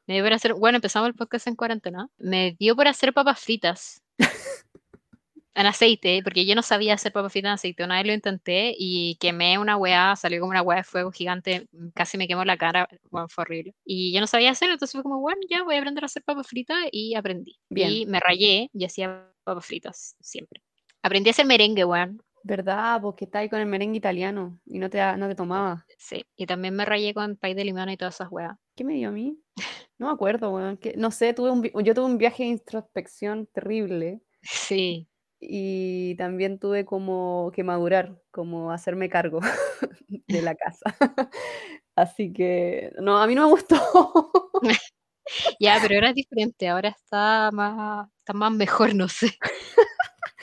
[0.08, 2.08] Me dio por hacer, bueno, empezamos el podcast en cuarentena.
[2.18, 4.02] Me dio por hacer papas fritas
[5.54, 7.84] en aceite, porque yo no sabía hacer papas fritas en aceite.
[7.84, 11.68] Una vez lo intenté y quemé una weá, salió como una weá de fuego gigante,
[11.94, 13.76] casi me quemó la cara, bueno, fue horrible.
[13.84, 16.24] Y yo no sabía hacer, entonces fue como, bueno, ya voy a aprender a hacer
[16.24, 17.56] papas fritas y aprendí.
[17.68, 17.88] Bien.
[17.88, 20.60] Y me rayé y hacía papas fritas siempre.
[21.02, 22.20] Aprendí a hacer merengue, weón.
[22.46, 23.00] ¿Verdad?
[23.02, 25.84] Porque está ahí con el merengue italiano y no te, no te tomaba.
[25.98, 26.24] Sí.
[26.36, 28.56] Y también me rayé con pay de limón y todas esas weas.
[28.76, 29.36] ¿Qué me dio a mí?
[29.98, 30.76] No me acuerdo, weón.
[30.78, 34.20] que- no sé, tuve un, yo tuve un viaje de introspección terrible.
[34.42, 35.08] Sí.
[35.40, 39.40] y también tuve como que madurar, como hacerme cargo
[40.28, 40.84] de la casa.
[41.96, 43.76] Así que, no, a mí no me gustó.
[45.60, 49.28] Ya, pero ahora es diferente, ahora está más, está más mejor, no sé.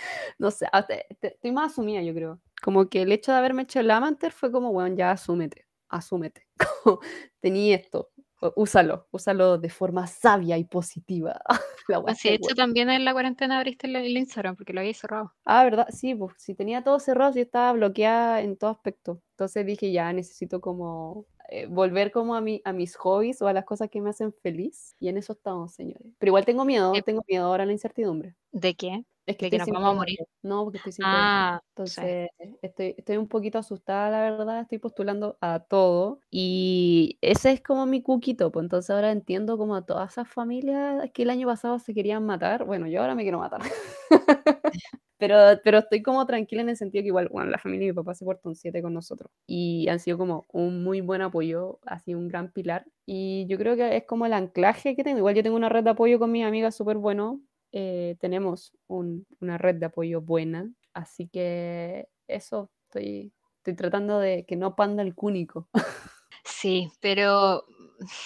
[0.40, 2.40] No sé, hasta- te- estoy más asumida, yo creo.
[2.62, 6.48] Como que el hecho de haberme hecho el Amanter fue como, bueno, ya asúmete, asúmete.
[6.84, 7.00] Como,
[7.42, 8.12] tení esto,
[8.56, 11.42] úsalo, úsalo de forma sabia y positiva.
[11.88, 14.74] La wea Bueno, sí, de hecho también en la cuarentena abriste el, el Instagram porque
[14.74, 15.34] lo había cerrado.
[15.46, 15.88] Ah, ¿verdad?
[15.90, 19.22] Sí, pues si tenía todo cerrado, yo estaba bloqueada en todo aspecto.
[19.32, 23.54] Entonces dije, ya necesito como eh, volver como a, mi, a mis hobbies o a
[23.54, 24.96] las cosas que me hacen feliz.
[25.00, 26.08] Y en eso estamos, señores.
[26.20, 28.36] Pero igual tengo miedo, Eh, tengo miedo ahora a la incertidumbre.
[28.52, 29.04] ¿De qué?
[29.26, 30.18] Es que ¿De que nos vamos a morir?
[30.42, 31.06] No, porque estoy sin.
[31.06, 31.70] Ah, sí.
[31.72, 32.30] Entonces,
[32.62, 34.62] estoy, estoy un poquito asustada, la verdad.
[34.62, 36.20] Estoy postulando a todo.
[36.30, 38.52] Y ese es como mi cuquito.
[38.52, 42.26] Pues entonces ahora entiendo como a todas esas familias que el año pasado se querían
[42.26, 42.66] matar.
[42.66, 43.62] Bueno, yo ahora me quiero matar.
[45.18, 47.96] Pero, pero estoy como tranquila en el sentido que igual, bueno, la familia de mi
[47.96, 51.80] papá se portó un 7 con nosotros y han sido como un muy buen apoyo,
[51.86, 55.20] ha sido un gran pilar y yo creo que es como el anclaje que tengo.
[55.20, 57.40] Igual yo tengo una red de apoyo con mis amigas súper bueno,
[57.74, 64.46] eh, tenemos un- una red de apoyo buena, así que eso, estoy, estoy tratando de
[64.46, 65.70] que no panda el cúnico.
[66.46, 67.66] Sí, pero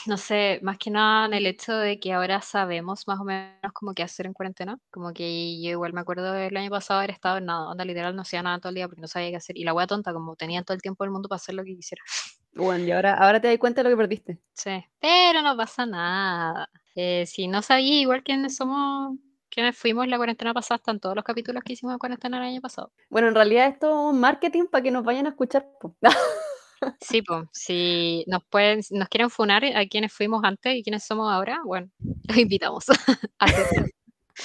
[0.07, 3.71] no sé, más que nada en el hecho de que ahora sabemos más o menos
[3.73, 4.79] como qué hacer en cuarentena.
[4.91, 8.15] Como que yo igual me acuerdo del año pasado haber estado en nada, onda literal
[8.15, 9.57] no hacía nada todo el día porque no sabía qué hacer.
[9.57, 11.75] Y la wea tonta, como tenía todo el tiempo del mundo para hacer lo que
[11.75, 12.03] quisiera.
[12.53, 14.39] Bueno, y ahora, ahora te das cuenta de lo que perdiste.
[14.53, 16.69] Sí, pero no pasa nada.
[16.95, 19.15] Eh, si no sabía igual quiénes somos,
[19.57, 22.61] quiénes fuimos la cuarentena pasada, están todos los capítulos que hicimos de cuarentena el año
[22.61, 22.91] pasado.
[23.09, 25.67] Bueno, en realidad esto es un marketing para que nos vayan a escuchar.
[27.01, 31.33] Sí, pues, si nos pueden, nos quieren funar a quienes fuimos antes y quienes somos
[31.33, 31.89] ahora, bueno,
[32.29, 32.85] los invitamos
[33.39, 33.87] a hacerlo.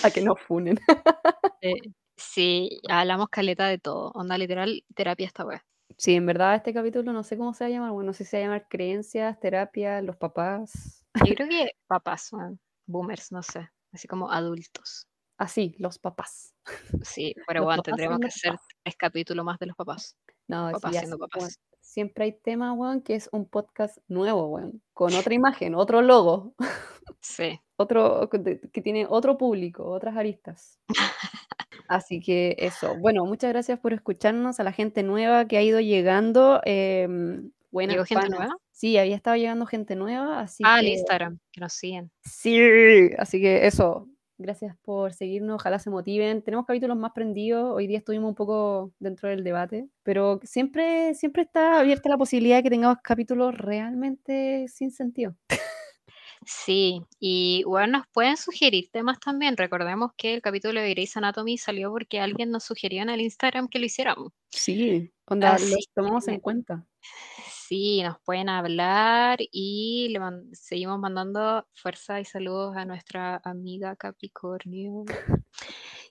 [0.03, 0.79] a que nos funen.
[1.61, 1.75] Eh,
[2.17, 5.63] sí, hablamos caleta de todo, onda literal, terapia esta wea.
[5.99, 8.25] Sí, en verdad este capítulo no sé cómo se va a llamar, bueno, no sé
[8.25, 11.05] si se va a llamar creencias, terapia, los papás.
[11.27, 12.31] Yo creo que papás,
[12.87, 15.09] boomers, no sé, así como adultos.
[15.39, 16.55] Así, los papás.
[17.03, 18.67] Sí, pero bueno, tendremos que hacer papás.
[18.83, 20.17] tres capítulos más de los papás.
[20.49, 21.59] No, Papás siendo papás.
[21.81, 26.55] Siempre hay tema, weón, que es un podcast nuevo, weón, con otra imagen, otro logo,
[27.21, 27.61] Sí.
[27.77, 30.79] otro que tiene otro público, otras aristas.
[31.89, 32.95] Así que eso.
[33.01, 36.61] Bueno, muchas gracias por escucharnos a la gente nueva que ha ido llegando.
[36.65, 38.57] em, buenas ¿Llegó gente nueva?
[38.83, 42.11] Sí, había estado llegando gente nueva, así Ah, el que Instagram, que nos siguen.
[42.25, 42.59] Sí,
[43.17, 44.09] así que eso.
[44.39, 46.43] Gracias por seguirnos, ojalá se motiven.
[46.43, 47.77] Tenemos capítulos más prendidos.
[47.77, 52.57] Hoy día estuvimos un poco dentro del debate, pero siempre, siempre está abierta la posibilidad
[52.57, 55.37] de que tengamos capítulos realmente sin sentido.
[56.45, 59.57] Sí, y bueno, nos pueden sugerir temas también.
[59.57, 63.69] Recordemos que el capítulo de Grey's Anatomy salió porque alguien nos sugirió en el Instagram
[63.69, 64.33] que lo hiciéramos.
[64.51, 66.85] Sí, onda, Así los tomamos en cuenta.
[67.73, 70.21] Sí, nos pueden hablar y le
[70.53, 75.05] seguimos mandando fuerza y saludos a nuestra amiga Capricornio,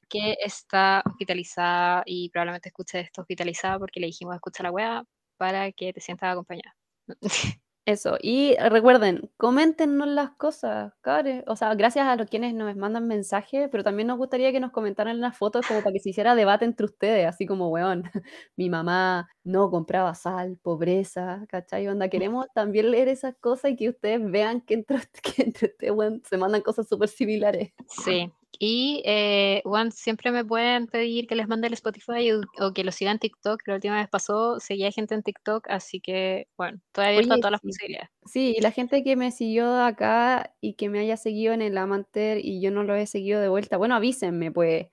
[0.09, 5.03] que está hospitalizada y probablemente escuche esto hospitalizada porque le dijimos escucha la wea
[5.37, 6.75] para que te sientas acompañada.
[7.85, 11.43] Eso, y recuerden, coméntenos las cosas, cabres.
[11.47, 14.71] O sea, gracias a los quienes nos mandan mensajes, pero también nos gustaría que nos
[14.71, 18.03] comentaran las fotos como para que se hiciera debate entre ustedes, así como, weón,
[18.55, 21.87] mi mamá no compraba sal, pobreza, ¿cachai?
[21.87, 25.91] Onda, queremos también leer esas cosas y que ustedes vean que entre, que entre ustedes,
[25.93, 27.73] weón, se mandan cosas súper similares.
[27.87, 32.73] Sí, y eh, bueno, siempre me pueden pedir que les mande el Spotify o, o
[32.73, 33.61] que lo sigan en TikTok.
[33.65, 37.51] La última vez pasó, seguía gente en TikTok, así que bueno, estoy abierta a todas
[37.51, 37.67] las sí.
[37.67, 38.09] posibilidades.
[38.25, 41.77] Sí, y la gente que me siguió acá y que me haya seguido en el
[41.77, 44.87] Amanter y yo no lo he seguido de vuelta, bueno, avísenme, pues.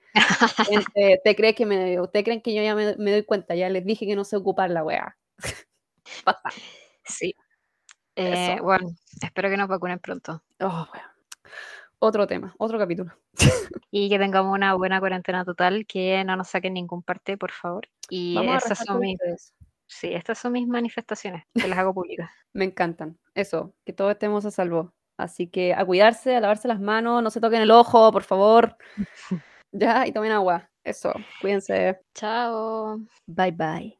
[0.66, 3.54] Gente, ¿Te crees que me, ¿Ustedes creen que yo ya me, me doy cuenta?
[3.54, 5.16] Ya les dije que no sé ocupar la weá.
[6.26, 6.50] Basta.
[7.04, 7.34] Sí.
[8.16, 8.88] Eh, bueno,
[9.22, 11.06] espero que nos vacunen pronto Oh, weón.
[12.00, 13.12] Otro tema, otro capítulo.
[13.90, 17.88] y que tengamos una buena cuarentena total, que no nos saquen ningún parte, por favor.
[18.08, 19.54] Y Vamos esas son mis, ustedes.
[19.86, 22.30] sí, estas son mis manifestaciones, que las hago públicas.
[22.52, 23.18] Me encantan.
[23.34, 24.94] Eso, que todos estemos a salvo.
[25.16, 28.76] Así que a cuidarse, a lavarse las manos, no se toquen el ojo, por favor.
[29.70, 30.70] Ya, y tomen agua.
[30.82, 31.12] Eso,
[31.42, 32.00] cuídense.
[32.14, 33.00] Chao.
[33.26, 33.94] Bye bye.